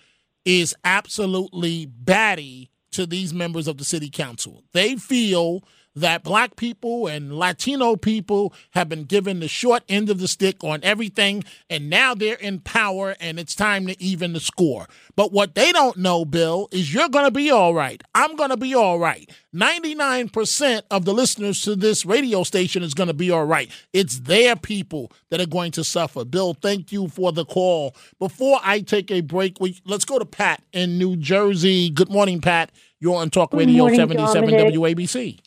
is 0.46 0.74
absolutely 0.84 1.86
batty 1.86 2.70
to 2.92 3.06
these 3.06 3.34
members 3.34 3.68
of 3.68 3.78
the 3.78 3.86
city 3.86 4.10
council. 4.10 4.64
They 4.74 4.96
feel 4.96 5.64
that 5.96 6.24
black 6.24 6.56
people 6.56 7.08
and 7.08 7.38
Latino 7.38 7.96
people 7.96 8.54
have 8.72 8.90
been 8.90 9.04
given 9.04 9.40
the 9.40 9.48
short 9.48 9.84
end 9.90 10.10
of 10.10 10.20
the 10.20 10.28
stick 10.28 10.64
on 10.64 10.80
everything, 10.84 11.44
and 11.70 11.90
now 11.90 12.14
they're 12.14 12.36
in 12.36 12.60
power 12.60 13.16
and 13.20 13.40
it's 13.40 13.56
time 13.56 13.88
to 13.88 14.02
even 14.02 14.34
the 14.34 14.40
score. 14.40 14.88
But 15.16 15.32
what 15.32 15.56
they 15.56 15.72
don't 15.72 15.98
know, 15.98 16.26
Bill, 16.26 16.70
is 16.72 16.94
you're 16.94 17.10
going 17.10 17.26
to 17.26 17.32
be 17.32 17.52
all 17.52 17.74
right. 17.74 18.02
I'm 18.16 18.36
going 18.36 18.50
to 18.50 18.58
be 18.58 18.74
all 18.74 19.00
right. 19.00 19.30
99% 19.54 20.84
of 20.90 21.06
the 21.06 21.14
listeners 21.14 21.62
to 21.64 21.76
this 21.76 22.06
radio 22.06 22.44
station 22.44 22.84
is 22.84 22.94
going 22.94 23.08
to 23.08 23.14
be 23.14 23.32
all 23.32 23.46
right. 23.46 23.70
It's 23.92 24.20
their 24.20 24.56
people 24.56 25.12
that 25.30 25.42
are 25.42 25.46
going 25.46 25.72
to 25.74 25.84
suffer. 25.84 26.24
Bill, 26.24 26.54
thank 26.54 26.92
you 26.92 27.10
for 27.10 27.32
the 27.32 27.46
call. 27.46 27.96
Before 28.20 28.60
I 28.64 28.80
take 28.80 29.12
a 29.12 29.22
break, 29.22 29.60
we, 29.60 29.80
let's 29.86 30.06
go 30.06 30.20
to 30.20 30.26
Pat 30.26 30.64
in 30.72 30.98
New 30.98 31.18
Jersey. 31.18 31.90
Good 31.90 32.10
morning, 32.10 32.40
Pat. 32.40 32.72
You're 33.00 33.16
on 33.16 33.30
Talk 33.30 33.52
Good 33.52 33.60
Radio 33.60 33.84
morning, 33.84 34.00
77 34.00 34.50
Dominic. 34.50 34.76
WABC. 34.76 35.40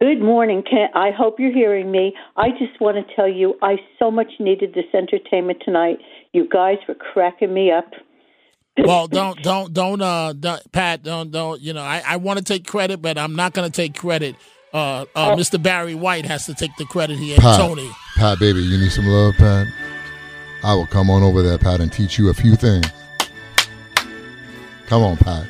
Good 0.00 0.22
morning. 0.22 0.62
Can, 0.62 0.88
I 0.94 1.10
hope 1.10 1.38
you're 1.38 1.52
hearing 1.52 1.90
me. 1.90 2.14
I 2.34 2.48
just 2.50 2.80
want 2.80 2.96
to 2.96 3.14
tell 3.14 3.28
you, 3.28 3.56
I 3.60 3.76
so 3.98 4.10
much 4.10 4.28
needed 4.38 4.72
this 4.72 4.86
entertainment 4.94 5.60
tonight. 5.62 5.98
You 6.32 6.48
guys 6.48 6.78
were 6.88 6.94
cracking 6.94 7.52
me 7.52 7.70
up. 7.70 7.90
Well, 8.78 9.08
don't, 9.08 9.42
don't, 9.42 9.74
don't, 9.74 10.00
uh, 10.00 10.32
don't, 10.32 10.72
Pat, 10.72 11.02
don't, 11.02 11.30
don't, 11.30 11.60
you 11.60 11.74
know, 11.74 11.82
I, 11.82 12.02
I 12.06 12.16
want 12.16 12.38
to 12.38 12.44
take 12.44 12.66
credit, 12.66 13.02
but 13.02 13.18
I'm 13.18 13.36
not 13.36 13.52
going 13.52 13.70
to 13.70 13.76
take 13.76 13.94
credit. 13.94 14.36
Uh, 14.72 15.04
uh, 15.14 15.36
Mr. 15.36 15.62
Barry 15.62 15.94
White 15.94 16.24
has 16.24 16.46
to 16.46 16.54
take 16.54 16.74
the 16.78 16.86
credit 16.86 17.18
here. 17.18 17.36
Pat, 17.36 17.60
Tony. 17.60 17.90
Pat, 18.16 18.38
baby, 18.38 18.60
you 18.60 18.78
need 18.78 18.92
some 18.92 19.06
love, 19.06 19.34
Pat. 19.34 19.66
I 20.64 20.72
will 20.74 20.86
come 20.86 21.10
on 21.10 21.22
over 21.22 21.42
there, 21.42 21.58
Pat, 21.58 21.80
and 21.80 21.92
teach 21.92 22.18
you 22.18 22.30
a 22.30 22.34
few 22.34 22.54
things. 22.54 22.86
Come 24.86 25.02
on, 25.02 25.18
Pat. 25.18 25.46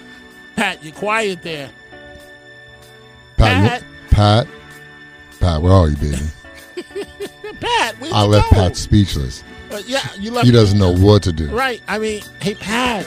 Pat, 0.56 0.82
you're 0.82 0.92
quiet 0.94 1.42
there. 1.42 1.70
Pat, 3.36 3.82
Pat. 3.82 3.89
Pat, 4.10 4.46
Pat, 5.40 5.62
where 5.62 5.72
are 5.72 5.88
you, 5.88 5.96
baby? 5.96 6.16
Pat, 7.60 7.96
I 8.12 8.24
left 8.24 8.50
go? 8.50 8.56
Pat 8.56 8.76
speechless. 8.76 9.44
Uh, 9.70 9.80
yeah, 9.86 10.00
you 10.18 10.30
left. 10.30 10.46
He 10.46 10.52
doesn't 10.52 10.78
know 10.78 10.92
what 10.92 11.22
to 11.24 11.32
do. 11.32 11.48
Right. 11.50 11.80
I 11.88 11.98
mean, 11.98 12.22
hey 12.40 12.54
Pat. 12.54 13.06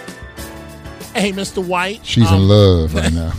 Hey, 1.16 1.32
Mr. 1.32 1.64
White. 1.66 2.04
She's 2.06 2.28
um, 2.32 2.42
in 2.42 2.48
love 2.48 2.96
right 2.96 3.14
now. 3.14 3.32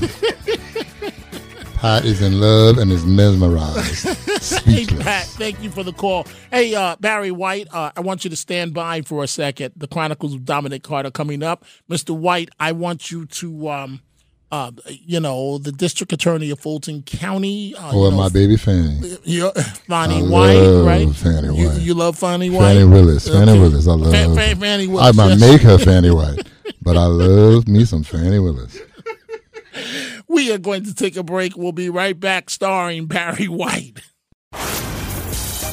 Pat 1.76 2.04
is 2.04 2.22
in 2.22 2.40
love 2.40 2.78
and 2.78 2.90
is 2.92 3.04
mesmerized. 3.04 4.08
Hey 4.64 4.84
Pat, 4.84 5.24
thank 5.24 5.62
you 5.62 5.70
for 5.70 5.82
the 5.82 5.92
call. 5.92 6.26
Hey 6.50 6.74
uh, 6.74 6.96
Barry 7.00 7.30
White, 7.30 7.66
uh, 7.72 7.92
I 7.96 8.00
want 8.00 8.24
you 8.24 8.30
to 8.30 8.36
stand 8.36 8.74
by 8.74 9.00
for 9.00 9.24
a 9.24 9.26
second. 9.26 9.72
The 9.74 9.88
Chronicles 9.88 10.34
of 10.34 10.44
Dominic 10.44 10.82
Carter 10.82 11.10
coming 11.10 11.42
up. 11.42 11.64
Mr. 11.88 12.14
White, 12.14 12.50
I 12.60 12.72
want 12.72 13.10
you 13.10 13.24
to, 13.24 13.70
um, 13.70 14.02
uh, 14.54 14.70
you 14.86 15.18
know, 15.20 15.58
the 15.58 15.72
District 15.72 16.12
Attorney 16.12 16.50
of 16.50 16.60
Fulton 16.60 17.02
County. 17.02 17.74
Uh, 17.74 17.88
Or 17.96 18.04
you 18.06 18.10
know, 18.12 18.16
my 18.16 18.28
baby 18.28 18.56
Fani. 18.56 19.00
You're, 19.24 19.52
Fani 19.52 20.18
I 20.18 20.22
White, 20.22 20.54
love 20.60 20.86
right? 20.86 21.08
Fani 21.16 21.56
You, 21.58 21.68
White. 21.68 21.80
you 21.80 21.94
love 21.94 22.16
Fani 22.18 22.50
White. 22.50 22.74
Fani 22.74 22.84
Willis. 22.84 23.28
Fani 23.28 23.50
Okay. 23.52 23.60
Willis. 23.60 23.88
I 23.88 23.92
love 23.92 24.12
Fan- 24.12 24.34
Fan- 24.36 24.60
Fani 24.60 24.84
I 24.98 25.12
might 25.12 25.28
yes. 25.30 25.40
make 25.40 25.60
her 25.62 25.78
Fani 25.78 26.10
White, 26.18 26.46
but 26.82 26.96
I 26.96 27.06
love 27.06 27.66
me 27.66 27.84
some 27.84 28.02
Fani 28.04 28.38
Willis. 28.38 28.78
We 30.28 30.52
are 30.52 30.58
going 30.58 30.84
to 30.84 30.94
take 30.94 31.16
a 31.16 31.22
break. 31.24 31.56
We'll 31.56 31.72
be 31.72 31.90
right 31.90 32.18
back, 32.18 32.48
starring 32.50 33.06
Barry 33.06 33.48
White. 33.48 33.94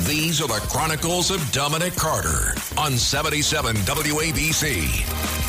These 0.08 0.42
are 0.42 0.48
the 0.48 0.60
Chronicles 0.70 1.30
of 1.32 1.40
Dominic 1.52 1.96
Carter 1.96 2.56
on 2.78 2.94
77 2.94 3.76
WABC. 3.78 5.41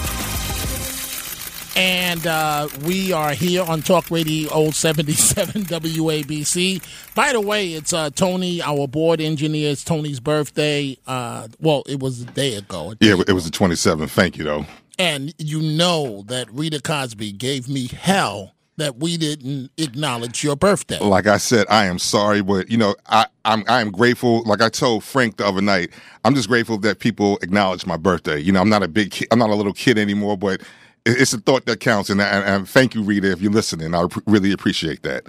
And 1.74 2.26
uh, 2.26 2.68
we 2.84 3.12
are 3.12 3.32
here 3.32 3.62
on 3.62 3.80
Talk 3.80 4.10
Radio 4.10 4.50
Old 4.50 4.74
77 4.74 5.62
WABC. 5.64 7.14
By 7.14 7.32
the 7.32 7.40
way, 7.40 7.72
it's 7.72 7.94
uh, 7.94 8.10
Tony, 8.10 8.60
our 8.60 8.86
board 8.86 9.20
engineer. 9.20 9.70
It's 9.70 9.82
Tony's 9.82 10.20
birthday. 10.20 10.98
Uh, 11.06 11.48
well, 11.60 11.82
it 11.86 12.00
was 12.00 12.22
a 12.22 12.26
day 12.26 12.56
ago. 12.56 12.94
Yeah, 13.00 13.22
it 13.26 13.32
was 13.32 13.46
the 13.46 13.50
27th. 13.50 14.10
Thank 14.10 14.36
you, 14.36 14.44
though. 14.44 14.66
And 14.98 15.34
you 15.38 15.62
know 15.62 16.24
that 16.26 16.52
Rita 16.52 16.80
Cosby 16.82 17.32
gave 17.32 17.68
me 17.68 17.88
hell 17.88 18.52
that 18.76 18.96
we 18.96 19.16
didn't 19.16 19.70
acknowledge 19.78 20.44
your 20.44 20.56
birthday. 20.56 20.98
Like 20.98 21.26
I 21.26 21.36
said, 21.38 21.66
I 21.70 21.86
am 21.86 21.98
sorry, 21.98 22.42
but 22.42 22.70
you 22.70 22.76
know, 22.76 22.94
I, 23.06 23.26
I'm 23.44 23.64
I 23.68 23.80
am 23.80 23.90
grateful. 23.90 24.42
Like 24.44 24.60
I 24.60 24.68
told 24.68 25.04
Frank 25.04 25.36
the 25.36 25.46
other 25.46 25.60
night, 25.60 25.90
I'm 26.24 26.34
just 26.34 26.48
grateful 26.48 26.78
that 26.78 26.98
people 26.98 27.38
acknowledge 27.42 27.86
my 27.86 27.96
birthday. 27.96 28.38
You 28.38 28.52
know, 28.52 28.60
I'm 28.60 28.68
not 28.68 28.82
a 28.82 28.88
big 28.88 29.10
kid, 29.10 29.28
I'm 29.30 29.38
not 29.38 29.50
a 29.50 29.54
little 29.54 29.72
kid 29.74 29.98
anymore, 29.98 30.36
but 30.36 30.62
it's 31.07 31.32
a 31.32 31.38
thought 31.38 31.66
that 31.66 31.80
counts. 31.80 32.11
And, 32.11 32.20
and, 32.20 32.44
and 32.44 32.68
thank 32.68 32.94
you, 32.94 33.03
Rita, 33.03 33.30
if 33.32 33.40
you're 33.40 33.53
listening. 33.53 33.94
I 33.94 34.07
really 34.26 34.53
appreciate 34.53 35.03
that. 35.03 35.24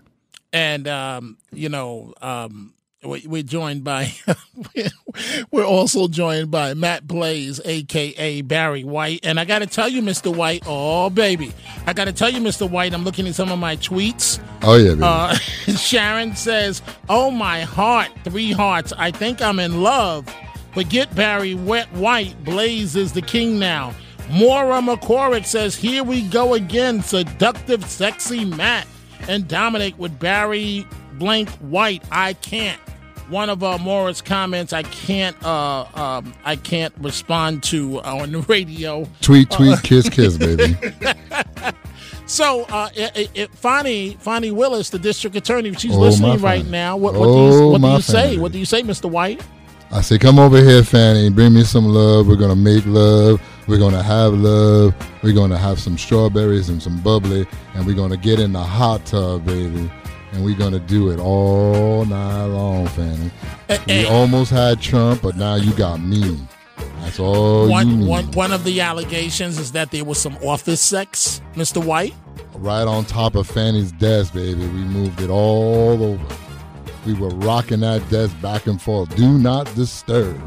and 0.51 0.87
um, 0.87 1.37
you 1.51 1.69
know, 1.69 2.13
um, 2.21 2.73
we- 3.03 3.25
we're 3.27 3.43
joined 3.43 3.83
by 3.83 4.13
we're 5.51 5.65
also 5.65 6.07
joined 6.07 6.51
by 6.51 6.73
Matt 6.73 7.05
Blaze, 7.07 7.59
aka 7.65 8.41
Barry 8.41 8.83
White. 8.83 9.19
And 9.23 9.39
I 9.39 9.45
got 9.45 9.59
to 9.59 9.67
tell 9.67 9.89
you, 9.89 10.01
Mr. 10.01 10.33
White, 10.35 10.63
oh 10.65 11.09
baby, 11.09 11.51
I 11.85 11.93
got 11.93 12.05
to 12.05 12.13
tell 12.13 12.29
you, 12.29 12.39
Mr. 12.39 12.69
White, 12.69 12.93
I'm 12.93 13.03
looking 13.03 13.27
at 13.27 13.35
some 13.35 13.51
of 13.51 13.59
my 13.59 13.75
tweets. 13.77 14.39
Oh 14.61 14.75
yeah, 14.77 14.91
baby. 14.91 15.01
Uh, 15.03 15.33
Sharon 15.77 16.35
says, 16.35 16.81
"Oh 17.09 17.29
my 17.31 17.61
heart, 17.61 18.09
three 18.23 18.51
hearts. 18.51 18.93
I 18.97 19.11
think 19.11 19.41
I'm 19.41 19.59
in 19.59 19.81
love. 19.81 20.27
Forget 20.73 21.13
Barry 21.15 21.55
Wet 21.55 21.91
White. 21.93 22.41
Blaze 22.43 22.95
is 22.95 23.11
the 23.13 23.21
king 23.21 23.59
now." 23.59 23.93
Maura 24.29 24.81
McCorrick 24.81 25.45
says, 25.45 25.75
"Here 25.75 26.03
we 26.03 26.21
go 26.23 26.53
again. 26.53 27.01
Seductive, 27.01 27.85
sexy 27.85 28.45
Matt 28.45 28.87
and 29.27 29.47
Dominic 29.47 29.97
with 29.97 30.17
Barry 30.19 30.85
Blank 31.13 31.49
White. 31.59 32.03
I 32.11 32.33
can't." 32.33 32.79
One 33.29 33.49
of 33.49 33.63
uh, 33.63 33.77
Maura's 33.77 34.21
comments, 34.21 34.73
I 34.73 34.83
can't, 34.83 35.35
uh, 35.45 35.85
um, 35.95 36.33
I 36.43 36.57
can't 36.57 36.93
respond 36.99 37.63
to 37.63 38.01
on 38.01 38.33
the 38.33 38.41
radio. 38.41 39.07
Tweet, 39.21 39.49
tweet, 39.49 39.71
Uh, 39.71 39.77
kiss, 39.81 40.09
kiss, 40.11 40.37
baby. 40.37 40.75
So, 42.25 42.63
uh, 42.63 42.89
it, 42.93 43.29
it, 43.33 44.51
Willis, 44.51 44.89
the 44.89 44.99
district 44.99 45.35
attorney, 45.35 45.73
she's 45.75 45.95
Oh, 45.95 45.99
listening 45.99 46.39
right 46.39 46.65
now. 46.65 46.97
What, 46.97 47.13
what 47.13 47.25
do 47.25 47.31
you, 47.31 47.37
Oh, 47.37 47.69
what 47.69 47.81
do 47.81 47.87
you 47.87 48.01
say? 48.01 48.37
What 48.37 48.51
do 48.51 48.59
you 48.59 48.65
say, 48.65 48.81
Mr. 48.81 49.09
White? 49.09 49.41
I 49.91 50.01
say, 50.01 50.17
come 50.17 50.37
over 50.39 50.57
here, 50.57 50.83
Fani. 50.83 51.29
Bring 51.29 51.53
me 51.53 51.63
some 51.63 51.85
love. 51.85 52.27
We're 52.27 52.35
gonna 52.35 52.55
make 52.55 52.85
love. 52.85 53.39
We're 53.67 53.79
gonna 53.79 54.03
have 54.03 54.33
love. 54.33 54.93
We're 55.21 55.33
gonna 55.33 55.57
have 55.57 55.79
some 55.79 55.97
strawberries 55.97 56.69
and 56.69 56.81
some 56.81 56.99
bubbly, 57.01 57.47
and 57.73 57.85
we're 57.85 57.95
gonna 57.95 58.17
get 58.17 58.39
in 58.39 58.53
the 58.53 58.63
hot 58.63 59.05
tub, 59.05 59.45
baby. 59.45 59.89
And 60.33 60.43
we're 60.43 60.57
gonna 60.57 60.79
do 60.79 61.11
it 61.11 61.19
all 61.19 62.05
night 62.05 62.45
long, 62.45 62.87
Fani. 62.87 63.31
Eh, 63.69 63.77
we 63.87 63.93
eh. 63.93 64.05
almost 64.05 64.51
had 64.51 64.81
Trump, 64.81 65.21
but 65.21 65.37
now 65.37 65.55
you 65.55 65.71
got 65.73 66.01
me. 66.01 66.37
That's 67.01 67.19
all 67.19 67.65
you 67.65 67.71
one, 67.71 67.99
need. 67.99 68.07
one, 68.07 68.31
one 68.31 68.51
of 68.51 68.63
the 68.63 68.81
allegations 68.81 69.59
is 69.59 69.71
that 69.73 69.91
there 69.91 70.03
was 70.03 70.17
some 70.17 70.37
office 70.37 70.81
sex, 70.81 71.41
Mr. 71.53 71.83
White. 71.83 72.15
Right 72.55 72.87
on 72.87 73.05
top 73.05 73.35
of 73.35 73.47
Fani's 73.47 73.91
desk, 73.91 74.33
baby. 74.33 74.61
We 74.61 74.67
moved 74.67 75.21
it 75.21 75.29
all 75.29 76.03
over. 76.03 76.35
We 77.05 77.13
were 77.13 77.29
rocking 77.29 77.81
that 77.81 78.07
desk 78.09 78.39
back 78.41 78.67
and 78.67 78.81
forth. 78.81 79.15
Do 79.15 79.37
not 79.37 79.73
disturb 79.75 80.41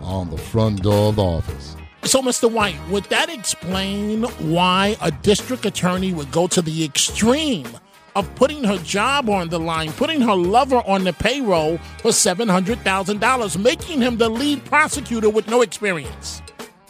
on 0.00 0.30
the 0.30 0.38
front 0.38 0.82
door 0.82 1.10
of 1.10 1.16
the 1.16 1.22
office. 1.22 1.75
So, 2.06 2.22
Mr. 2.22 2.50
White, 2.50 2.76
would 2.88 3.04
that 3.04 3.28
explain 3.28 4.22
why 4.38 4.96
a 5.02 5.10
district 5.10 5.66
attorney 5.66 6.12
would 6.14 6.30
go 6.30 6.46
to 6.46 6.62
the 6.62 6.84
extreme 6.84 7.66
of 8.14 8.32
putting 8.36 8.64
her 8.64 8.78
job 8.78 9.28
on 9.28 9.48
the 9.48 9.58
line, 9.58 9.92
putting 9.92 10.20
her 10.22 10.34
lover 10.34 10.82
on 10.86 11.04
the 11.04 11.12
payroll 11.12 11.76
for 11.98 12.12
$700,000, 12.12 13.62
making 13.62 14.00
him 14.00 14.16
the 14.16 14.28
lead 14.28 14.64
prosecutor 14.64 15.28
with 15.28 15.48
no 15.48 15.62
experience? 15.62 16.42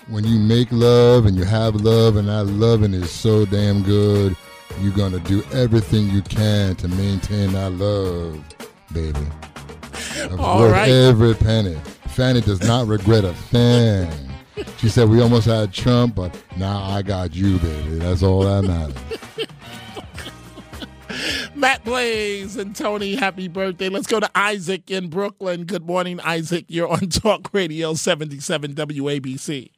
when 0.09 0.23
you 0.25 0.39
make 0.39 0.69
love 0.71 1.27
and 1.27 1.37
you 1.37 1.45
have 1.45 1.75
love 1.77 2.17
and 2.17 2.29
that 2.29 2.45
loving 2.45 2.95
is 2.95 3.11
so 3.11 3.45
damn 3.47 3.83
good, 3.83 4.37
you're 4.81 4.93
gonna 4.95 5.19
do 5.21 5.43
everything 5.53 6.09
you 6.11 6.23
can 6.23 6.77
to 6.77 6.87
maintain 6.89 7.53
that 7.53 7.73
love, 7.73 8.41
baby. 8.93 9.19
It's 9.93 10.35
All 10.39 10.61
worth 10.61 10.73
right. 10.73 10.89
every 10.89 11.35
penny. 11.35 11.77
Fani 12.09 12.41
does 12.41 12.63
not 12.63 12.87
regret 12.87 13.25
a 13.25 13.33
thing. 13.35 14.09
She 14.79 14.89
said 14.89 15.09
we 15.09 15.21
almost 15.21 15.47
had 15.47 15.73
Trump, 15.73 16.15
but 16.15 16.43
now 16.57 16.83
I 16.83 17.03
got 17.03 17.35
you, 17.35 17.59
baby. 17.59 17.97
That's 17.97 18.23
all 18.23 18.43
that 18.43 18.63
matters. 18.63 18.97
Matt 21.55 21.85
Blaze 21.85 22.57
and 22.57 22.75
Tony, 22.77 23.15
happy 23.15 23.49
birthday. 23.49 23.89
Let's 23.89 24.07
go 24.07 24.21
to 24.21 24.31
Isaac 24.35 24.91
in 24.91 25.09
Brooklyn. 25.09 25.65
Good 25.65 25.87
morning, 25.87 26.21
Isaac. 26.21 26.67
You're 26.69 26.89
on 26.89 27.09
Talk 27.09 27.51
Radio 27.53 27.95
77 27.95 28.75
WABC. 28.75 29.71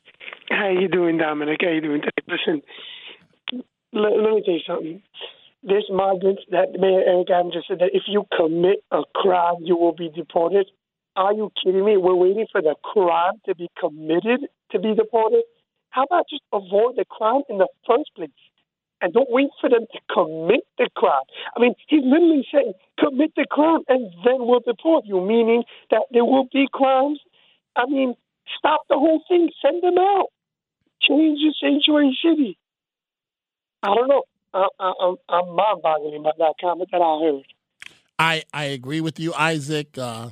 How 0.50 0.68
you 0.68 0.88
doing, 0.88 1.18
Dominic? 1.18 1.58
How 1.60 1.70
you 1.70 1.80
doing? 1.80 2.02
Listen, 2.26 2.62
let, 3.92 4.12
let 4.16 4.34
me 4.34 4.42
tell 4.44 4.54
you 4.54 4.60
something. 4.66 5.02
This 5.62 5.84
migrants 5.90 6.42
that 6.50 6.72
Mayor 6.78 7.02
Eric 7.06 7.30
Adams 7.30 7.54
just 7.54 7.68
said 7.68 7.78
that 7.80 7.90
if 7.92 8.02
you 8.06 8.24
commit 8.36 8.84
a 8.90 9.02
crime, 9.14 9.56
you 9.60 9.76
will 9.76 9.94
be 9.94 10.08
deported. 10.14 10.66
Are 11.16 11.32
you 11.32 11.50
kidding 11.62 11.84
me? 11.84 11.96
We're 11.96 12.14
waiting 12.14 12.46
for 12.50 12.62
the 12.62 12.76
crime 12.82 13.34
to 13.46 13.54
be 13.54 13.68
committed 13.78 14.48
to 14.70 14.78
be 14.78 14.94
deported. 14.94 15.42
How 15.90 16.04
about 16.04 16.26
just 16.28 16.42
avoid 16.52 16.96
the 16.96 17.04
crime 17.04 17.42
in 17.48 17.58
the 17.58 17.68
first 17.86 18.10
place? 18.14 18.30
And 19.00 19.12
don't 19.12 19.30
wait 19.30 19.48
for 19.60 19.70
them 19.70 19.86
to 19.92 19.98
commit 20.12 20.66
the 20.76 20.88
crime. 20.96 21.22
I 21.56 21.60
mean, 21.60 21.74
he's 21.86 22.02
literally 22.04 22.46
saying, 22.52 22.72
commit 22.98 23.32
the 23.36 23.46
crime 23.48 23.82
and 23.88 24.12
then 24.24 24.38
we'll 24.40 24.60
deport 24.60 25.06
you, 25.06 25.20
meaning 25.20 25.62
that 25.90 26.02
there 26.10 26.24
will 26.24 26.48
be 26.52 26.66
crimes. 26.72 27.20
I 27.76 27.86
mean, 27.86 28.14
stop 28.58 28.80
the 28.88 28.96
whole 28.96 29.22
thing, 29.28 29.50
send 29.62 29.82
them 29.84 29.98
out, 29.98 30.26
change 31.00 31.38
the 31.38 31.54
sanctuary 31.60 32.18
city. 32.22 32.58
I 33.82 33.94
don't 33.94 34.08
know. 34.08 34.24
I, 34.52 34.66
I, 34.80 35.14
I'm, 35.28 35.54
mind 35.54 35.82
boggling 35.82 36.22
by 36.22 36.32
that 36.38 36.54
comment 36.60 36.88
that 36.90 37.00
I 37.00 37.24
heard. 37.24 37.44
I, 38.18 38.42
I 38.52 38.64
agree 38.64 39.00
with 39.00 39.20
you, 39.20 39.32
Isaac. 39.34 39.96
Uh, 39.96 40.30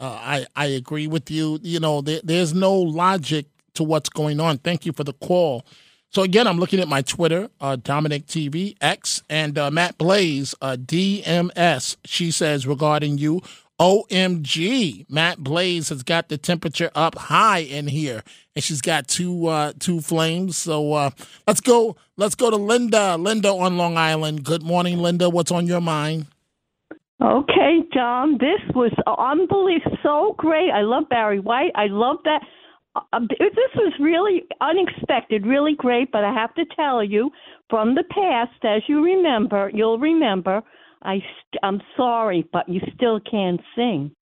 uh, 0.00 0.04
I, 0.04 0.46
I 0.56 0.66
agree 0.66 1.06
with 1.06 1.30
you. 1.30 1.58
You 1.62 1.78
know, 1.78 2.00
there, 2.00 2.20
there's 2.24 2.54
no 2.54 2.74
logic 2.74 3.46
to 3.74 3.84
what's 3.84 4.08
going 4.08 4.40
on. 4.40 4.58
Thank 4.58 4.86
you 4.86 4.92
for 4.92 5.04
the 5.04 5.12
call. 5.14 5.64
So 6.10 6.22
again, 6.22 6.46
I'm 6.46 6.58
looking 6.58 6.80
at 6.80 6.88
my 6.88 7.00
Twitter, 7.00 7.48
uh, 7.60 7.76
Dominic 7.76 8.26
TV 8.26 8.76
X, 8.82 9.22
and 9.30 9.56
uh, 9.56 9.70
Matt 9.70 9.96
Blaze, 9.96 10.54
uh, 10.60 10.76
DMS. 10.78 11.96
She 12.04 12.30
says 12.30 12.66
regarding 12.66 13.16
you, 13.16 13.40
OMG, 13.80 15.06
Matt 15.08 15.38
Blaze 15.38 15.88
has 15.88 16.02
got 16.02 16.28
the 16.28 16.36
temperature 16.36 16.90
up 16.94 17.16
high 17.16 17.60
in 17.60 17.86
here, 17.86 18.22
and 18.54 18.62
she's 18.62 18.82
got 18.82 19.08
two 19.08 19.46
uh, 19.46 19.72
two 19.78 20.00
flames. 20.00 20.58
So 20.58 20.92
uh, 20.92 21.10
let's 21.46 21.60
go. 21.60 21.96
Let's 22.18 22.34
go 22.34 22.50
to 22.50 22.56
Linda. 22.56 23.16
Linda 23.16 23.48
on 23.48 23.78
Long 23.78 23.96
Island. 23.96 24.44
Good 24.44 24.62
morning, 24.62 24.98
Linda. 24.98 25.30
What's 25.30 25.50
on 25.50 25.66
your 25.66 25.80
mind? 25.80 26.26
Okay, 27.22 27.82
John, 27.94 28.38
this 28.38 28.60
was 28.74 28.92
unbelievable, 29.06 29.96
so 30.02 30.34
great. 30.36 30.70
I 30.70 30.82
love 30.82 31.08
Barry 31.08 31.38
White. 31.38 31.70
I 31.76 31.86
love 31.86 32.16
that. 32.24 32.42
Uh, 32.94 33.20
this 33.20 33.70
was 33.76 33.92
really 34.00 34.44
unexpected, 34.60 35.46
really 35.46 35.74
great. 35.74 36.12
But 36.12 36.24
I 36.24 36.32
have 36.34 36.54
to 36.56 36.64
tell 36.76 37.02
you, 37.04 37.30
from 37.70 37.94
the 37.94 38.04
past, 38.04 38.64
as 38.64 38.82
you 38.88 39.02
remember, 39.04 39.70
you'll 39.74 39.98
remember. 39.98 40.62
I 41.02 41.16
st- 41.18 41.60
I'm 41.62 41.80
sorry, 41.96 42.46
but 42.52 42.68
you 42.68 42.80
still 42.94 43.20
can't 43.20 43.60
sing. 43.76 44.12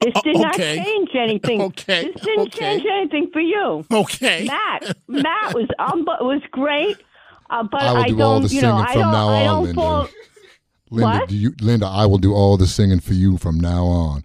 This 0.00 0.14
did 0.22 0.36
not 0.36 0.54
okay. 0.54 0.82
change 0.84 1.10
anything. 1.18 1.60
Okay, 1.62 2.12
This 2.12 2.22
didn't 2.22 2.48
okay. 2.48 2.60
change 2.60 2.84
anything 2.90 3.30
for 3.32 3.40
you. 3.40 3.84
Okay. 3.90 4.44
Matt, 4.46 4.96
Matt 5.08 5.54
was 5.54 5.68
um, 5.78 6.04
was 6.04 6.42
great, 6.50 6.98
uh, 7.50 7.62
but 7.70 7.82
I 7.82 7.92
will 7.92 8.02
I 8.02 8.08
do 8.08 8.16
don't, 8.16 8.20
all 8.22 8.40
the 8.40 8.48
you 8.48 8.60
singing 8.60 8.76
know, 8.76 8.76
I 8.76 8.92
from 8.92 9.02
don't, 9.02 9.12
now 9.12 9.28
I 9.28 9.46
on, 9.46 9.46
don't 9.46 9.64
Linda. 9.64 9.74
fall. 9.80 10.08
Linda, 10.90 11.20
What? 11.20 11.28
do 11.28 11.36
you, 11.36 11.54
Linda, 11.60 11.86
I 11.86 12.06
will 12.06 12.18
do 12.18 12.34
all 12.34 12.56
the 12.56 12.66
singing 12.66 13.00
for 13.00 13.14
you 13.14 13.38
from 13.38 13.58
now 13.58 13.84
on. 13.86 14.24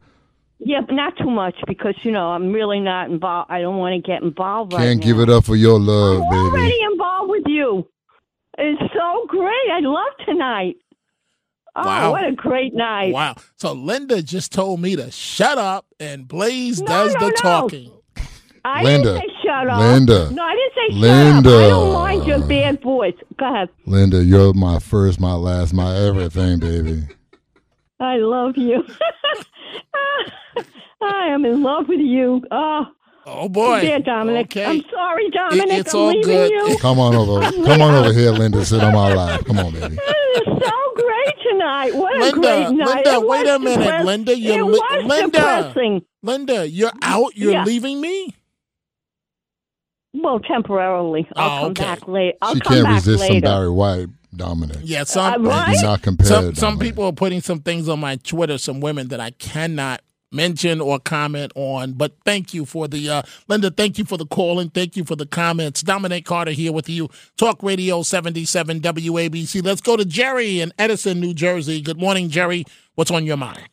Yeah, 0.63 0.81
but 0.81 0.93
not 0.93 1.17
too 1.17 1.29
much 1.29 1.55
because 1.67 1.95
you 2.03 2.11
know 2.11 2.27
I'm 2.27 2.51
really 2.53 2.79
not 2.79 3.09
involved. 3.09 3.49
I 3.51 3.61
don't 3.61 3.77
want 3.77 3.95
to 3.95 4.07
get 4.07 4.21
involved 4.21 4.73
right 4.73 4.79
Can't 4.85 4.99
now. 4.99 5.05
give 5.05 5.19
it 5.19 5.27
up 5.29 5.43
for 5.45 5.55
your 5.55 5.79
love, 5.79 6.21
I'm 6.21 6.29
baby. 6.29 6.39
already 6.63 6.79
involved 6.91 7.29
with 7.31 7.43
you. 7.47 7.87
It's 8.59 8.93
so 8.93 9.25
great. 9.27 9.71
I 9.73 9.79
love 9.81 10.13
tonight. 10.25 10.75
Oh, 11.75 11.85
Wow. 11.85 12.11
what 12.11 12.25
a 12.27 12.33
great 12.33 12.73
night! 12.75 13.13
Wow. 13.13 13.35
So 13.55 13.71
Linda 13.73 14.21
just 14.21 14.51
told 14.51 14.81
me 14.81 14.95
to 14.97 15.09
shut 15.09 15.57
up, 15.57 15.85
and 16.01 16.27
Blaze 16.27 16.79
No, 16.81 16.85
does 16.87 17.13
no, 17.13 17.19
the 17.21 17.27
no. 17.29 17.31
talking. 17.37 17.91
I 18.65 18.83
Linda, 18.83 19.13
didn't 19.13 19.21
say 19.21 19.35
shut 19.43 19.67
up. 19.69 19.79
Linda, 19.79 20.31
No, 20.31 20.43
I 20.43 20.55
didn't 20.55 20.73
say 20.75 20.87
shut 20.89 20.99
Linda. 20.99 21.49
up. 21.49 21.63
I 21.65 21.69
don't 21.69 21.93
mind 21.93 22.25
your 22.27 22.39
bad 22.45 22.81
voice. 22.83 23.15
Go 23.39 23.51
ahead. 23.51 23.69
Linda, 23.87 24.23
you're 24.23 24.53
my 24.53 24.77
first, 24.79 25.19
my 25.19 25.33
last, 25.33 25.73
my 25.73 25.95
everything, 25.95 26.59
baby. 26.59 27.03
I 28.01 28.17
love 28.17 28.57
you. 28.57 28.83
I 31.03 31.27
am 31.27 31.45
in 31.45 31.63
love 31.63 31.87
with 31.87 31.99
you. 31.99 32.41
Oh, 32.51 32.85
oh 33.25 33.49
boy. 33.49 33.81
Dear 33.81 33.99
Dominic. 33.99 34.47
Okay. 34.47 34.65
I'm 34.65 34.83
sorry, 34.91 35.29
Dominic. 35.31 35.79
it's 35.79 35.93
I'm 35.93 35.99
all 35.99 36.07
leaving 36.09 36.23
good. 36.23 36.51
you. 36.51 36.77
Come 36.79 36.99
on 36.99 37.15
over. 37.15 37.41
Come 37.51 37.81
on 37.81 37.93
over 37.95 38.13
here, 38.13 38.31
Linda. 38.31 38.63
Sit 38.65 38.83
on 38.83 38.93
my 38.93 39.13
lap. 39.13 39.45
Come 39.45 39.59
on, 39.59 39.73
baby. 39.73 39.97
It 40.33 40.47
was 40.47 40.63
so 40.63 41.03
great 41.03 41.35
tonight. 41.51 41.93
What 41.93 42.15
a 42.15 42.19
Linda, 42.19 42.39
great 42.39 42.69
night. 42.77 42.87
Linda, 43.05 43.11
It 43.15 43.27
wait 43.27 43.47
a 43.47 43.59
minute, 43.59 43.79
depress- 43.83 44.05
Linda. 44.05 44.39
You're 44.39 44.59
it 44.59 44.63
li- 44.63 44.71
was 44.79 45.05
Linda. 45.05 45.31
depressing. 45.31 46.01
Linda, 46.23 46.69
you're 46.69 46.91
out. 47.01 47.35
You're 47.35 47.51
Yeah. 47.51 47.63
leaving 47.65 47.99
me. 47.99 48.33
Well, 50.13 50.39
temporarily. 50.39 51.27
I'll 51.35 51.49
Oh, 51.49 51.61
come 51.63 51.71
okay. 51.71 51.83
back 51.83 52.07
later. 52.07 52.37
I'll 52.41 52.53
she 52.53 52.61
come 52.61 52.73
can't 52.75 52.85
back 52.85 52.95
resist 52.95 53.19
later. 53.19 53.33
some 53.33 53.41
Barry 53.41 53.69
White, 53.71 54.07
Dominic. 54.35 54.77
Yeah, 54.81 55.03
some 55.03 55.45
Uh, 55.45 55.49
right? 55.49 55.75
Do 55.75 55.85
not 55.85 56.01
compare, 56.01 56.27
some, 56.27 56.55
some 56.55 56.79
people 56.79 57.03
are 57.05 57.11
putting 57.13 57.41
some 57.41 57.59
things 57.59 57.89
on 57.89 57.99
my 57.99 58.15
Twitter, 58.17 58.57
some 58.57 58.79
women 58.79 59.09
that 59.09 59.19
I 59.19 59.31
cannot 59.31 60.01
mention 60.31 60.79
or 60.79 60.97
comment 60.99 61.51
on. 61.55 61.93
But 61.93 62.13
thank 62.23 62.53
you 62.53 62.65
for 62.65 62.87
the 62.87 63.09
uh, 63.09 63.21
Linda. 63.49 63.69
Thank 63.69 63.97
you 63.97 64.05
for 64.05 64.17
the 64.17 64.25
call 64.25 64.59
and 64.59 64.73
thank 64.73 64.95
you 64.95 65.03
for 65.03 65.15
the 65.17 65.25
comments. 65.25 65.81
Dominic 65.81 66.25
Carter 66.25 66.51
here 66.51 66.71
with 66.71 66.87
you. 66.87 67.09
Talk 67.37 67.61
Radio 67.61 68.01
seventy 68.03 68.45
seven 68.45 68.79
WABC. 68.79 69.63
Let's 69.63 69.81
go 69.81 69.97
to 69.97 70.05
Jerry 70.05 70.61
in 70.61 70.71
Edison, 70.79 71.19
New 71.19 71.33
Jersey. 71.33 71.81
Good 71.81 71.99
morning, 71.99 72.29
Jerry. 72.29 72.63
What's 72.95 73.11
on 73.11 73.25
your 73.25 73.37
mind? 73.37 73.67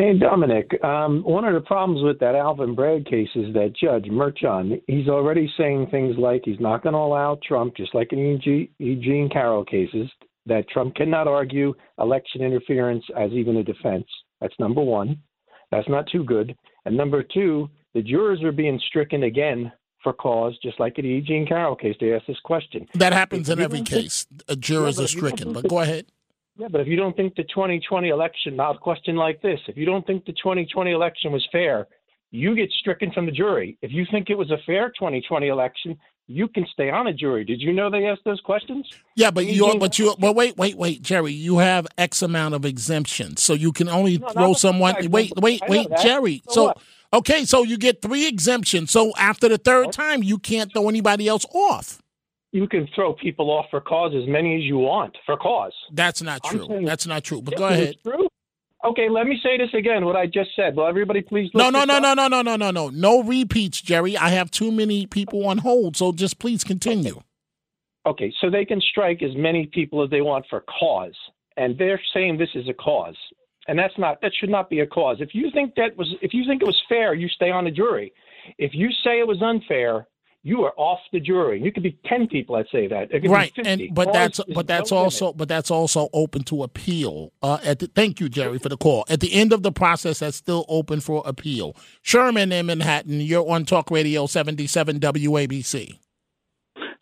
Hey, 0.00 0.16
Dominic. 0.16 0.70
Um, 0.84 1.24
one 1.24 1.44
of 1.44 1.54
the 1.54 1.60
problems 1.60 2.04
with 2.04 2.20
that 2.20 2.36
Alvin 2.36 2.76
Bragg 2.76 3.04
case 3.04 3.30
is 3.34 3.52
that 3.54 3.74
Judge 3.74 4.04
Merchan, 4.04 4.80
he's 4.86 5.08
already 5.08 5.52
saying 5.58 5.88
things 5.90 6.14
like 6.16 6.42
he's 6.44 6.60
not 6.60 6.84
going 6.84 6.92
to 6.92 7.00
allow 7.00 7.36
Trump, 7.42 7.76
just 7.76 7.92
like 7.96 8.12
in 8.12 8.20
Eugene, 8.20 8.68
Eugene 8.78 9.28
Carroll 9.28 9.64
cases, 9.64 10.08
that 10.46 10.68
Trump 10.68 10.94
cannot 10.94 11.26
argue 11.26 11.74
election 11.98 12.42
interference 12.42 13.04
as 13.18 13.32
even 13.32 13.56
a 13.56 13.64
defense. 13.64 14.06
That's 14.40 14.54
number 14.60 14.80
one. 14.80 15.20
That's 15.72 15.88
not 15.88 16.06
too 16.12 16.22
good. 16.22 16.54
And 16.84 16.96
number 16.96 17.24
two, 17.24 17.68
the 17.92 18.02
jurors 18.02 18.40
are 18.44 18.52
being 18.52 18.80
stricken 18.86 19.24
again 19.24 19.72
for 20.04 20.12
cause, 20.12 20.56
just 20.62 20.78
like 20.78 20.96
in 21.00 21.06
the 21.06 21.10
Eugene 21.10 21.44
Carroll 21.44 21.74
case. 21.74 21.96
They 22.00 22.14
asked 22.14 22.28
this 22.28 22.38
question. 22.44 22.86
That 22.94 23.12
happens 23.12 23.50
in 23.50 23.58
every 23.58 23.82
case. 23.82 24.28
Jurors 24.60 25.00
are 25.00 25.02
but 25.02 25.10
if 25.10 25.14
you 25.16 25.20
don't 25.22 25.30
stricken. 25.32 25.52
But 25.54 25.68
go 25.68 25.80
ahead. 25.80 26.06
Yeah, 26.58 26.66
but 26.68 26.80
if 26.80 26.88
you 26.88 26.96
don't 26.96 27.16
think 27.16 27.36
the 27.36 27.44
2020 27.44 28.08
election, 28.08 28.56
now 28.56 28.72
a 28.72 28.78
question 28.78 29.16
like 29.16 29.40
this: 29.40 29.60
if 29.68 29.76
you 29.76 29.86
don't 29.86 30.06
think 30.06 30.24
the 30.26 30.32
2020 30.32 30.90
election 30.90 31.32
was 31.32 31.46
fair, 31.52 31.86
you 32.30 32.54
get 32.54 32.70
stricken 32.80 33.12
from 33.12 33.26
the 33.26 33.32
jury. 33.32 33.78
If 33.80 33.92
you 33.92 34.04
think 34.10 34.28
it 34.28 34.36
was 34.36 34.50
a 34.50 34.58
fair 34.66 34.88
2020 34.90 35.48
election, 35.48 35.96
you 36.26 36.46
can 36.46 36.66
stay 36.72 36.90
on 36.90 37.06
a 37.06 37.14
jury. 37.14 37.44
Did 37.44 37.60
you 37.60 37.72
know 37.72 37.90
they 37.90 38.06
asked 38.06 38.24
those 38.24 38.40
questions? 38.40 38.86
Yeah, 39.14 39.30
but 39.30 39.46
You 39.46 39.76
but 39.78 39.98
you 39.98 40.14
but 40.18 40.34
wait, 40.34 40.56
wait, 40.56 40.76
wait, 40.76 41.00
Jerry, 41.00 41.32
you 41.32 41.58
have 41.58 41.86
X 41.96 42.22
amount 42.22 42.54
of 42.54 42.64
exemptions. 42.64 43.42
So 43.42 43.54
you 43.54 43.72
can 43.72 43.88
only 43.88 44.18
No, 44.18 44.28
throw 44.28 44.52
someone 44.52 44.94
fact, 44.94 45.08
wait, 45.08 45.32
wait, 45.36 45.62
wait, 45.68 45.88
that. 45.88 46.00
Jerry. 46.00 46.42
So 46.48 46.66
So 46.68 46.74
okay, 47.14 47.44
so 47.44 47.62
you 47.62 47.78
get 47.78 48.02
three 48.02 48.26
exemptions. 48.28 48.90
So 48.90 49.12
after 49.16 49.48
the 49.48 49.58
third 49.58 49.92
time 49.92 50.22
you 50.22 50.38
can't 50.38 50.72
throw 50.72 50.88
anybody 50.88 51.28
else 51.28 51.46
off. 51.54 52.02
You 52.52 52.66
can 52.66 52.88
throw 52.94 53.12
people 53.12 53.50
off 53.50 53.66
for 53.70 53.80
cause 53.80 54.12
as 54.14 54.26
many 54.28 54.56
as 54.56 54.62
you 54.62 54.78
want 54.78 55.16
for 55.26 55.36
cause. 55.36 55.72
That's 55.92 56.22
not 56.22 56.42
true. 56.44 56.66
saying- 56.66 56.84
That's 56.86 57.06
not 57.06 57.22
true. 57.24 57.42
But 57.42 57.56
go 57.56 57.66
ahead. 57.66 57.96
True. 58.02 58.26
Okay, 58.84 59.08
let 59.08 59.26
me 59.26 59.38
say 59.42 59.58
this 59.58 59.74
again. 59.74 60.04
What 60.04 60.14
I 60.16 60.26
just 60.26 60.50
said. 60.54 60.76
Will 60.76 60.86
everybody 60.86 61.20
please? 61.20 61.50
No, 61.52 61.68
no, 61.68 61.84
no, 61.84 61.98
no, 61.98 62.14
no, 62.14 62.28
no, 62.28 62.42
no, 62.42 62.56
no, 62.56 62.70
no. 62.70 62.88
No 62.90 63.22
repeats, 63.22 63.82
Jerry. 63.82 64.16
I 64.16 64.28
have 64.30 64.50
too 64.50 64.70
many 64.70 65.04
people 65.06 65.46
on 65.48 65.58
hold, 65.58 65.96
so 65.96 66.12
just 66.12 66.38
please 66.38 66.62
continue. 66.64 67.20
Okay, 68.06 68.32
so 68.40 68.48
they 68.48 68.64
can 68.64 68.80
strike 68.80 69.22
as 69.22 69.34
many 69.36 69.66
people 69.66 70.02
as 70.02 70.10
they 70.10 70.20
want 70.22 70.46
for 70.48 70.64
cause, 70.80 71.16
and 71.56 71.76
they're 71.76 72.00
saying 72.14 72.38
this 72.38 72.48
is 72.54 72.68
a 72.68 72.72
cause, 72.72 73.16
and 73.66 73.78
that's 73.78 73.98
not 73.98 74.20
that 74.22 74.32
should 74.38 74.48
not 74.48 74.70
be 74.70 74.80
a 74.80 74.86
cause. 74.86 75.18
If 75.20 75.34
you 75.34 75.50
think 75.52 75.74
that 75.74 75.96
was 75.98 76.14
if 76.22 76.32
you 76.32 76.44
think 76.46 76.62
it 76.62 76.66
was 76.66 76.80
fair, 76.88 77.12
you 77.14 77.28
stay 77.28 77.50
on 77.50 77.64
the 77.64 77.70
jury. 77.72 78.12
If 78.56 78.70
you 78.74 78.90
say 79.04 79.18
it 79.18 79.26
was 79.26 79.42
unfair, 79.42 80.06
you 80.44 80.62
are 80.62 80.72
off 80.76 81.00
the 81.12 81.20
jury. 81.20 81.60
You 81.60 81.72
could 81.72 81.82
be 81.82 81.98
ten 82.06 82.26
people 82.28 82.56
that 82.56 82.66
say 82.70 82.86
that. 82.88 83.10
It 83.12 83.22
could 83.22 83.30
Right, 83.30 83.52
be 83.54 83.62
50. 83.64 83.86
and 83.86 83.94
but 83.94 84.06
Cause 84.06 84.14
that's 84.14 84.40
but 84.54 84.66
that's 84.66 84.90
no 84.90 84.96
limit. 84.98 85.04
also 85.06 85.32
but 85.32 85.48
that's 85.48 85.70
also 85.70 86.08
open 86.12 86.42
to 86.44 86.62
appeal. 86.62 87.32
Uh, 87.42 87.58
at 87.64 87.80
the, 87.80 87.86
thank 87.88 88.20
you, 88.20 88.28
Jerry, 88.28 88.58
for 88.58 88.68
the 88.68 88.76
call. 88.76 89.04
At 89.08 89.20
the 89.20 89.32
end 89.34 89.52
of 89.52 89.62
the 89.62 89.72
process, 89.72 90.20
that's 90.20 90.36
still 90.36 90.64
open 90.68 91.00
for 91.00 91.22
appeal. 91.26 91.76
Sherman 92.02 92.52
in 92.52 92.66
Manhattan, 92.66 93.20
you're 93.20 93.48
on 93.50 93.64
Talk 93.64 93.90
Radio 93.90 94.26
seventy 94.26 94.66
seven 94.66 95.00
WABC. 95.00 95.98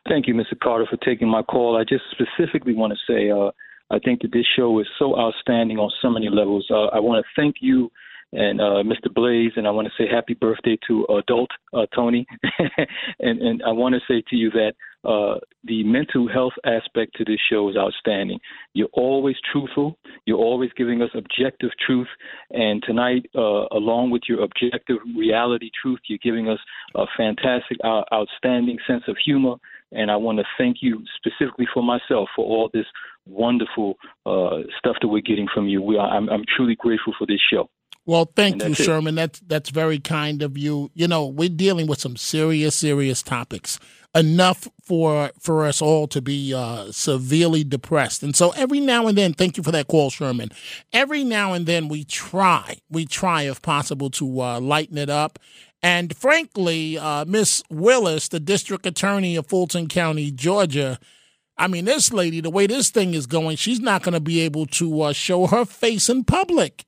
Thank 0.08 0.28
you, 0.28 0.34
Mr. 0.34 0.58
Carter, 0.62 0.86
for 0.88 0.96
taking 0.98 1.28
my 1.28 1.42
call. 1.42 1.76
I 1.76 1.82
just 1.84 2.04
specifically 2.12 2.74
want 2.74 2.92
to 2.92 3.12
say 3.12 3.30
uh, 3.30 3.50
I 3.94 3.98
think 3.98 4.22
that 4.22 4.32
this 4.32 4.46
show 4.56 4.78
is 4.80 4.86
so 4.98 5.18
outstanding 5.18 5.78
on 5.78 5.90
so 6.00 6.08
many 6.10 6.28
levels. 6.30 6.66
Uh, 6.70 6.86
I 6.86 7.00
want 7.00 7.24
to 7.24 7.40
thank 7.40 7.56
you 7.60 7.90
and 8.32 8.60
uh, 8.60 8.82
Mr. 8.82 9.12
Blaze, 9.12 9.52
and 9.56 9.66
I 9.66 9.70
want 9.70 9.88
to 9.88 9.94
say 9.96 10.08
happy 10.10 10.34
birthday 10.34 10.76
to 10.88 11.04
adult 11.18 11.50
uh, 11.72 11.86
Tony. 11.94 12.26
and, 13.20 13.40
and 13.40 13.62
I 13.66 13.70
want 13.72 13.94
to 13.94 14.00
say 14.08 14.22
to 14.28 14.36
you 14.36 14.50
that 14.50 14.72
uh, 15.04 15.38
the 15.64 15.84
mental 15.84 16.28
health 16.28 16.54
aspect 16.64 17.16
to 17.16 17.24
this 17.24 17.38
show 17.48 17.68
is 17.68 17.76
outstanding. 17.76 18.40
You're 18.74 18.88
always 18.92 19.36
truthful. 19.52 19.96
You're 20.24 20.38
always 20.38 20.70
giving 20.76 21.00
us 21.00 21.10
objective 21.14 21.70
truth. 21.86 22.08
And 22.50 22.82
tonight, 22.82 23.30
uh, 23.34 23.66
along 23.70 24.10
with 24.10 24.22
your 24.28 24.42
objective 24.42 24.98
reality 25.16 25.70
truth, 25.80 26.00
you're 26.08 26.18
giving 26.22 26.48
us 26.48 26.58
a 26.96 27.04
fantastic, 27.16 27.78
uh, 27.84 28.02
outstanding 28.12 28.78
sense 28.86 29.04
of 29.06 29.16
humor. 29.24 29.54
And 29.92 30.10
I 30.10 30.16
want 30.16 30.38
to 30.38 30.44
thank 30.58 30.78
you 30.80 31.04
specifically 31.16 31.66
for 31.72 31.82
myself 31.84 32.28
for 32.34 32.44
all 32.44 32.68
this 32.74 32.86
wonderful 33.26 33.94
uh, 34.24 34.62
stuff 34.78 34.96
that 35.00 35.08
we're 35.08 35.22
getting 35.22 35.46
from 35.54 35.68
you. 35.68 35.80
We 35.80 35.96
are, 35.96 36.08
I'm, 36.08 36.28
I'm 36.28 36.44
truly 36.56 36.74
grateful 36.74 37.14
for 37.16 37.26
this 37.26 37.40
show. 37.52 37.68
Well, 38.06 38.30
thank 38.36 38.62
you, 38.62 38.70
it. 38.70 38.76
Sherman. 38.76 39.16
That's 39.16 39.40
that's 39.40 39.70
very 39.70 39.98
kind 39.98 40.42
of 40.42 40.56
you. 40.56 40.90
You 40.94 41.08
know, 41.08 41.26
we're 41.26 41.48
dealing 41.48 41.88
with 41.88 42.00
some 42.00 42.16
serious, 42.16 42.76
serious 42.76 43.22
topics. 43.22 43.80
Enough 44.14 44.68
for 44.82 45.32
for 45.40 45.66
us 45.66 45.82
all 45.82 46.06
to 46.08 46.22
be 46.22 46.54
uh, 46.54 46.90
severely 46.92 47.64
depressed. 47.64 48.22
And 48.22 48.34
so 48.34 48.50
every 48.52 48.80
now 48.80 49.08
and 49.08 49.18
then, 49.18 49.34
thank 49.34 49.56
you 49.56 49.62
for 49.62 49.72
that 49.72 49.88
call, 49.88 50.10
Sherman. 50.10 50.52
Every 50.92 51.24
now 51.24 51.52
and 51.52 51.66
then, 51.66 51.88
we 51.88 52.04
try, 52.04 52.76
we 52.88 53.04
try, 53.04 53.42
if 53.42 53.60
possible, 53.60 54.08
to 54.10 54.40
uh, 54.40 54.60
lighten 54.60 54.96
it 54.96 55.10
up. 55.10 55.38
And 55.82 56.16
frankly, 56.16 56.96
uh, 56.96 57.24
Miss 57.26 57.62
Willis, 57.68 58.28
the 58.28 58.40
district 58.40 58.86
attorney 58.86 59.36
of 59.36 59.48
Fulton 59.48 59.88
County, 59.88 60.30
Georgia, 60.30 60.98
I 61.58 61.68
mean, 61.68 61.84
this 61.84 62.12
lady, 62.12 62.40
the 62.40 62.50
way 62.50 62.66
this 62.66 62.90
thing 62.90 63.14
is 63.14 63.26
going, 63.26 63.56
she's 63.56 63.80
not 63.80 64.02
going 64.02 64.14
to 64.14 64.20
be 64.20 64.40
able 64.40 64.66
to 64.66 65.02
uh, 65.02 65.12
show 65.12 65.46
her 65.48 65.64
face 65.64 66.08
in 66.08 66.24
public. 66.24 66.84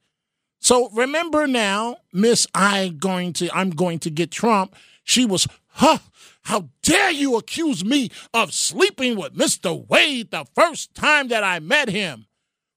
So 0.61 0.91
remember 0.91 1.47
now, 1.47 1.99
Miss 2.13 2.47
I 2.55 2.89
going 2.89 3.33
to 3.35 3.49
I'm 3.55 3.71
going 3.71 3.99
to 4.01 4.11
get 4.11 4.31
Trump. 4.31 4.75
She 5.05 5.25
was, 5.25 5.47
huh, 5.69 5.99
how 6.43 6.69
dare 6.83 7.11
you 7.11 7.37
accuse 7.37 7.85
me 7.85 8.11
of 8.35 8.53
sleeping 8.53 9.17
with 9.17 9.35
Mr. 9.35 9.87
Wade 9.89 10.31
the 10.31 10.45
first 10.55 10.95
time 10.95 11.29
that 11.29 11.45
I 11.45 11.61
met 11.61 11.89
him? 11.89 12.27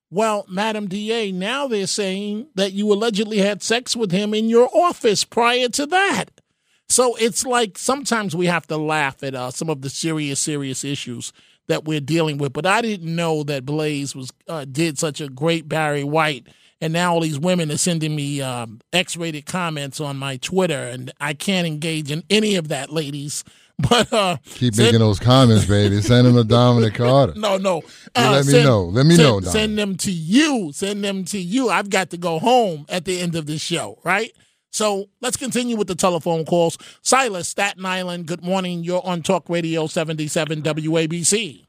Well, 0.10 0.46
Madam 0.50 0.88
DA, 0.88 1.32
now 1.32 1.68
they're 1.68 1.88
saying 1.88 2.48
that 2.56 2.74
you 2.74 2.92
allegedly 2.92 3.38
had 3.38 3.64
sex 3.64 3.96
with 3.96 4.12
him 4.12 4.34
in 4.34 4.50
your 4.50 4.70
office 4.74 5.24
prior 5.24 5.70
to 5.70 5.86
that. 5.86 6.42
So 6.90 7.16
it's 7.16 7.46
like 7.46 7.78
sometimes 7.78 8.36
we 8.36 8.48
have 8.48 8.68
to 8.68 8.76
laugh 8.76 9.24
at 9.24 9.34
uh, 9.34 9.52
some 9.52 9.70
of 9.70 9.82
the 9.82 9.90
serious, 9.90 10.42
serious 10.42 10.84
issues 10.84 11.32
that 11.68 11.86
we're 11.86 12.02
dealing 12.02 12.38
with. 12.38 12.52
But 12.52 12.66
I 12.66 12.82
didn't 12.82 13.16
know 13.16 13.44
that 13.44 13.66
Blaze 13.66 14.14
was 14.14 14.34
uh, 14.50 14.66
did 14.66 15.00
such 15.00 15.22
a 15.22 15.30
great 15.30 15.70
Barry 15.70 16.04
White, 16.04 16.48
and 16.82 16.92
now 16.92 17.14
all 17.14 17.22
these 17.22 17.40
women 17.40 17.72
are 17.72 17.78
sending 17.78 18.16
me 18.16 18.42
um, 18.42 18.82
X-rated 18.92 19.46
comments 19.46 20.02
on 20.02 20.18
my 20.18 20.38
Twitter, 20.38 20.74
and 20.80 21.12
I 21.22 21.34
can't 21.34 21.68
engage 21.68 22.12
in 22.12 22.24
any 22.30 22.56
of 22.56 22.68
that, 22.70 22.92
ladies. 22.92 23.44
But 23.90 24.14
uh, 24.14 24.38
Keep 24.44 24.76
send- 24.76 24.88
making 24.90 25.00
those 25.00 25.20
comments, 25.20 25.66
baby. 25.66 26.04
Send 26.04 26.28
them 26.28 26.36
to 26.36 26.44
Dominic 26.44 26.94
Carter. 26.94 27.34
No, 27.36 27.58
no. 27.58 27.82
Uh, 28.16 28.30
let 28.32 28.46
me 28.46 28.52
send- 28.52 28.66
know. 28.66 28.84
Let 28.84 29.08
me 29.08 29.16
send- 29.16 29.28
know, 29.28 29.40
Dominic. 29.40 29.52
Send 29.54 29.78
them 29.80 29.98
to 29.98 30.12
you. 30.12 30.72
Send 30.72 31.04
them 31.04 31.26
to 31.26 31.40
you. 31.40 31.70
I've 31.72 31.90
got 31.90 32.12
to 32.12 32.18
go 32.18 32.38
home 32.38 32.86
at 32.90 33.06
the 33.06 33.20
end 33.20 33.34
of 33.36 33.48
this 33.48 33.60
show, 33.62 33.98
right? 34.04 34.32
So 34.70 35.10
let's 35.20 35.36
continue 35.36 35.76
with 35.78 35.88
the 35.88 35.96
telephone 35.96 36.46
calls. 36.46 36.78
Silas, 37.02 37.48
Staten 37.48 37.84
Island. 37.84 38.28
Good 38.28 38.44
morning. 38.44 38.84
You're 38.84 39.04
on 39.04 39.24
Talk 39.24 39.50
Radio 39.50 39.88
77 39.88 40.62
WABC. 40.62 41.66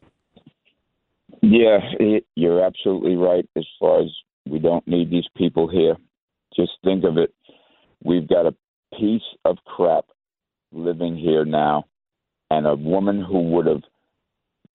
Yeah, 1.40 1.78
it, 1.98 2.26
you're 2.36 2.62
absolutely 2.62 3.16
right. 3.16 3.48
As 3.56 3.64
far 3.80 4.02
as 4.02 4.10
we 4.46 4.58
don't 4.58 4.86
need 4.86 5.10
these 5.10 5.28
people 5.36 5.68
here, 5.68 5.96
just 6.54 6.72
think 6.84 7.04
of 7.04 7.16
it. 7.18 7.32
We've 8.04 8.28
got 8.28 8.46
a 8.46 8.54
piece 8.98 9.22
of 9.44 9.58
crap 9.64 10.04
living 10.72 11.16
here 11.16 11.44
now, 11.44 11.84
and 12.50 12.66
a 12.66 12.74
woman 12.74 13.22
who 13.22 13.40
would 13.50 13.66
have 13.66 13.82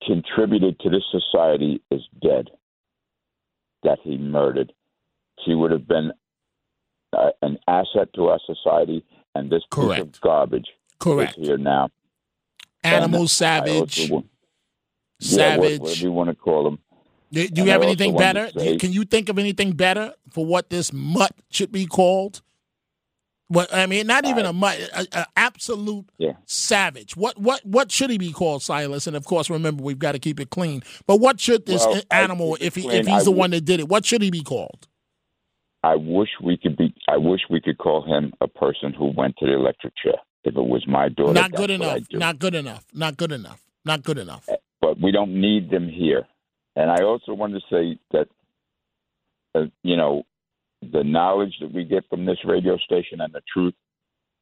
contributed 0.06 0.78
to 0.80 0.90
this 0.90 1.02
society 1.10 1.82
is 1.90 2.00
dead. 2.22 2.50
That 3.84 3.98
he 4.02 4.16
murdered. 4.18 4.72
She 5.44 5.54
would 5.54 5.70
have 5.70 5.86
been 5.86 6.12
uh, 7.16 7.30
an 7.42 7.58
asset 7.68 8.12
to 8.14 8.26
our 8.28 8.40
society, 8.44 9.04
and 9.34 9.50
this 9.50 9.62
piece 9.72 10.00
of 10.00 10.20
garbage 10.20 10.66
Correct. 10.98 11.38
is 11.38 11.46
here 11.46 11.58
now. 11.58 11.90
Animal 12.82 13.20
And 13.22 13.30
savage. 13.30 13.98
Yeah, 14.10 14.20
Savage. 15.20 15.58
what- 15.60 15.80
whatever 15.82 16.00
you 16.00 16.12
want 16.12 16.30
to 16.30 16.34
call 16.36 16.64
them. 16.64 16.78
Do, 17.30 17.40
you 17.42 17.48
And 17.58 17.68
have 17.68 17.82
anything 17.82 18.16
better? 18.16 18.50
Say- 18.56 18.76
can 18.78 18.92
you 18.92 19.04
think 19.04 19.28
of 19.28 19.38
anything 19.38 19.72
better 19.72 20.14
for 20.30 20.44
what 20.46 20.70
this 20.70 20.92
mutt 20.92 21.32
should 21.50 21.70
be 21.72 21.86
called? 21.86 22.42
What 23.50 23.72
I 23.74 23.86
mean, 23.86 24.06
not 24.06 24.26
even 24.26 24.44
a 24.44 24.52
mutt, 24.52 24.78
a, 24.94 25.06
a 25.20 25.26
absolute 25.36 26.04
Yeah. 26.18 26.32
savage. 26.44 27.16
What 27.16 27.38
what 27.38 27.64
what 27.64 27.90
should 27.90 28.10
he 28.10 28.18
be 28.18 28.30
called, 28.30 28.62
Silas? 28.62 29.06
And 29.06 29.16
of 29.16 29.24
course, 29.24 29.48
remember 29.48 29.82
we've 29.82 29.98
got 29.98 30.12
to 30.12 30.18
keep 30.18 30.38
it 30.38 30.50
clean. 30.50 30.82
But 31.06 31.20
what 31.20 31.40
should 31.40 31.64
this 31.64 31.84
Well, 31.86 32.02
animal, 32.10 32.56
it 32.56 32.62
if 32.62 32.74
he 32.74 32.86
if 32.88 33.06
he's 33.06 33.22
I 33.22 33.24
the 33.24 33.30
would- 33.30 33.38
one 33.38 33.50
that 33.52 33.62
did 33.64 33.80
it, 33.80 33.88
what 33.88 34.04
should 34.04 34.20
he 34.20 34.30
be 34.30 34.42
called? 34.42 34.86
I 35.82 35.94
wish 35.94 36.28
we 36.42 36.58
could 36.58 36.76
be. 36.76 36.92
I 37.08 37.16
wish 37.16 37.40
we 37.48 37.60
could 37.60 37.78
call 37.78 38.02
him 38.02 38.32
a 38.42 38.48
person 38.48 38.92
who 38.92 39.12
went 39.16 39.36
to 39.38 39.46
the 39.46 39.54
electric 39.54 39.94
chair. 39.96 40.16
If 40.44 40.54
it 40.56 40.60
was 40.60 40.84
my 40.86 41.08
daughter, 41.08 41.32
Not 41.32 41.52
good 41.52 41.70
enough. 41.70 42.00
Not 42.12 42.38
good 42.38 42.54
enough. 42.54 42.84
Not 42.92 43.16
good 43.16 43.32
enough. 43.32 43.62
Not 43.84 44.02
good 44.02 44.18
enough. 44.18 44.46
But 44.82 45.00
we 45.00 45.10
don't 45.10 45.40
need 45.40 45.70
them 45.70 45.88
here. 45.88 46.26
And 46.78 46.92
I 46.92 47.02
also 47.02 47.34
want 47.34 47.54
to 47.54 47.60
say 47.68 47.98
that, 48.12 48.28
uh, 49.52 49.64
you 49.82 49.96
know, 49.96 50.22
the 50.80 51.02
knowledge 51.02 51.54
that 51.60 51.74
we 51.74 51.82
get 51.82 52.08
from 52.08 52.24
this 52.24 52.38
radio 52.44 52.76
station 52.76 53.20
and 53.20 53.32
the 53.34 53.42
truth, 53.52 53.74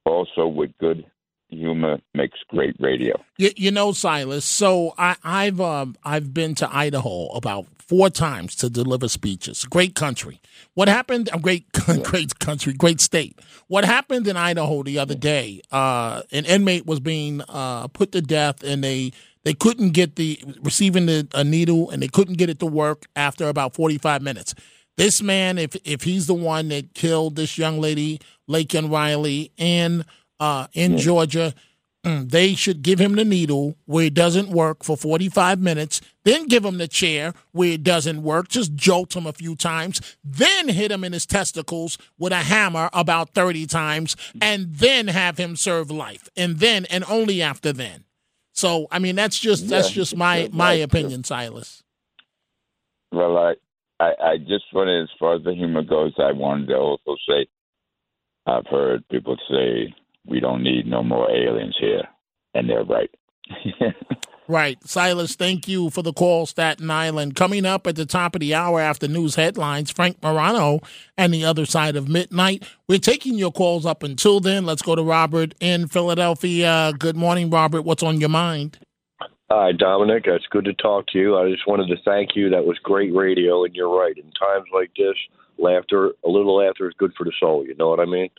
also 0.05 0.47
with 0.47 0.71
good 0.79 1.07
humor, 1.49 1.97
makes 2.13 2.39
great 2.51 2.77
radio. 2.79 3.19
You, 3.39 3.53
you 3.57 3.71
know, 3.71 3.93
Silas. 3.93 4.45
So 4.45 4.93
I, 4.99 5.17
I've 5.25 5.63
um, 5.63 5.97
I've 6.05 6.35
been 6.35 6.55
to 6.57 6.69
Idaho 6.71 7.29
about 7.29 7.69
four 7.79 8.11
times 8.11 8.55
to 8.57 8.69
deliver 8.69 9.09
speeches. 9.09 9.65
Great 9.65 9.95
country. 9.95 10.39
What 10.75 10.89
happened? 10.89 11.31
A 11.33 11.39
great, 11.39 11.73
great 12.03 12.39
country, 12.39 12.75
great 12.75 13.01
state. 13.01 13.41
What 13.69 13.87
happened 13.87 14.29
in 14.29 14.37
Idaho 14.37 14.83
the 14.83 14.99
other 14.99 15.15
day? 15.15 15.63
Uh, 15.73 16.21
an 16.33 16.45
inmate 16.45 16.85
was 16.85 17.01
being 17.01 17.41
uh, 17.49 17.89
put 17.89 18.13
to 18.13 18.21
death, 18.21 18.63
and 18.63 18.85
they 18.85 19.13
they 19.47 19.55
couldn't 19.55 19.91
get 19.91 20.17
the 20.17 20.43
receiving 20.61 21.07
the 21.07 21.29
a 21.33 21.45
needle, 21.45 21.89
and 21.89 22.03
they 22.03 22.09
couldn't 22.09 22.37
get 22.37 22.51
it 22.51 22.59
to 22.59 22.67
work 22.67 23.07
after 23.15 23.49
about 23.49 23.75
forty 23.75 23.97
five 23.97 24.21
minutes. 24.21 24.55
This 24.97 25.23
man, 25.23 25.57
if 25.57 25.77
if 25.85 26.03
he's 26.03 26.27
the 26.27 26.35
one 26.35 26.69
that 26.69 26.95
killed 26.95 27.37
this 27.37 27.57
young 27.57 27.81
lady, 27.81 28.21
Laken 28.51 28.91
Riley, 28.91 29.53
in 29.57 30.05
uh, 30.41 30.67
in 30.73 30.99
Georgia, 30.99 31.55
Mm, 32.07 32.31
they 32.31 32.55
should 32.55 32.83
give 32.83 33.01
him 33.01 33.17
the 33.17 33.25
needle 33.25 33.75
where 33.87 34.05
it 34.05 34.15
doesn't 34.15 34.49
work 34.49 34.85
for 34.85 34.97
45 34.97 35.59
minutes, 35.59 36.01
then 36.23 36.47
give 36.47 36.65
him 36.65 36.79
the 36.79 36.87
chair 36.87 37.35
where 37.51 37.73
it 37.73 37.83
doesn't 37.83 38.23
work, 38.23 38.47
just 38.47 38.77
jolt 38.77 39.17
him 39.17 39.27
a 39.27 39.33
few 39.33 39.57
times, 39.57 40.01
then 40.23 40.69
hit 40.69 40.93
him 40.93 41.03
in 41.03 41.13
his 41.13 41.27
testicles 41.27 41.99
with 42.17 42.33
a 42.33 42.37
hammer 42.37 42.91
about 42.93 43.31
30 43.31 43.67
times, 43.67 44.15
and 44.41 44.77
then 44.77 45.09
have 45.09 45.37
him 45.37 45.57
serve 45.57 45.91
life. 45.91 46.29
And 46.37 46.61
then, 46.61 46.85
and 46.91 47.05
only 47.09 47.43
after 47.43 47.73
then. 47.73 48.06
So, 48.57 48.87
I 48.91 48.99
mean, 48.99 49.17
that's 49.17 49.39
just 49.39 49.69
that's 49.69 49.91
just 49.91 50.17
my 50.17 50.49
my 50.51 50.73
opinion, 50.73 51.25
Silas. 51.25 51.83
Well, 53.13 53.37
I, 53.37 53.55
I, 54.01 54.13
I 54.21 54.37
just 54.39 54.65
wanted, 54.73 55.03
as 55.03 55.09
far 55.19 55.37
as 55.37 55.45
the 55.45 55.55
humor 55.55 55.83
goes, 55.83 56.15
I 56.19 56.33
wanted 56.33 56.69
to 56.69 56.77
also 56.77 57.17
say, 57.29 57.47
I've 58.47 58.67
heard 58.67 59.07
people 59.09 59.37
say 59.51 59.95
we 60.27 60.41
don't 60.41 60.63
need 60.63 60.87
no 60.87 61.03
more 61.03 61.31
aliens 61.31 61.77
here, 61.79 62.03
and 62.55 62.69
they're 62.69 62.85
right. 62.85 63.11
Right. 64.49 64.79
Silas, 64.87 65.35
thank 65.35 65.67
you 65.67 65.91
for 65.91 66.03
the 66.03 66.13
call, 66.13 66.47
Staten 66.47 66.89
Island. 66.91 67.35
Coming 67.35 67.67
up 67.67 67.87
at 67.87 67.97
the 67.97 68.07
top 68.07 68.37
of 68.37 68.41
the 68.41 68.55
hour 68.55 68.81
after 68.81 69.09
news 69.09 69.35
headlines, 69.35 69.91
Frank 69.91 70.23
Morano 70.23 70.81
and 71.19 71.35
the 71.35 71.45
other 71.45 71.67
side 71.67 71.97
of 71.97 72.09
midnight. 72.09 72.63
We're 72.89 72.99
taking 72.99 73.35
your 73.35 73.51
calls 73.51 73.85
up 73.85 74.05
until 74.05 74.39
then. 74.39 74.65
Let's 74.65 74.83
go 74.83 74.95
to 74.95 75.03
Robert 75.03 75.55
in 75.61 75.89
Philadelphia. 75.89 76.93
Good 76.97 77.17
morning, 77.17 77.51
Robert. 77.51 77.83
What's 77.83 78.05
on 78.05 78.21
your 78.21 78.29
mind? 78.29 78.79
Hi, 79.51 79.73
Dominic. 79.73 80.25
It's 80.27 80.47
good 80.51 80.65
to 80.67 80.75
talk 80.75 81.07
to 81.09 81.19
you. 81.19 81.37
I 81.37 81.51
just 81.51 81.67
wanted 81.67 81.89
to 81.89 82.03
thank 82.05 82.37
you. 82.37 82.51
That 82.51 82.65
was 82.65 82.79
great 82.79 83.15
radio, 83.15 83.65
and 83.65 83.75
you're 83.75 83.97
right. 83.97 84.17
In 84.17 84.31
times 84.33 84.67
like 84.73 84.91
this, 84.97 85.17
laughter, 85.59 86.13
a 86.25 86.29
little 86.29 86.57
laughter 86.57 86.89
is 86.89 86.95
good 86.99 87.13
for 87.17 87.25
the 87.25 87.33
soul. 87.39 87.65
You 87.67 87.75
know 87.77 87.89
what 87.89 88.01
I 88.01 88.05
mean? 88.05 88.31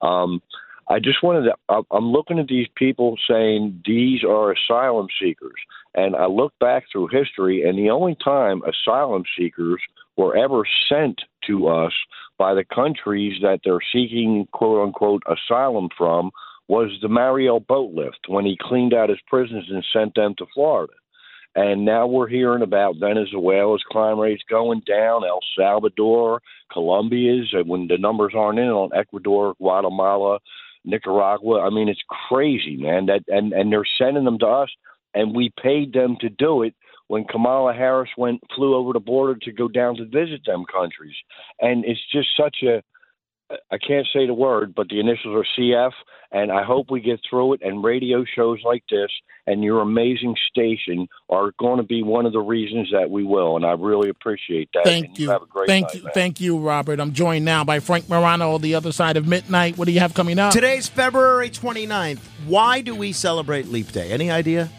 Um, 0.00 0.42
I 0.88 0.98
just 0.98 1.22
wanted 1.22 1.44
to. 1.44 1.56
I'm- 1.68 2.12
looking 2.12 2.38
at 2.38 2.48
these 2.48 2.68
people 2.74 3.16
saying 3.28 3.82
these 3.86 4.24
are 4.24 4.52
asylum 4.52 5.08
seekers, 5.20 5.60
and 5.94 6.16
I 6.16 6.26
look 6.26 6.52
back 6.58 6.84
through 6.90 7.08
history, 7.08 7.62
and 7.62 7.78
the 7.78 7.90
only 7.90 8.14
time 8.16 8.62
asylum 8.64 9.24
seekers 9.36 9.80
were 10.16 10.36
ever 10.36 10.64
sent 10.88 11.22
to 11.46 11.68
us 11.68 11.92
by 12.38 12.54
the 12.54 12.64
countries 12.64 13.40
that 13.42 13.60
they're 13.64 13.78
seeking 13.92 14.46
"quote 14.52 14.82
unquote" 14.82 15.22
asylum 15.26 15.88
from 15.96 16.30
was 16.68 16.90
the 17.00 17.08
Mariel 17.08 17.60
boat 17.60 17.92
lift 17.92 18.28
when 18.28 18.44
he 18.44 18.56
cleaned 18.56 18.94
out 18.94 19.08
his 19.08 19.20
prisons 19.26 19.70
and 19.70 19.84
sent 19.92 20.14
them 20.14 20.34
to 20.36 20.46
Florida. 20.54 20.92
And 21.54 21.84
now 21.84 22.06
we're 22.06 22.28
hearing 22.28 22.62
about 22.62 22.96
Venezuela's 22.96 23.82
crime 23.90 24.18
rates 24.18 24.42
going 24.48 24.80
down, 24.86 25.24
El 25.24 25.40
Salvador, 25.56 26.40
Colombia's, 26.72 27.52
when 27.66 27.88
the 27.88 27.98
numbers 27.98 28.32
aren't 28.34 28.58
in 28.58 28.68
on 28.68 28.90
Ecuador, 28.94 29.54
Guatemala, 29.58 30.38
Nicaragua. 30.84 31.60
I 31.60 31.70
mean, 31.70 31.88
it's 31.88 32.02
crazy, 32.28 32.76
man. 32.76 33.06
That 33.06 33.22
and 33.28 33.52
and 33.52 33.72
they're 33.72 33.84
sending 33.98 34.24
them 34.24 34.38
to 34.40 34.46
us, 34.46 34.70
and 35.14 35.34
we 35.34 35.52
paid 35.62 35.92
them 35.92 36.16
to 36.20 36.28
do 36.28 36.62
it 36.62 36.74
when 37.08 37.24
Kamala 37.24 37.74
Harris 37.74 38.10
went 38.16 38.40
flew 38.54 38.74
over 38.74 38.92
the 38.92 39.00
border 39.00 39.38
to 39.42 39.52
go 39.52 39.68
down 39.68 39.96
to 39.96 40.04
visit 40.04 40.42
them 40.46 40.64
countries, 40.72 41.16
and 41.60 41.84
it's 41.84 42.00
just 42.12 42.28
such 42.36 42.58
a 42.62 42.82
I 43.70 43.78
can't 43.78 44.06
say 44.12 44.26
the 44.26 44.34
word, 44.34 44.74
but 44.74 44.88
the 44.88 45.00
initials 45.00 45.34
are 45.34 45.60
CF, 45.60 45.92
and 46.30 46.50
I 46.50 46.62
hope 46.62 46.90
we 46.90 47.00
get 47.00 47.20
through 47.28 47.54
it. 47.54 47.62
And 47.62 47.82
radio 47.82 48.24
shows 48.24 48.60
like 48.64 48.84
this 48.90 49.10
and 49.46 49.62
your 49.62 49.80
amazing 49.80 50.36
station 50.50 51.08
are 51.28 51.52
going 51.58 51.78
to 51.78 51.82
be 51.82 52.02
one 52.02 52.26
of 52.26 52.32
the 52.32 52.40
reasons 52.40 52.90
that 52.92 53.10
we 53.10 53.24
will, 53.24 53.56
and 53.56 53.64
I 53.64 53.72
really 53.72 54.08
appreciate 54.08 54.68
that. 54.74 54.84
Thank 54.84 55.06
and 55.06 55.18
you. 55.18 55.30
Have 55.30 55.42
a 55.42 55.46
great 55.46 55.66
Thank 55.66 55.86
night, 55.86 55.94
you. 55.96 56.02
man. 56.04 56.12
Thank 56.14 56.40
you, 56.40 56.58
Robert. 56.58 57.00
I'm 57.00 57.12
joined 57.12 57.44
now 57.44 57.64
by 57.64 57.80
Frank 57.80 58.08
Morano, 58.08 58.58
the 58.58 58.74
other 58.74 58.92
side 58.92 59.16
of 59.16 59.26
midnight. 59.26 59.76
What 59.76 59.86
do 59.86 59.92
you 59.92 60.00
have 60.00 60.14
coming 60.14 60.38
up? 60.38 60.52
Today's 60.52 60.88
February 60.88 61.50
29th. 61.50 62.20
Why 62.46 62.80
do 62.80 62.94
we 62.94 63.12
celebrate 63.12 63.68
Leap 63.68 63.90
Day? 63.92 64.12
Any 64.12 64.30
idea? 64.30 64.70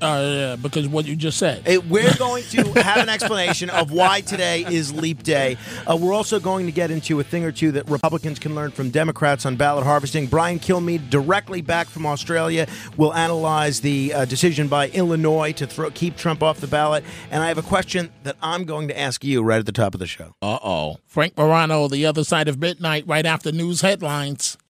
Uh, 0.00 0.22
yeah, 0.22 0.56
because 0.56 0.86
what 0.86 1.06
you 1.06 1.16
just 1.16 1.38
said. 1.38 1.62
It- 1.66 1.86
we're 1.86 2.14
going 2.14 2.44
to 2.44 2.82
have 2.82 2.98
an 2.98 3.08
explanation 3.08 3.70
of 3.70 3.90
why 3.90 4.20
today 4.20 4.64
is 4.68 4.92
Leap 4.92 5.22
Day. 5.22 5.56
Uh, 5.90 5.96
we're 5.96 6.12
also 6.12 6.38
going 6.38 6.66
to 6.66 6.72
get 6.72 6.90
into 6.90 7.18
a 7.20 7.24
thing 7.24 7.44
or 7.44 7.52
two 7.52 7.72
that 7.72 7.88
Republicans 7.88 8.38
can 8.38 8.54
learn 8.54 8.70
from 8.70 8.90
Democrats 8.90 9.46
on 9.46 9.56
ballot 9.56 9.84
harvesting. 9.84 10.26
Brian 10.26 10.58
Kilmeade, 10.58 11.08
directly 11.08 11.62
back 11.62 11.86
from 11.88 12.04
Australia, 12.04 12.66
will 12.96 13.14
analyze 13.14 13.80
the 13.80 14.12
uh, 14.12 14.24
decision 14.26 14.68
by 14.68 14.88
Illinois 14.90 15.52
to 15.52 15.66
throw, 15.66 15.90
keep 15.90 16.16
Trump 16.16 16.42
off 16.42 16.60
the 16.60 16.66
ballot. 16.66 17.04
And 17.30 17.42
I 17.42 17.48
have 17.48 17.58
a 17.58 17.62
question 17.62 18.10
that 18.24 18.36
I'm 18.42 18.64
going 18.64 18.88
to 18.88 18.98
ask 18.98 19.24
you 19.24 19.42
right 19.42 19.58
at 19.58 19.66
the 19.66 19.72
top 19.72 19.94
of 19.94 20.00
the 20.00 20.06
show. 20.06 20.34
Uh 20.42 20.58
oh. 20.62 20.98
Frank 21.06 21.36
Morano, 21.38 21.88
the 21.88 22.04
other 22.04 22.24
side 22.24 22.48
of 22.48 22.58
midnight, 22.58 23.04
right 23.06 23.24
after 23.24 23.50
news 23.52 23.80
headlines. 23.80 24.58